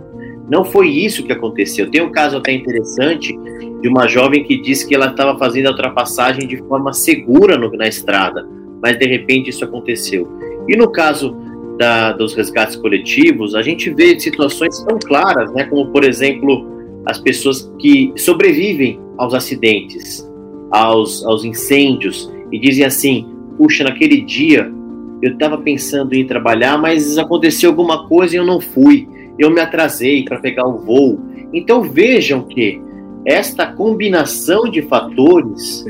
Não 0.49 0.65
foi 0.65 0.89
isso 0.89 1.25
que 1.25 1.33
aconteceu. 1.33 1.91
Tem 1.91 2.03
um 2.03 2.13
caso 2.13 2.37
até 2.37 2.53
interessante 2.53 3.37
de 3.81 3.89
uma 3.89 4.07
jovem 4.07 4.45
que 4.45 4.61
disse 4.61 4.87
que 4.87 4.95
ela 4.95 5.07
estava 5.07 5.39
fazendo 5.39 5.67
a 5.67 5.71
ultrapassagem 5.71 6.47
de 6.47 6.59
forma 6.69 6.93
segura 6.93 7.57
no, 7.57 7.71
na 7.73 7.89
estrada, 7.89 8.47
mas 8.83 8.99
de 8.99 9.07
repente 9.07 9.51
isso 9.51 9.65
aconteceu. 9.65 10.29
E 10.69 10.77
no 10.77 10.91
caso 10.91 11.37
da, 11.83 12.13
dos 12.13 12.33
resgates 12.33 12.77
coletivos, 12.77 13.57
a 13.57 13.63
gente 13.63 13.91
vê 13.91 14.17
situações 14.21 14.79
tão 14.85 15.01
claras, 15.01 15.53
né, 15.53 15.65
como 15.65 15.91
por 15.91 16.05
exemplo 16.05 16.65
as 17.05 17.19
pessoas 17.19 17.69
que 17.81 18.13
sobrevivem 18.17 19.01
aos 19.19 19.35
acidentes, 19.35 20.25
aos, 20.71 21.25
aos 21.25 21.45
incêndios 21.45 22.33
e 22.53 22.59
dizem 22.61 22.85
assim: 22.85 23.27
puxa, 23.59 23.83
naquele 23.83 24.21
dia 24.21 24.73
eu 25.21 25.33
estava 25.33 25.59
pensando 25.59 26.15
em 26.15 26.25
trabalhar, 26.25 26.79
mas 26.79 27.19
aconteceu 27.19 27.71
alguma 27.71 28.07
coisa 28.07 28.37
e 28.37 28.39
eu 28.39 28.47
não 28.47 28.61
fui. 28.61 29.09
Eu 29.37 29.51
me 29.51 29.61
atrasei 29.61 30.25
para 30.25 30.39
pegar 30.39 30.65
o 30.65 30.79
voo. 30.79 31.19
Então 31.53 31.83
vejam 31.83 32.43
que 32.43 32.81
esta 33.27 33.67
combinação 33.67 34.71
de 34.71 34.83
fatores, 34.83 35.85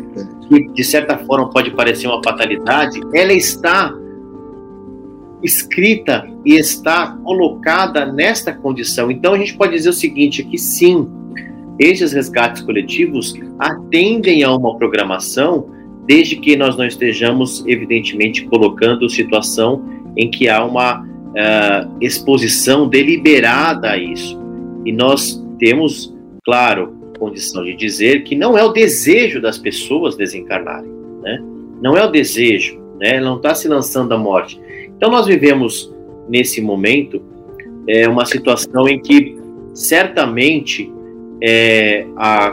que 0.49 0.69
de 0.69 0.85
certa 0.85 1.19
forma 1.19 1.51
pode 1.51 1.71
parecer 1.73 2.07
uma 2.07 2.23
fatalidade, 2.25 2.99
ela 3.15 3.33
está 3.35 3.95
escrita 5.43 6.29
e 6.45 6.55
está 6.55 7.17
colocada 7.25 8.07
nesta 8.07 8.53
condição. 8.53 9.11
Então 9.11 9.35
a 9.35 9.39
gente 9.39 9.55
pode 9.55 9.73
dizer 9.73 9.91
o 9.91 9.93
seguinte: 9.93 10.45
que 10.45 10.59
sim, 10.59 11.09
esses 11.79 12.13
resgates 12.13 12.63
coletivos 12.63 13.35
atendem 13.59 14.43
a 14.43 14.55
uma 14.55 14.77
programação 14.77 15.71
desde 16.07 16.37
que 16.37 16.57
nós 16.57 16.77
não 16.77 16.87
estejamos, 16.87 17.65
evidentemente, 17.67 18.45
colocando 18.45 19.09
situação 19.09 19.83
em 20.17 20.31
que 20.31 20.49
há 20.49 20.65
uma 20.65 21.03
uh, 21.03 21.97
exposição 22.01 22.89
deliberada 22.89 23.91
a 23.91 23.97
isso. 23.97 24.39
E 24.85 24.93
nós 24.93 25.43
temos, 25.59 26.15
claro, 26.45 27.03
condição 27.19 27.63
de 27.63 27.75
dizer 27.75 28.25
que 28.25 28.35
não 28.35 28.59
é 28.59 28.65
o 28.65 28.73
desejo 28.73 29.41
das 29.41 29.57
pessoas 29.57 30.17
desencarnarem, 30.17 30.91
né? 31.23 31.41
Não 31.81 31.97
é 31.97 32.05
o 32.05 32.11
desejo, 32.11 32.81
né? 32.99 33.21
Não 33.21 33.37
está 33.37 33.55
se 33.55 33.69
lançando 33.69 34.13
à 34.13 34.19
morte. 34.19 34.61
Então 35.03 35.11
nós 35.11 35.27
vivemos 35.27 35.93
nesse 36.29 36.61
momento 36.61 37.21
é, 37.89 38.09
uma 38.09 38.25
situação 38.25 38.89
em 38.89 39.01
que 39.01 39.37
certamente 39.75 40.93
é, 41.43 42.07
a 42.17 42.53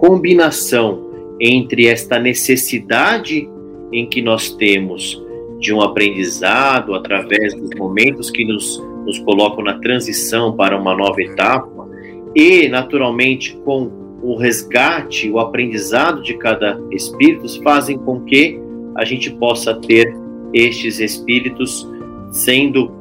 combinação 0.00 1.12
entre 1.40 1.86
esta 1.86 2.18
necessidade 2.18 3.48
em 3.92 4.04
que 4.04 4.20
nós 4.20 4.52
temos 4.52 5.24
de 5.60 5.72
um 5.72 5.80
aprendizado 5.80 6.92
através 6.92 7.54
dos 7.54 7.70
momentos 7.78 8.32
que 8.32 8.44
nos, 8.44 8.82
nos 9.06 9.20
colocam 9.20 9.62
na 9.62 9.78
transição 9.78 10.56
para 10.56 10.76
uma 10.76 10.96
nova 10.96 11.22
etapa 11.22 11.88
e, 12.34 12.66
naturalmente, 12.66 13.56
com 13.64 14.18
o 14.20 14.34
resgate, 14.34 15.30
o 15.30 15.38
aprendizado 15.38 16.20
de 16.20 16.34
cada 16.34 16.80
espírito, 16.90 17.62
fazem 17.62 17.96
com 17.96 18.22
que 18.22 18.60
a 18.96 19.04
gente 19.04 19.30
possa 19.30 19.72
ter 19.72 20.19
estes 20.52 21.00
espíritos 21.00 21.88
sendo 22.30 22.92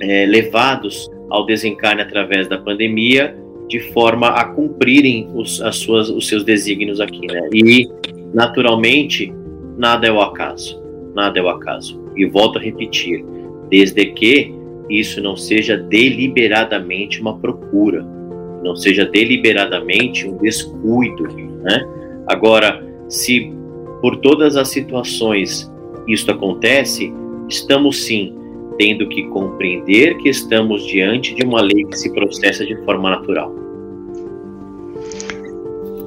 é, 0.00 0.26
levados 0.26 1.10
ao 1.30 1.44
desencarne 1.46 2.02
através 2.02 2.46
da 2.48 2.58
pandemia 2.58 3.36
de 3.68 3.80
forma 3.92 4.28
a 4.28 4.44
cumprirem 4.44 5.28
os, 5.34 5.60
as 5.60 5.76
suas, 5.76 6.08
os 6.08 6.28
seus 6.28 6.44
desígnios 6.44 7.00
aqui, 7.00 7.26
né? 7.26 7.48
E, 7.52 7.88
naturalmente, 8.32 9.32
nada 9.76 10.06
é 10.06 10.12
o 10.12 10.20
acaso, 10.20 10.80
nada 11.14 11.38
é 11.38 11.42
o 11.42 11.48
acaso. 11.48 12.00
E 12.16 12.24
volto 12.26 12.58
a 12.58 12.62
repetir, 12.62 13.24
desde 13.68 14.06
que 14.06 14.54
isso 14.88 15.20
não 15.20 15.36
seja 15.36 15.76
deliberadamente 15.76 17.20
uma 17.20 17.36
procura, 17.38 18.06
não 18.62 18.76
seja 18.76 19.04
deliberadamente 19.04 20.28
um 20.28 20.36
descuido, 20.36 21.24
né? 21.62 21.84
Agora, 22.28 22.84
se 23.08 23.52
por 24.00 24.16
todas 24.18 24.56
as 24.56 24.68
situações 24.68 25.70
isso 26.06 26.30
acontece, 26.30 27.12
estamos 27.48 28.04
sim 28.04 28.34
tendo 28.78 29.08
que 29.08 29.24
compreender 29.28 30.16
que 30.18 30.28
estamos 30.28 30.86
diante 30.86 31.34
de 31.34 31.44
uma 31.44 31.62
lei 31.62 31.84
que 31.84 31.98
se 31.98 32.12
processa 32.12 32.64
de 32.64 32.76
forma 32.84 33.10
natural. 33.10 33.54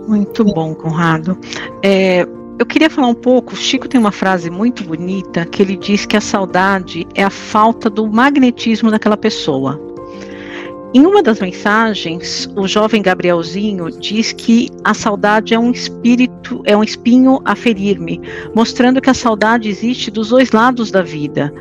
Muito 0.08 0.44
bom, 0.44 0.74
Conrado. 0.74 1.38
É, 1.84 2.28
eu 2.58 2.66
queria 2.66 2.90
falar 2.90 3.08
um 3.08 3.14
pouco. 3.14 3.56
Chico 3.56 3.88
tem 3.88 4.00
uma 4.00 4.12
frase 4.12 4.50
muito 4.50 4.84
bonita 4.84 5.46
que 5.46 5.62
ele 5.62 5.78
diz 5.78 6.06
que 6.06 6.18
a 6.18 6.22
saudade 6.22 7.08
é 7.16 7.24
a 7.24 7.30
falta 7.30 7.90
do 7.90 8.08
magnetismo 8.08 8.92
daquela 8.92 9.18
pessoa. 9.18 9.80
Em 10.92 11.06
uma 11.06 11.22
das 11.22 11.40
mensagens, 11.40 12.52
o 12.56 12.68
jovem 12.68 13.00
Gabrielzinho 13.00 13.92
diz 13.92 14.34
que 14.34 14.70
a 14.84 14.96
saudade 14.96 15.54
é 15.54 15.60
um 15.60 15.70
espírito, 15.70 16.64
é 16.66 16.76
um 16.76 16.84
espinho 16.84 17.40
a 17.46 17.56
ferir-me, 17.56 18.20
mostrando 18.56 19.00
que 19.00 19.10
a 19.10 19.14
saudade 19.14 19.70
existe 19.70 20.10
dos 20.10 20.30
dois 20.30 20.52
lados 20.52 20.90
da 20.90 21.04
vida. 21.04 21.54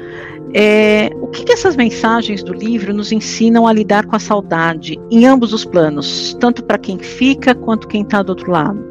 É, 0.55 1.11
o 1.21 1.27
que, 1.27 1.45
que, 1.45 1.53
essas 1.53 1.77
mensagens 1.77 2.43
do 2.43 2.55
livro 2.55 2.95
nos 2.95 3.13
ensinam 3.13 3.67
a 3.67 3.73
lidar 3.73 4.07
com 4.07 4.17
a 4.17 4.19
saudade 4.19 4.99
em 5.11 5.27
ambos 5.27 5.53
os 5.53 5.63
planos, 5.63 6.35
tanto 6.41 6.65
para 6.65 6.79
quem 6.79 6.99
fica 6.99 7.55
quanto 7.55 7.87
quem 7.87 8.01
está 8.01 8.23
do 8.23 8.31
outro 8.31 8.51
lado? 8.51 8.83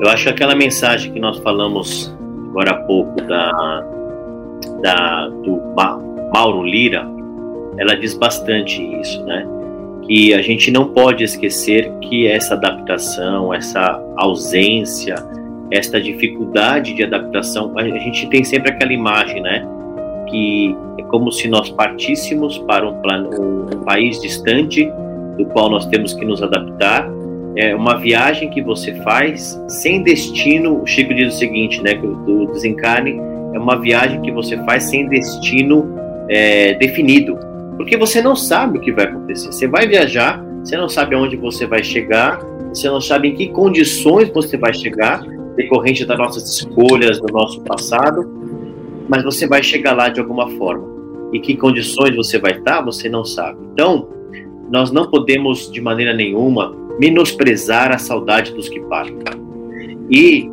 Eu 0.00 0.10
acho 0.10 0.24
que 0.24 0.30
aquela 0.30 0.56
mensagem 0.56 1.12
que 1.12 1.20
nós 1.20 1.38
falamos 1.38 2.12
agora 2.50 2.72
há 2.72 2.82
pouco 2.86 3.22
da, 3.22 3.84
da 4.82 5.28
do 5.28 5.60
Mauro 6.34 6.64
Lira, 6.64 7.13
ela 7.78 7.96
diz 7.96 8.14
bastante 8.14 8.82
isso, 9.00 9.22
né? 9.24 9.46
Que 10.06 10.34
a 10.34 10.42
gente 10.42 10.70
não 10.70 10.88
pode 10.88 11.24
esquecer 11.24 11.90
que 12.02 12.26
essa 12.26 12.54
adaptação, 12.54 13.52
essa 13.52 14.00
ausência, 14.16 15.14
esta 15.70 16.00
dificuldade 16.00 16.94
de 16.94 17.02
adaptação, 17.02 17.72
a 17.76 17.82
gente 17.82 18.28
tem 18.28 18.44
sempre 18.44 18.70
aquela 18.70 18.92
imagem, 18.92 19.40
né? 19.42 19.66
Que 20.28 20.76
é 20.98 21.02
como 21.04 21.32
se 21.32 21.48
nós 21.48 21.70
partíssemos 21.70 22.58
para 22.58 22.88
um, 22.88 23.00
um 23.74 23.84
país 23.84 24.20
distante 24.20 24.90
do 25.38 25.46
qual 25.46 25.70
nós 25.70 25.86
temos 25.86 26.12
que 26.12 26.24
nos 26.24 26.42
adaptar. 26.42 27.10
É 27.56 27.74
uma 27.74 27.96
viagem 27.96 28.50
que 28.50 28.60
você 28.60 28.94
faz 28.96 29.60
sem 29.68 30.02
destino. 30.02 30.82
O 30.82 30.86
Chico 30.86 31.14
diz 31.14 31.34
o 31.34 31.38
seguinte, 31.38 31.82
né? 31.82 31.94
Que 31.94 32.06
o 32.06 32.46
desencarne 32.52 33.18
é 33.54 33.58
uma 33.58 33.80
viagem 33.80 34.20
que 34.20 34.30
você 34.30 34.56
faz 34.64 34.84
sem 34.84 35.08
destino 35.08 35.96
é, 36.28 36.74
definido 36.74 37.53
porque 37.76 37.96
você 37.96 38.22
não 38.22 38.36
sabe 38.36 38.78
o 38.78 38.80
que 38.80 38.92
vai 38.92 39.06
acontecer. 39.06 39.46
Você 39.46 39.66
vai 39.66 39.86
viajar, 39.86 40.44
você 40.64 40.76
não 40.76 40.88
sabe 40.88 41.14
aonde 41.14 41.36
você 41.36 41.66
vai 41.66 41.82
chegar, 41.82 42.38
você 42.68 42.88
não 42.88 43.00
sabe 43.00 43.28
em 43.28 43.34
que 43.34 43.48
condições 43.48 44.30
você 44.30 44.56
vai 44.56 44.72
chegar, 44.72 45.22
decorrente 45.56 46.04
das 46.04 46.18
nossas 46.18 46.48
escolhas, 46.48 47.20
do 47.20 47.32
nosso 47.32 47.60
passado, 47.62 48.28
mas 49.08 49.22
você 49.22 49.46
vai 49.46 49.62
chegar 49.62 49.94
lá 49.94 50.08
de 50.08 50.20
alguma 50.20 50.48
forma. 50.50 50.94
E 51.32 51.40
que 51.40 51.56
condições 51.56 52.14
você 52.14 52.38
vai 52.38 52.52
estar, 52.52 52.80
você 52.80 53.08
não 53.08 53.24
sabe. 53.24 53.58
Então, 53.72 54.08
nós 54.70 54.90
não 54.90 55.10
podemos 55.10 55.70
de 55.70 55.80
maneira 55.80 56.14
nenhuma 56.14 56.74
menosprezar 56.98 57.92
a 57.92 57.98
saudade 57.98 58.52
dos 58.52 58.68
que 58.68 58.80
partem. 58.80 59.18
E 60.10 60.48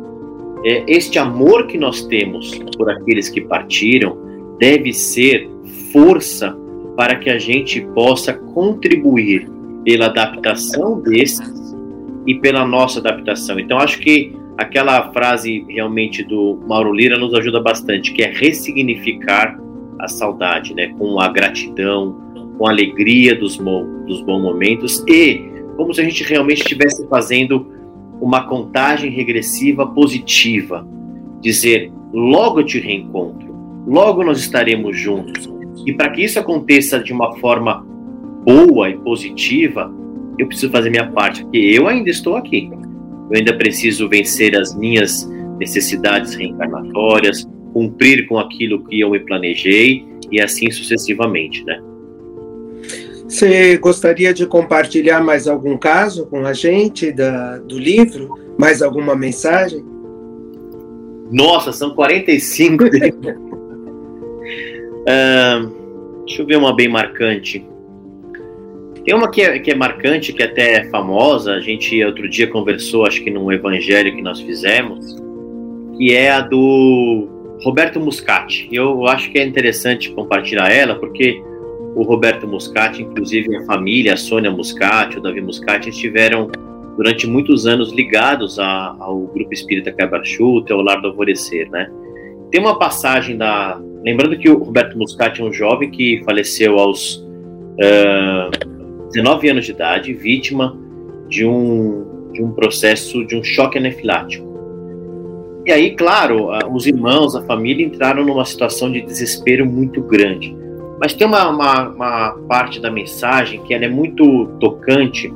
é, 0.64 0.84
este 0.86 1.18
amor 1.18 1.66
que 1.66 1.78
nós 1.78 2.04
temos 2.04 2.58
por 2.76 2.90
aqueles 2.90 3.28
que 3.28 3.40
partiram 3.40 4.16
deve 4.58 4.92
ser 4.92 5.48
força 5.92 6.56
para 6.96 7.16
que 7.16 7.30
a 7.30 7.38
gente 7.38 7.80
possa 7.94 8.32
contribuir 8.32 9.48
pela 9.84 10.06
adaptação 10.06 11.00
desses 11.00 11.74
e 12.26 12.34
pela 12.34 12.66
nossa 12.66 13.00
adaptação. 13.00 13.58
Então, 13.58 13.78
acho 13.78 13.98
que 13.98 14.32
aquela 14.56 15.12
frase 15.12 15.64
realmente 15.68 16.22
do 16.22 16.60
Mauro 16.66 16.92
Lira 16.92 17.18
nos 17.18 17.34
ajuda 17.34 17.60
bastante, 17.60 18.12
que 18.12 18.22
é 18.22 18.30
ressignificar 18.30 19.58
a 19.98 20.08
saudade, 20.08 20.74
né, 20.74 20.88
com 20.98 21.20
a 21.20 21.28
gratidão, 21.28 22.20
com 22.58 22.66
a 22.66 22.70
alegria 22.70 23.34
dos, 23.34 23.56
dos 23.56 24.22
bons 24.22 24.42
momentos 24.42 25.04
e 25.08 25.50
como 25.76 25.92
se 25.94 26.00
a 26.00 26.04
gente 26.04 26.22
realmente 26.24 26.60
estivesse 26.60 27.06
fazendo 27.08 27.66
uma 28.20 28.46
contagem 28.46 29.10
regressiva 29.10 29.86
positiva, 29.86 30.86
dizer 31.40 31.90
logo 32.12 32.60
eu 32.60 32.64
te 32.64 32.78
reencontro, 32.78 33.52
logo 33.86 34.22
nós 34.22 34.38
estaremos 34.38 34.96
juntos, 34.96 35.48
e 35.86 35.92
para 35.92 36.10
que 36.10 36.22
isso 36.22 36.38
aconteça 36.38 36.98
de 36.98 37.12
uma 37.12 37.36
forma 37.38 37.84
boa 38.44 38.90
e 38.90 38.96
positiva, 38.98 39.92
eu 40.38 40.46
preciso 40.46 40.70
fazer 40.72 40.90
minha 40.90 41.10
parte, 41.10 41.42
porque 41.42 41.58
eu 41.58 41.86
ainda 41.86 42.10
estou 42.10 42.36
aqui. 42.36 42.70
Eu 43.30 43.38
ainda 43.38 43.56
preciso 43.56 44.08
vencer 44.08 44.56
as 44.56 44.74
minhas 44.74 45.28
necessidades 45.58 46.34
reencarnatórias, 46.34 47.48
cumprir 47.72 48.26
com 48.26 48.38
aquilo 48.38 48.84
que 48.84 49.00
eu 49.00 49.10
me 49.10 49.20
planejei 49.20 50.04
e 50.30 50.40
assim 50.40 50.70
sucessivamente, 50.70 51.64
né? 51.64 51.80
Você 53.28 53.78
gostaria 53.78 54.34
de 54.34 54.46
compartilhar 54.46 55.22
mais 55.22 55.48
algum 55.48 55.78
caso 55.78 56.26
com 56.26 56.44
a 56.44 56.52
gente 56.52 57.10
da, 57.10 57.56
do 57.58 57.78
livro? 57.78 58.28
Mais 58.58 58.82
alguma 58.82 59.16
mensagem? 59.16 59.82
Nossa, 61.30 61.72
são 61.72 61.94
45. 61.94 62.84
Uh, 65.02 66.24
deixa 66.24 66.42
eu 66.42 66.46
ver 66.46 66.56
uma 66.56 66.74
bem 66.74 66.88
marcante. 66.88 67.66
Tem 69.04 69.14
uma 69.14 69.30
que 69.30 69.42
é, 69.42 69.58
que 69.58 69.70
é 69.70 69.74
marcante, 69.74 70.32
que 70.32 70.42
até 70.42 70.74
é 70.74 70.84
famosa, 70.90 71.54
a 71.54 71.60
gente 71.60 72.02
outro 72.04 72.28
dia 72.28 72.46
conversou, 72.46 73.04
acho 73.04 73.22
que 73.22 73.30
num 73.30 73.50
evangelho 73.50 74.14
que 74.14 74.22
nós 74.22 74.40
fizemos, 74.40 75.16
que 75.96 76.12
é 76.12 76.30
a 76.30 76.40
do 76.40 77.28
Roberto 77.64 77.98
Muscati. 77.98 78.68
Eu 78.70 79.06
acho 79.08 79.30
que 79.32 79.38
é 79.38 79.44
interessante 79.44 80.12
compartilhar 80.12 80.70
ela, 80.70 80.94
porque 80.94 81.42
o 81.96 82.02
Roberto 82.02 82.46
Muscati, 82.46 83.02
inclusive 83.02 83.56
a 83.56 83.64
família, 83.64 84.14
a 84.14 84.16
Sônia 84.16 84.50
Muscati, 84.50 85.18
o 85.18 85.20
Davi 85.20 85.40
Muscati, 85.40 85.90
estiveram 85.90 86.48
durante 86.96 87.26
muitos 87.26 87.66
anos 87.66 87.92
ligados 87.92 88.58
a, 88.58 88.94
ao 89.00 89.18
grupo 89.18 89.52
espírita 89.52 89.92
Cabarchuta, 89.92 90.74
ao 90.74 90.80
Lar 90.80 91.00
do 91.00 91.08
Alvorecer, 91.08 91.68
né? 91.70 91.90
Tem 92.50 92.60
uma 92.60 92.78
passagem 92.78 93.36
da, 93.36 93.80
Lembrando 94.04 94.36
que 94.36 94.50
o 94.50 94.58
Roberto 94.58 94.98
Muscati 94.98 95.40
é 95.40 95.44
um 95.44 95.52
jovem 95.52 95.90
que 95.90 96.22
faleceu 96.24 96.78
aos 96.78 97.16
uh, 97.16 98.50
19 99.12 99.48
anos 99.48 99.64
de 99.64 99.72
idade, 99.72 100.12
vítima 100.12 100.76
de 101.28 101.46
um, 101.46 102.30
de 102.32 102.42
um 102.42 102.52
processo 102.52 103.24
de 103.24 103.36
um 103.36 103.44
choque 103.44 103.78
anafilático. 103.78 104.52
E 105.64 105.70
aí, 105.70 105.94
claro, 105.94 106.48
os 106.72 106.86
irmãos, 106.86 107.36
a 107.36 107.42
família 107.42 107.86
entraram 107.86 108.24
numa 108.24 108.44
situação 108.44 108.90
de 108.90 109.00
desespero 109.00 109.64
muito 109.64 110.02
grande. 110.02 110.56
Mas 111.00 111.14
tem 111.14 111.26
uma, 111.26 111.48
uma, 111.48 111.88
uma 111.88 112.30
parte 112.48 112.80
da 112.80 112.90
mensagem 112.90 113.62
que 113.62 113.72
é 113.72 113.88
muito 113.88 114.46
tocante, 114.58 115.32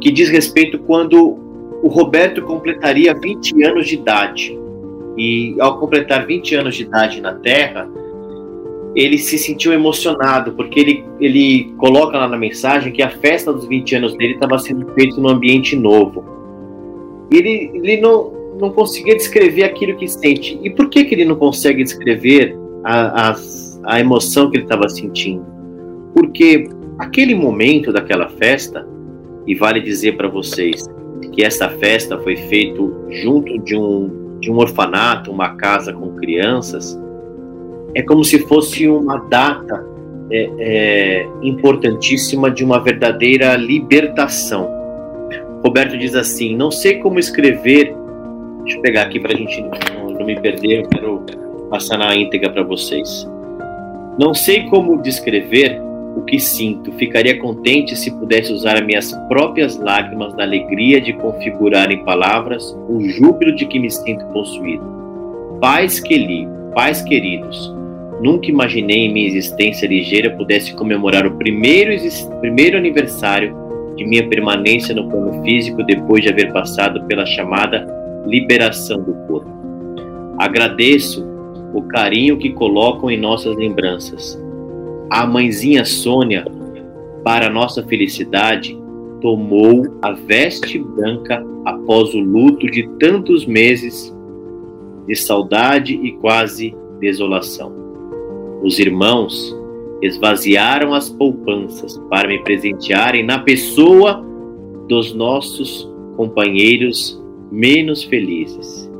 que 0.00 0.10
diz 0.10 0.30
respeito 0.30 0.78
quando 0.78 1.38
o 1.82 1.88
Roberto 1.88 2.42
completaria 2.42 3.14
20 3.14 3.62
anos 3.64 3.86
de 3.86 3.94
idade. 3.94 4.58
E 5.16 5.56
ao 5.60 5.78
completar 5.78 6.26
20 6.26 6.54
anos 6.54 6.74
de 6.76 6.82
idade 6.84 7.20
na 7.20 7.34
Terra, 7.34 7.88
ele 8.94 9.18
se 9.18 9.38
sentiu 9.38 9.72
emocionado, 9.72 10.52
porque 10.52 10.80
ele, 10.80 11.04
ele 11.20 11.72
coloca 11.76 12.18
lá 12.18 12.28
na 12.28 12.36
mensagem 12.36 12.92
que 12.92 13.02
a 13.02 13.10
festa 13.10 13.52
dos 13.52 13.66
20 13.66 13.96
anos 13.96 14.16
dele 14.16 14.34
estava 14.34 14.58
sendo 14.58 14.92
feita 14.94 15.20
num 15.20 15.28
ambiente 15.28 15.76
novo. 15.76 16.24
Ele, 17.32 17.70
ele 17.74 18.00
não, 18.00 18.32
não 18.58 18.70
conseguia 18.70 19.16
descrever 19.16 19.64
aquilo 19.64 19.96
que 19.96 20.08
sente. 20.08 20.58
E 20.62 20.70
por 20.70 20.88
que, 20.88 21.04
que 21.04 21.14
ele 21.14 21.24
não 21.24 21.36
consegue 21.36 21.84
descrever 21.84 22.56
a, 22.84 23.30
a, 23.30 23.36
a 23.84 24.00
emoção 24.00 24.50
que 24.50 24.56
ele 24.56 24.64
estava 24.64 24.88
sentindo? 24.88 25.44
Porque 26.14 26.68
aquele 26.98 27.34
momento 27.34 27.92
daquela 27.92 28.28
festa, 28.28 28.86
e 29.46 29.54
vale 29.54 29.80
dizer 29.80 30.16
para 30.16 30.28
vocês 30.28 30.84
que 31.32 31.44
essa 31.44 31.68
festa 31.68 32.18
foi 32.18 32.36
feita 32.36 32.80
junto 33.08 33.58
de 33.60 33.76
um 33.76 34.19
de 34.40 34.50
um 34.50 34.56
orfanato, 34.56 35.30
uma 35.30 35.50
casa 35.56 35.92
com 35.92 36.14
crianças, 36.16 36.98
é 37.94 38.02
como 38.02 38.24
se 38.24 38.38
fosse 38.46 38.88
uma 38.88 39.18
data 39.28 39.84
é, 40.30 40.50
é, 40.58 41.28
importantíssima 41.42 42.50
de 42.50 42.64
uma 42.64 42.78
verdadeira 42.82 43.56
libertação. 43.56 44.70
Roberto 45.64 45.98
diz 45.98 46.14
assim: 46.14 46.56
Não 46.56 46.70
sei 46.70 46.98
como 46.98 47.18
escrever. 47.18 47.94
Deixa 48.62 48.78
eu 48.78 48.82
pegar 48.82 49.02
aqui 49.02 49.18
para 49.18 49.34
a 49.34 49.36
gente 49.36 49.60
não, 49.62 50.10
não, 50.10 50.24
me 50.26 50.38
perder, 50.38 50.82
eu 50.82 50.88
quero 50.88 51.24
passar 51.68 51.98
na 51.98 52.14
íntegra 52.14 52.50
para 52.50 52.62
vocês. 52.62 53.28
Não 54.18 54.34
sei 54.34 54.66
como 54.66 55.00
descrever 55.02 55.80
o 56.16 56.22
que 56.22 56.38
sinto. 56.38 56.92
Ficaria 56.92 57.38
contente 57.38 57.96
se 57.96 58.10
pudesse 58.10 58.52
usar 58.52 58.82
minhas 58.84 59.12
próprias 59.28 59.76
lágrimas 59.76 60.34
da 60.34 60.42
alegria 60.42 61.00
de 61.00 61.12
configurar 61.12 61.90
em 61.90 62.04
palavras 62.04 62.76
o 62.88 63.00
júbilo 63.00 63.54
de 63.54 63.66
que 63.66 63.78
me 63.78 63.90
sinto 63.90 64.24
possuído. 64.26 64.84
Pais 65.60 66.00
que 66.00 66.16
li, 66.16 66.48
pais 66.74 67.02
queridos, 67.02 67.72
nunca 68.20 68.48
imaginei 68.48 69.06
em 69.06 69.12
minha 69.12 69.26
existência 69.26 69.86
ligeira 69.86 70.30
pudesse 70.30 70.74
comemorar 70.74 71.26
o 71.26 71.36
primeiro, 71.36 71.92
primeiro 72.40 72.76
aniversário 72.76 73.54
de 73.96 74.04
minha 74.04 74.26
permanência 74.28 74.94
no 74.94 75.08
plano 75.08 75.42
físico 75.42 75.82
depois 75.82 76.22
de 76.22 76.30
haver 76.30 76.52
passado 76.52 77.04
pela 77.04 77.26
chamada 77.26 77.86
liberação 78.26 79.02
do 79.02 79.12
corpo. 79.26 79.50
Agradeço 80.38 81.28
o 81.74 81.82
carinho 81.82 82.38
que 82.38 82.50
colocam 82.50 83.10
em 83.10 83.18
nossas 83.18 83.54
lembranças 83.56 84.40
a 85.10 85.26
mãezinha 85.26 85.84
Sônia, 85.84 86.46
para 87.24 87.50
nossa 87.50 87.82
felicidade, 87.82 88.78
tomou 89.20 89.98
a 90.00 90.12
veste 90.12 90.78
branca 90.78 91.44
após 91.64 92.14
o 92.14 92.20
luto 92.20 92.70
de 92.70 92.88
tantos 92.98 93.44
meses 93.44 94.14
de 95.06 95.16
saudade 95.16 95.94
e 95.94 96.12
quase 96.12 96.74
desolação. 97.00 97.72
Os 98.62 98.78
irmãos 98.78 99.56
esvaziaram 100.00 100.94
as 100.94 101.10
poupanças 101.10 101.98
para 102.08 102.28
me 102.28 102.38
presentearem 102.44 103.24
na 103.24 103.40
pessoa 103.40 104.24
dos 104.88 105.12
nossos 105.12 105.90
companheiros 106.16 107.20
menos 107.50 108.04
felizes. 108.04 108.90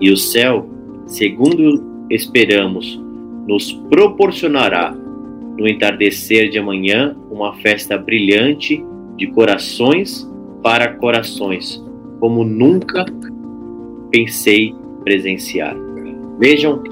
E 0.00 0.10
o 0.10 0.16
céu, 0.16 0.68
segundo 1.06 1.82
esperamos, 2.10 3.02
nos 3.46 3.72
proporcionará 3.72 4.94
no 5.58 5.68
entardecer 5.68 6.48
de 6.48 6.58
amanhã 6.58 7.16
uma 7.30 7.52
festa 7.56 7.98
brilhante 7.98 8.82
de 9.16 9.26
corações 9.26 10.30
para 10.62 10.94
corações, 10.94 11.84
como 12.20 12.44
nunca 12.44 13.04
pensei 14.10 14.72
presenciar. 15.02 15.76
Vejam 16.38 16.82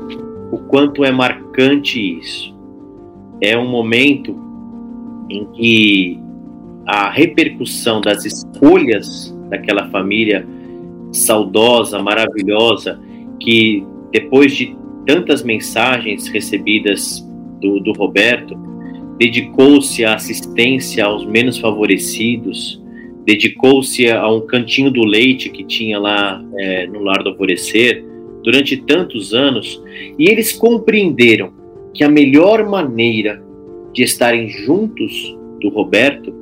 o 0.50 0.58
quanto 0.58 1.04
é 1.04 1.12
marcante 1.12 2.18
isso. 2.18 2.54
É 3.40 3.56
um 3.56 3.68
momento 3.68 4.36
em 5.30 5.44
que 5.52 6.20
a 6.86 7.08
repercussão 7.08 8.00
das 8.00 8.24
escolhas 8.24 9.36
daquela 9.48 9.88
família 9.90 10.46
saudosa, 11.12 12.02
maravilhosa, 12.02 13.00
que 13.38 13.86
depois 14.10 14.54
de 14.54 14.76
tantas 15.06 15.42
mensagens 15.42 16.26
recebidas 16.28 17.25
do, 17.60 17.80
do 17.80 17.92
Roberto, 17.92 18.56
dedicou-se 19.18 20.04
à 20.04 20.14
assistência 20.14 21.04
aos 21.04 21.24
menos 21.24 21.58
favorecidos, 21.58 22.82
dedicou-se 23.24 24.10
a 24.10 24.28
um 24.30 24.40
cantinho 24.40 24.90
do 24.90 25.04
leite 25.04 25.48
que 25.48 25.64
tinha 25.64 25.98
lá 25.98 26.44
é, 26.58 26.86
no 26.86 27.02
Lar 27.02 27.22
do 27.22 27.30
Alvorecer 27.30 28.04
durante 28.42 28.76
tantos 28.76 29.34
anos, 29.34 29.82
e 30.18 30.28
eles 30.28 30.52
compreenderam 30.52 31.52
que 31.92 32.04
a 32.04 32.08
melhor 32.08 32.68
maneira 32.68 33.42
de 33.92 34.02
estarem 34.02 34.48
juntos 34.48 35.36
do 35.60 35.68
Roberto 35.68 36.32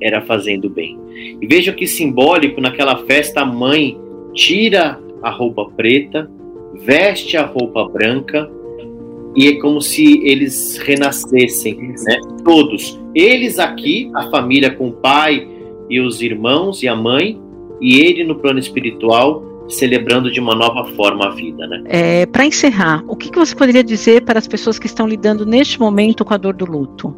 era 0.00 0.20
fazendo 0.22 0.68
bem. 0.68 0.98
E 1.40 1.46
veja 1.46 1.72
que 1.72 1.86
simbólico, 1.86 2.60
naquela 2.60 2.98
festa 3.06 3.40
a 3.40 3.46
mãe 3.46 3.98
tira 4.34 5.00
a 5.22 5.30
roupa 5.30 5.70
preta, 5.76 6.30
veste 6.84 7.36
a 7.36 7.44
roupa 7.44 7.88
branca, 7.88 8.50
e 9.34 9.48
é 9.48 9.60
como 9.60 9.80
se 9.80 10.20
eles 10.24 10.76
renascessem, 10.78 11.94
né? 12.04 12.20
Todos. 12.44 13.00
Eles 13.14 13.58
aqui, 13.58 14.10
a 14.14 14.28
família 14.30 14.70
com 14.70 14.88
o 14.88 14.92
pai 14.92 15.48
e 15.88 16.00
os 16.00 16.20
irmãos 16.20 16.82
e 16.82 16.88
a 16.88 16.94
mãe, 16.94 17.40
e 17.80 18.00
ele 18.00 18.24
no 18.24 18.36
plano 18.36 18.58
espiritual, 18.58 19.66
celebrando 19.68 20.30
de 20.30 20.38
uma 20.38 20.54
nova 20.54 20.84
forma 20.92 21.26
a 21.26 21.30
vida, 21.30 21.66
né? 21.66 21.82
É, 21.86 22.26
para 22.26 22.44
encerrar, 22.44 23.02
o 23.08 23.16
que, 23.16 23.30
que 23.30 23.38
você 23.38 23.54
poderia 23.54 23.82
dizer 23.82 24.22
para 24.22 24.38
as 24.38 24.46
pessoas 24.46 24.78
que 24.78 24.86
estão 24.86 25.06
lidando 25.06 25.46
neste 25.46 25.80
momento 25.80 26.24
com 26.24 26.34
a 26.34 26.36
dor 26.36 26.54
do 26.54 26.66
luto? 26.66 27.16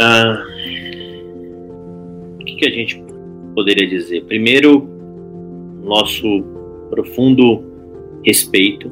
Ah, 0.00 0.42
o 2.34 2.44
que, 2.44 2.56
que 2.56 2.66
a 2.66 2.70
gente 2.70 3.04
poderia 3.54 3.86
dizer? 3.86 4.24
Primeiro, 4.24 4.88
nosso 5.84 6.42
profundo 6.90 7.71
respeito, 8.24 8.90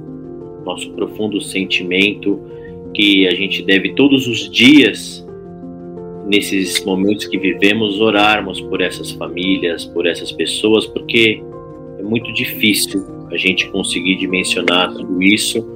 nosso 0.64 0.90
profundo 0.92 1.40
sentimento 1.40 2.40
que 2.94 3.26
a 3.26 3.34
gente 3.34 3.62
deve 3.62 3.94
todos 3.94 4.26
os 4.26 4.50
dias, 4.50 5.26
nesses 6.26 6.84
momentos 6.84 7.26
que 7.26 7.38
vivemos, 7.38 8.00
orarmos 8.00 8.60
por 8.60 8.80
essas 8.80 9.10
famílias, 9.12 9.84
por 9.84 10.06
essas 10.06 10.30
pessoas, 10.30 10.86
porque 10.86 11.42
é 11.98 12.02
muito 12.02 12.32
difícil 12.32 13.04
a 13.30 13.36
gente 13.36 13.68
conseguir 13.70 14.16
dimensionar 14.16 14.92
tudo 14.92 15.22
isso 15.22 15.66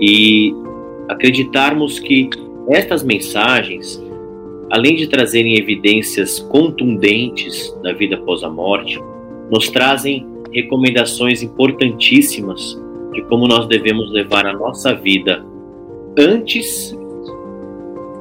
e 0.00 0.52
acreditarmos 1.08 1.98
que 1.98 2.28
estas 2.70 3.02
mensagens, 3.02 4.02
além 4.70 4.94
de 4.96 5.06
trazerem 5.06 5.56
evidências 5.56 6.38
contundentes 6.38 7.74
da 7.82 7.92
vida 7.92 8.16
após 8.16 8.42
a 8.42 8.50
morte, 8.50 8.98
nos 9.50 9.70
trazem 9.70 10.26
recomendações 10.52 11.42
importantíssimas 11.42 12.80
de 13.12 13.22
como 13.22 13.46
nós 13.46 13.66
devemos 13.66 14.10
levar 14.12 14.46
a 14.46 14.52
nossa 14.52 14.94
vida 14.94 15.44
antes 16.18 16.96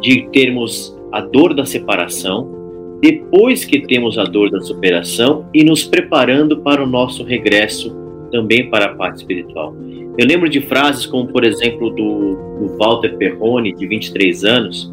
de 0.01 0.27
termos 0.31 0.97
a 1.11 1.21
dor 1.21 1.53
da 1.53 1.65
separação, 1.65 2.97
depois 3.01 3.63
que 3.65 3.79
temos 3.79 4.17
a 4.17 4.23
dor 4.23 4.49
da 4.49 4.61
superação 4.61 5.47
e 5.53 5.63
nos 5.63 5.83
preparando 5.83 6.59
para 6.59 6.83
o 6.83 6.87
nosso 6.87 7.23
regresso 7.23 7.95
também 8.31 8.69
para 8.69 8.85
a 8.85 8.95
parte 8.95 9.17
espiritual. 9.17 9.75
Eu 10.17 10.25
lembro 10.25 10.49
de 10.49 10.61
frases 10.61 11.05
como, 11.05 11.27
por 11.27 11.45
exemplo, 11.45 11.89
do, 11.91 12.35
do 12.59 12.77
Walter 12.77 13.15
Perrone, 13.17 13.73
de 13.73 13.87
23 13.87 14.43
anos, 14.43 14.91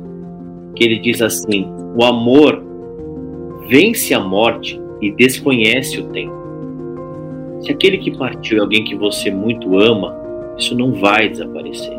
que 0.76 0.84
ele 0.84 0.98
diz 0.98 1.22
assim: 1.22 1.66
O 1.96 2.04
amor 2.04 2.62
vence 3.68 4.12
a 4.12 4.20
morte 4.20 4.80
e 5.00 5.10
desconhece 5.12 5.98
o 6.00 6.08
tempo. 6.08 6.43
Se 7.64 7.72
aquele 7.72 7.96
que 7.96 8.10
partiu 8.10 8.58
é 8.58 8.60
alguém 8.60 8.84
que 8.84 8.94
você 8.94 9.30
muito 9.30 9.78
ama, 9.78 10.14
isso 10.58 10.76
não 10.76 10.92
vai 10.92 11.30
desaparecer. 11.30 11.96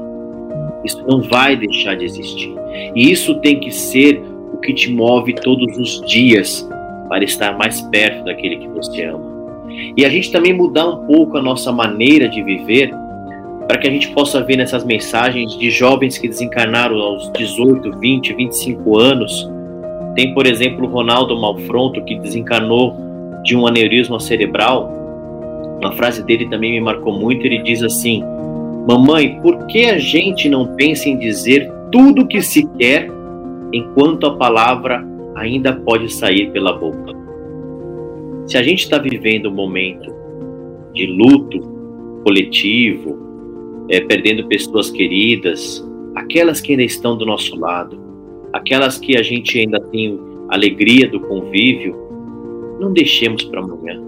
Isso 0.84 1.04
não 1.08 1.24
vai 1.24 1.56
deixar 1.56 1.96
de 1.96 2.06
existir. 2.06 2.54
E 2.96 3.12
isso 3.12 3.40
tem 3.42 3.60
que 3.60 3.72
ser 3.72 4.22
o 4.54 4.58
que 4.58 4.72
te 4.76 4.92
move 4.92 5.34
todos 5.34 5.76
os 5.76 6.02
dias 6.06 6.70
para 7.10 7.24
estar 7.24 7.58
mais 7.58 7.82
perto 7.82 8.26
daquele 8.26 8.58
que 8.58 8.68
você 8.68 9.06
ama. 9.06 9.26
E 9.98 10.06
a 10.06 10.10
gente 10.10 10.32
também 10.32 10.54
mudar 10.54 10.88
um 10.88 11.08
pouco 11.08 11.36
a 11.36 11.42
nossa 11.42 11.72
maneira 11.72 12.30
de 12.30 12.44
viver 12.44 12.94
para 13.68 13.80
que 13.80 13.88
a 13.88 13.92
gente 13.92 14.10
possa 14.10 14.44
ver 14.44 14.58
nessas 14.58 14.86
mensagens 14.86 15.58
de 15.58 15.72
jovens 15.72 16.20
que 16.20 16.28
desencarnaram 16.28 17.00
aos 17.00 17.32
18, 17.34 17.98
20, 17.98 18.34
25 18.34 19.00
anos. 19.00 19.50
Tem, 20.16 20.32
por 20.32 20.46
exemplo, 20.46 20.86
Ronaldo 20.86 21.36
Malfronto, 21.36 22.04
que 22.06 22.20
desencarnou 22.20 22.96
de 23.44 23.58
um 23.58 23.66
aneurisma 23.66 24.20
cerebral 24.20 25.05
uma 25.80 25.92
frase 25.94 26.24
dele 26.24 26.48
também 26.50 26.72
me 26.72 26.80
marcou 26.80 27.14
muito. 27.14 27.46
Ele 27.46 27.62
diz 27.62 27.84
assim: 27.84 28.24
Mamãe, 28.88 29.40
por 29.42 29.66
que 29.68 29.86
a 29.86 29.98
gente 29.98 30.50
não 30.50 30.76
pensa 30.76 31.10
em 31.10 31.18
dizer 31.18 31.72
tudo 31.92 32.24
o 32.24 32.28
que 32.28 32.42
se 32.42 32.68
quer 32.78 33.10
enquanto 33.74 34.26
a 34.28 34.36
palavra 34.36 35.06
ainda 35.36 35.74
pode 35.74 36.12
sair 36.12 36.52
pela 36.52 36.74
boca? 36.74 37.14
Se 38.48 38.58
a 38.58 38.64
gente 38.64 38.84
está 38.84 38.98
vivendo 38.98 39.50
um 39.50 39.54
momento 39.54 40.14
de 40.94 41.08
luto 41.08 41.60
coletivo, 42.24 43.18
é, 43.90 44.02
perdendo 44.02 44.48
pessoas 44.48 44.90
queridas, 44.90 45.86
aquelas 46.16 46.62
que 46.62 46.72
ainda 46.72 46.84
estão 46.84 47.18
do 47.18 47.26
nosso 47.26 47.60
lado, 47.60 48.00
aquelas 48.54 48.98
que 48.98 49.18
a 49.18 49.24
gente 49.24 49.60
ainda 49.60 49.80
tem 49.80 50.20
alegria 50.50 51.08
do 51.08 51.20
convívio, 51.20 51.96
não 52.80 52.94
deixemos 52.94 53.44
para 53.44 53.62
amanhã 53.62 54.05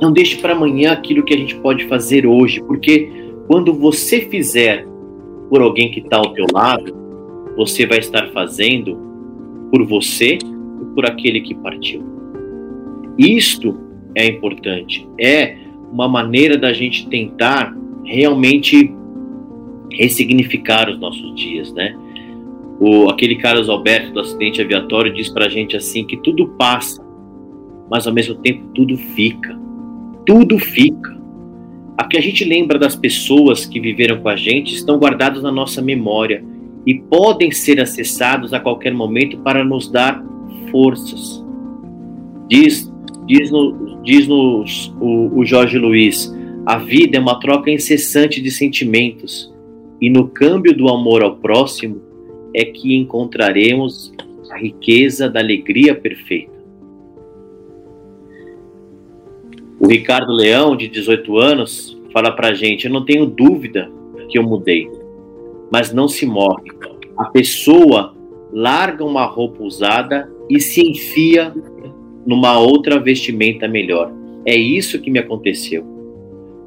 não 0.00 0.12
deixe 0.12 0.36
para 0.38 0.52
amanhã 0.52 0.92
aquilo 0.92 1.22
que 1.22 1.34
a 1.34 1.36
gente 1.36 1.54
pode 1.56 1.86
fazer 1.86 2.26
hoje, 2.26 2.62
porque 2.62 3.10
quando 3.46 3.72
você 3.72 4.22
fizer 4.22 4.86
por 5.48 5.60
alguém 5.60 5.90
que 5.90 6.00
está 6.00 6.16
ao 6.16 6.32
teu 6.32 6.46
lado, 6.52 6.94
você 7.56 7.86
vai 7.86 7.98
estar 7.98 8.28
fazendo 8.32 8.98
por 9.70 9.84
você 9.84 10.38
e 10.38 10.84
por 10.94 11.04
aquele 11.06 11.40
que 11.40 11.54
partiu. 11.54 12.02
Isto 13.18 13.78
é 14.14 14.26
importante, 14.26 15.06
é 15.20 15.56
uma 15.92 16.08
maneira 16.08 16.56
da 16.56 16.72
gente 16.72 17.06
tentar 17.08 17.76
realmente 18.04 18.92
ressignificar 19.92 20.88
os 20.88 20.98
nossos 20.98 21.34
dias, 21.34 21.72
né? 21.74 21.96
O, 22.80 23.08
aquele 23.10 23.36
Carlos 23.36 23.68
Alberto 23.68 24.12
do 24.12 24.20
acidente 24.20 24.60
aviatório 24.60 25.12
diz 25.12 25.28
para 25.28 25.46
a 25.46 25.48
gente 25.48 25.76
assim 25.76 26.04
que 26.04 26.16
tudo 26.16 26.48
passa, 26.58 27.04
mas 27.90 28.06
ao 28.06 28.12
mesmo 28.12 28.34
tempo 28.36 28.66
tudo 28.74 28.96
fica 28.96 29.61
tudo 30.26 30.58
fica. 30.58 31.20
A 31.96 32.04
que 32.04 32.16
a 32.16 32.20
gente 32.20 32.44
lembra 32.44 32.78
das 32.78 32.96
pessoas 32.96 33.66
que 33.66 33.78
viveram 33.78 34.20
com 34.20 34.28
a 34.28 34.36
gente 34.36 34.74
estão 34.74 34.98
guardados 34.98 35.42
na 35.42 35.52
nossa 35.52 35.82
memória 35.82 36.44
e 36.86 36.94
podem 36.94 37.50
ser 37.50 37.80
acessados 37.80 38.52
a 38.52 38.60
qualquer 38.60 38.92
momento 38.92 39.38
para 39.38 39.64
nos 39.64 39.90
dar 39.90 40.24
forças. 40.70 41.44
Diz, 42.48 42.92
diz, 43.26 43.50
no, 43.50 44.00
diz 44.02 44.26
nos 44.26 44.92
o, 45.00 45.38
o 45.38 45.44
Jorge 45.44 45.78
Luiz: 45.78 46.34
a 46.66 46.78
vida 46.78 47.18
é 47.18 47.20
uma 47.20 47.38
troca 47.38 47.70
incessante 47.70 48.40
de 48.40 48.50
sentimentos, 48.50 49.52
e 50.00 50.10
no 50.10 50.28
câmbio 50.28 50.76
do 50.76 50.88
amor 50.88 51.22
ao 51.22 51.36
próximo 51.36 52.00
é 52.54 52.64
que 52.64 52.96
encontraremos 52.96 54.12
a 54.50 54.58
riqueza 54.58 55.28
da 55.28 55.40
alegria 55.40 55.94
perfeita. 55.94 56.61
O 59.82 59.88
Ricardo 59.88 60.32
Leão, 60.32 60.76
de 60.76 60.86
18 60.86 61.36
anos, 61.38 61.98
fala 62.12 62.30
pra 62.30 62.54
gente: 62.54 62.86
Eu 62.86 62.92
não 62.92 63.04
tenho 63.04 63.26
dúvida 63.26 63.90
que 64.28 64.38
eu 64.38 64.42
mudei, 64.44 64.88
mas 65.72 65.92
não 65.92 66.06
se 66.06 66.24
morre. 66.24 66.70
A 67.18 67.24
pessoa 67.24 68.14
larga 68.52 69.04
uma 69.04 69.24
roupa 69.24 69.64
usada 69.64 70.30
e 70.48 70.60
se 70.60 70.80
enfia 70.88 71.52
numa 72.24 72.60
outra 72.60 73.00
vestimenta 73.00 73.66
melhor. 73.66 74.12
É 74.46 74.54
isso 74.54 75.00
que 75.00 75.10
me 75.10 75.18
aconteceu. 75.18 75.84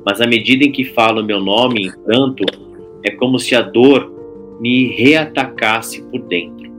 Mas 0.05 0.19
à 0.19 0.27
medida 0.27 0.65
em 0.65 0.71
que 0.71 0.83
falo 0.83 1.23
meu 1.23 1.39
nome 1.39 1.87
em 1.87 1.91
pranto, 2.03 2.43
é 3.01 3.11
como 3.11 3.39
se 3.39 3.55
a 3.55 3.61
dor 3.61 4.11
me 4.59 4.87
reatacasse 4.87 6.03
por 6.03 6.21
dentro. 6.23 6.69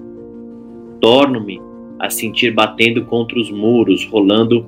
Torno-me 1.00 1.62
a 1.98 2.10
sentir 2.10 2.52
batendo 2.52 3.06
contra 3.06 3.38
os 3.38 3.50
muros, 3.50 4.04
rolando 4.04 4.66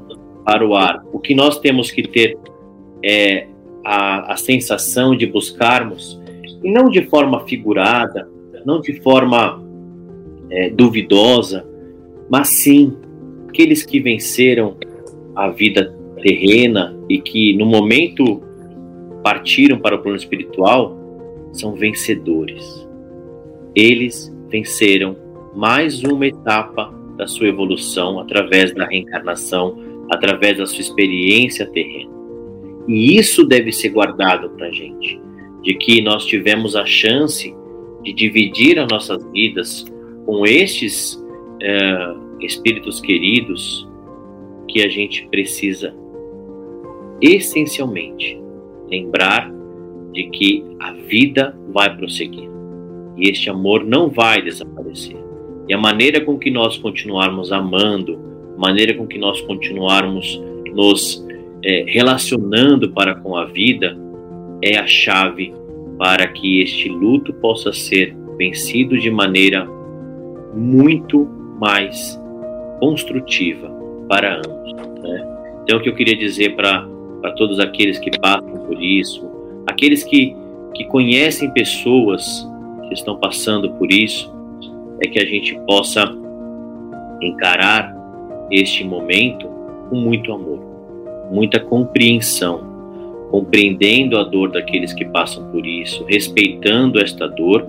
para 0.48 0.66
o 0.66 0.74
ar. 0.74 1.04
O 1.12 1.18
que 1.18 1.34
nós 1.34 1.58
temos 1.58 1.90
que 1.90 2.02
ter 2.08 2.38
é 3.04 3.48
a, 3.84 4.32
a 4.32 4.36
sensação 4.38 5.14
de 5.14 5.26
buscarmos, 5.26 6.18
e 6.64 6.72
não 6.72 6.88
de 6.88 7.02
forma 7.02 7.46
figurada, 7.46 8.26
não 8.64 8.80
de 8.80 8.94
forma 9.02 9.62
é, 10.48 10.70
duvidosa, 10.70 11.68
mas 12.30 12.48
sim 12.48 12.96
aqueles 13.46 13.84
que 13.84 14.00
venceram 14.00 14.74
a 15.36 15.50
vida 15.50 15.94
terrena 16.22 16.98
e 17.10 17.20
que 17.20 17.54
no 17.54 17.66
momento 17.66 18.42
partiram 19.22 19.78
para 19.78 19.96
o 19.96 19.98
plano 19.98 20.16
espiritual 20.16 20.96
são 21.52 21.74
vencedores. 21.74 22.88
Eles 23.74 24.34
venceram 24.48 25.14
mais 25.54 26.02
uma 26.02 26.26
etapa 26.26 26.90
da 27.18 27.26
sua 27.26 27.48
evolução 27.48 28.18
através 28.18 28.74
da 28.74 28.86
reencarnação, 28.86 29.87
através 30.10 30.58
da 30.58 30.66
sua 30.66 30.80
experiência 30.80 31.66
terrena. 31.66 32.10
E 32.86 33.16
isso 33.16 33.44
deve 33.44 33.70
ser 33.72 33.90
guardado 33.90 34.50
para 34.50 34.68
a 34.68 34.72
gente, 34.72 35.20
de 35.62 35.74
que 35.74 36.00
nós 36.00 36.24
tivemos 36.24 36.74
a 36.74 36.86
chance 36.86 37.54
de 38.02 38.12
dividir 38.12 38.78
as 38.78 38.88
nossas 38.90 39.22
vidas 39.32 39.84
com 40.24 40.46
estes 40.46 41.22
é, 41.60 42.14
espíritos 42.40 43.00
queridos 43.00 43.86
que 44.68 44.82
a 44.82 44.88
gente 44.88 45.26
precisa 45.28 45.94
essencialmente 47.20 48.40
lembrar 48.90 49.52
de 50.12 50.24
que 50.30 50.64
a 50.80 50.92
vida 50.92 51.58
vai 51.72 51.94
prosseguir 51.96 52.48
e 53.18 53.28
este 53.28 53.50
amor 53.50 53.84
não 53.84 54.08
vai 54.08 54.40
desaparecer. 54.40 55.16
E 55.68 55.74
a 55.74 55.78
maneira 55.78 56.24
com 56.24 56.38
que 56.38 56.50
nós 56.50 56.78
continuarmos 56.78 57.52
amando, 57.52 58.18
maneira 58.58 58.92
com 58.94 59.06
que 59.06 59.18
nós 59.18 59.40
continuarmos 59.42 60.42
nos 60.74 61.24
é, 61.64 61.84
relacionando 61.86 62.90
para 62.90 63.14
com 63.14 63.36
a 63.36 63.46
vida, 63.46 63.96
é 64.62 64.76
a 64.76 64.86
chave 64.86 65.54
para 65.96 66.26
que 66.26 66.60
este 66.60 66.88
luto 66.88 67.32
possa 67.34 67.72
ser 67.72 68.14
vencido 68.36 68.98
de 68.98 69.10
maneira 69.10 69.66
muito 70.54 71.24
mais 71.60 72.20
construtiva 72.80 73.68
para 74.08 74.38
ambos. 74.38 74.72
Né? 75.02 75.38
Então, 75.62 75.78
o 75.78 75.82
que 75.82 75.88
eu 75.88 75.94
queria 75.94 76.16
dizer 76.16 76.54
para 76.56 76.86
todos 77.36 77.60
aqueles 77.60 77.98
que 77.98 78.10
passam 78.18 78.56
por 78.66 78.82
isso, 78.82 79.28
aqueles 79.66 80.02
que, 80.02 80.34
que 80.74 80.84
conhecem 80.84 81.50
pessoas 81.52 82.48
que 82.88 82.94
estão 82.94 83.16
passando 83.18 83.70
por 83.74 83.92
isso, 83.92 84.32
é 85.00 85.08
que 85.08 85.18
a 85.18 85.24
gente 85.24 85.58
possa 85.66 86.04
encarar 87.20 87.97
este 88.50 88.84
momento 88.84 89.46
com 89.88 89.96
muito 89.96 90.32
amor, 90.32 90.60
muita 91.30 91.60
compreensão, 91.60 92.60
compreendendo 93.30 94.16
a 94.18 94.24
dor 94.24 94.50
daqueles 94.50 94.92
que 94.92 95.04
passam 95.06 95.50
por 95.50 95.66
isso, 95.66 96.04
respeitando 96.04 97.00
esta 97.00 97.26
dor 97.26 97.66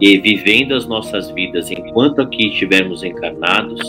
e 0.00 0.18
vivendo 0.18 0.74
as 0.74 0.86
nossas 0.86 1.30
vidas 1.30 1.70
enquanto 1.70 2.20
aqui 2.20 2.48
estivermos 2.48 3.02
encarnados 3.02 3.80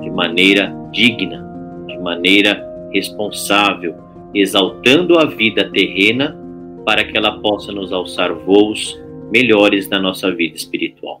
de 0.00 0.10
maneira 0.10 0.74
digna, 0.92 1.46
de 1.86 1.98
maneira 1.98 2.66
responsável, 2.92 3.94
exaltando 4.34 5.18
a 5.18 5.26
vida 5.26 5.70
terrena 5.70 6.36
para 6.84 7.04
que 7.04 7.16
ela 7.16 7.38
possa 7.40 7.70
nos 7.72 7.92
alçar 7.92 8.32
voos 8.32 8.98
melhores 9.30 9.88
na 9.88 9.98
nossa 9.98 10.34
vida 10.34 10.56
espiritual. 10.56 11.20